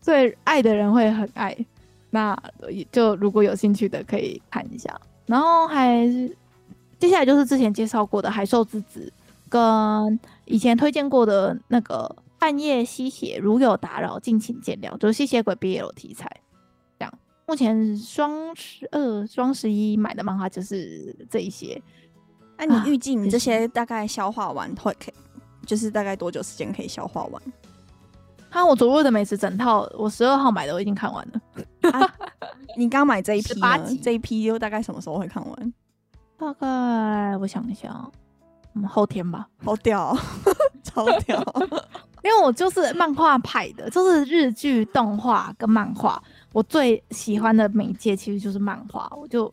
[0.00, 1.56] 所以爱的人会很爱，
[2.14, 2.36] 那
[2.92, 5.00] 就如果有兴趣的可以看一下。
[5.24, 6.06] 然后还
[6.98, 9.10] 接下来就是之前介绍过的《海兽之子》，
[9.50, 14.96] 跟以前推荐过的那个《暗夜吸血》，如有打扰，敬请见谅。
[14.98, 16.30] 就是吸血鬼 BL 题材。
[16.98, 21.80] 这样目前双十二、双十一买的漫画就是这一些。
[22.58, 27.42] 那、你预计你这些大概消化完会可以，就是大概多久时间可以消化完？
[28.52, 31.90] 看我昨日的美食整套，我十二号买的我已经看完了。
[31.90, 32.14] 啊、
[32.76, 33.98] 你刚买这一批呢？
[34.02, 35.74] 这一批又大概什么时候会看完？
[36.36, 37.90] 大概我想一下，
[38.74, 39.48] 嗯，后天吧。
[39.64, 40.14] 好屌，
[40.84, 41.42] 超屌！
[42.22, 46.22] 因为我就是漫画派的，就是日剧、动画跟漫画。
[46.52, 49.50] 我最喜欢的媒介其实就是漫画，我就，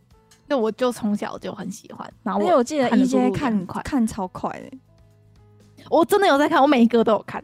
[0.49, 2.11] 就我就从小就很喜欢。
[2.21, 4.77] 然后我，我记得一些看快，看超快的。
[5.89, 7.41] 我真的有在看，我每一个都有看。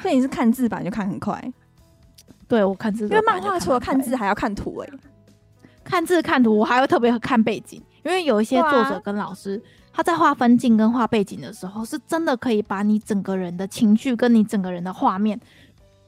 [0.00, 1.52] 所以你是看字版就看很快？
[2.48, 4.98] 对，我看字，因为漫画除了看字还要看图哎、欸。
[5.84, 9.62] 看字看图，我还会特别看背景，因为有一些作者跟老师、啊、
[9.92, 15.40] 他在画分镜跟画背景的时候，是真的可以把你整个人的情绪跟你整个人的画面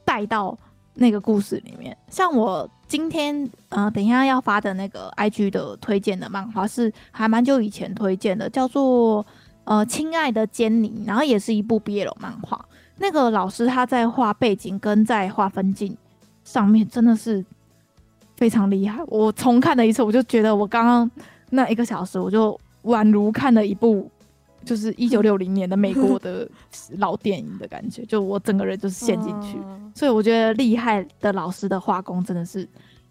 [0.03, 0.57] 带到。
[0.95, 9.25] 那个故事里面，像我今天呃，等一下要发的那个 IG 的推荐的漫画是还蛮久以前推荐的，叫做
[9.63, 12.65] 呃《亲爱的坚尼》，然后也是一部 BL 漫画。
[12.99, 15.97] 那个老师他在画背景跟在画分镜
[16.43, 17.43] 上面真的是
[18.35, 19.01] 非常厉害。
[19.07, 21.11] 我重看了一次，我就觉得我刚刚
[21.49, 24.09] 那一个小时，我就宛如看了一部。
[24.65, 26.47] 就是 一九六零年的美国的
[26.97, 29.57] 老电影的感觉，就我整个人就是陷进去，
[29.95, 32.67] 所以我觉得厉害的老师的画工真的是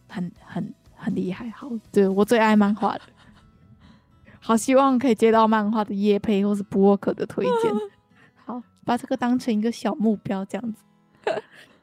[0.09, 1.49] 很很很厉害。
[1.57, 3.01] 好，对，我最爱漫画的，
[4.41, 7.73] 好希望可以接到漫画的叶配或是博客的推荐。
[8.89, 10.83] 好，把这个当成一个小目标这样子。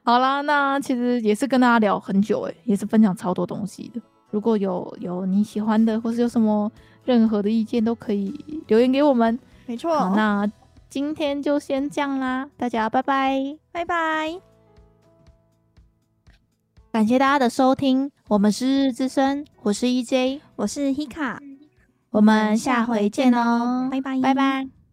[0.03, 4.01] 好啦，那其实也是跟大家聊很久诶，也是分享超多东西的。
[4.31, 6.71] 如果有有你喜欢的，或是有什么
[7.05, 9.39] 任何的意见，都可以留言给我们。
[9.65, 10.49] 没错，那
[10.89, 14.39] 今天就先这样啦，大家拜拜，拜拜。
[16.91, 21.37] 感谢大家的收听，我们是日日之声，我是 EJ，我是 Hika，
[22.11, 24.84] 我们下回见哦，拜拜，拜拜。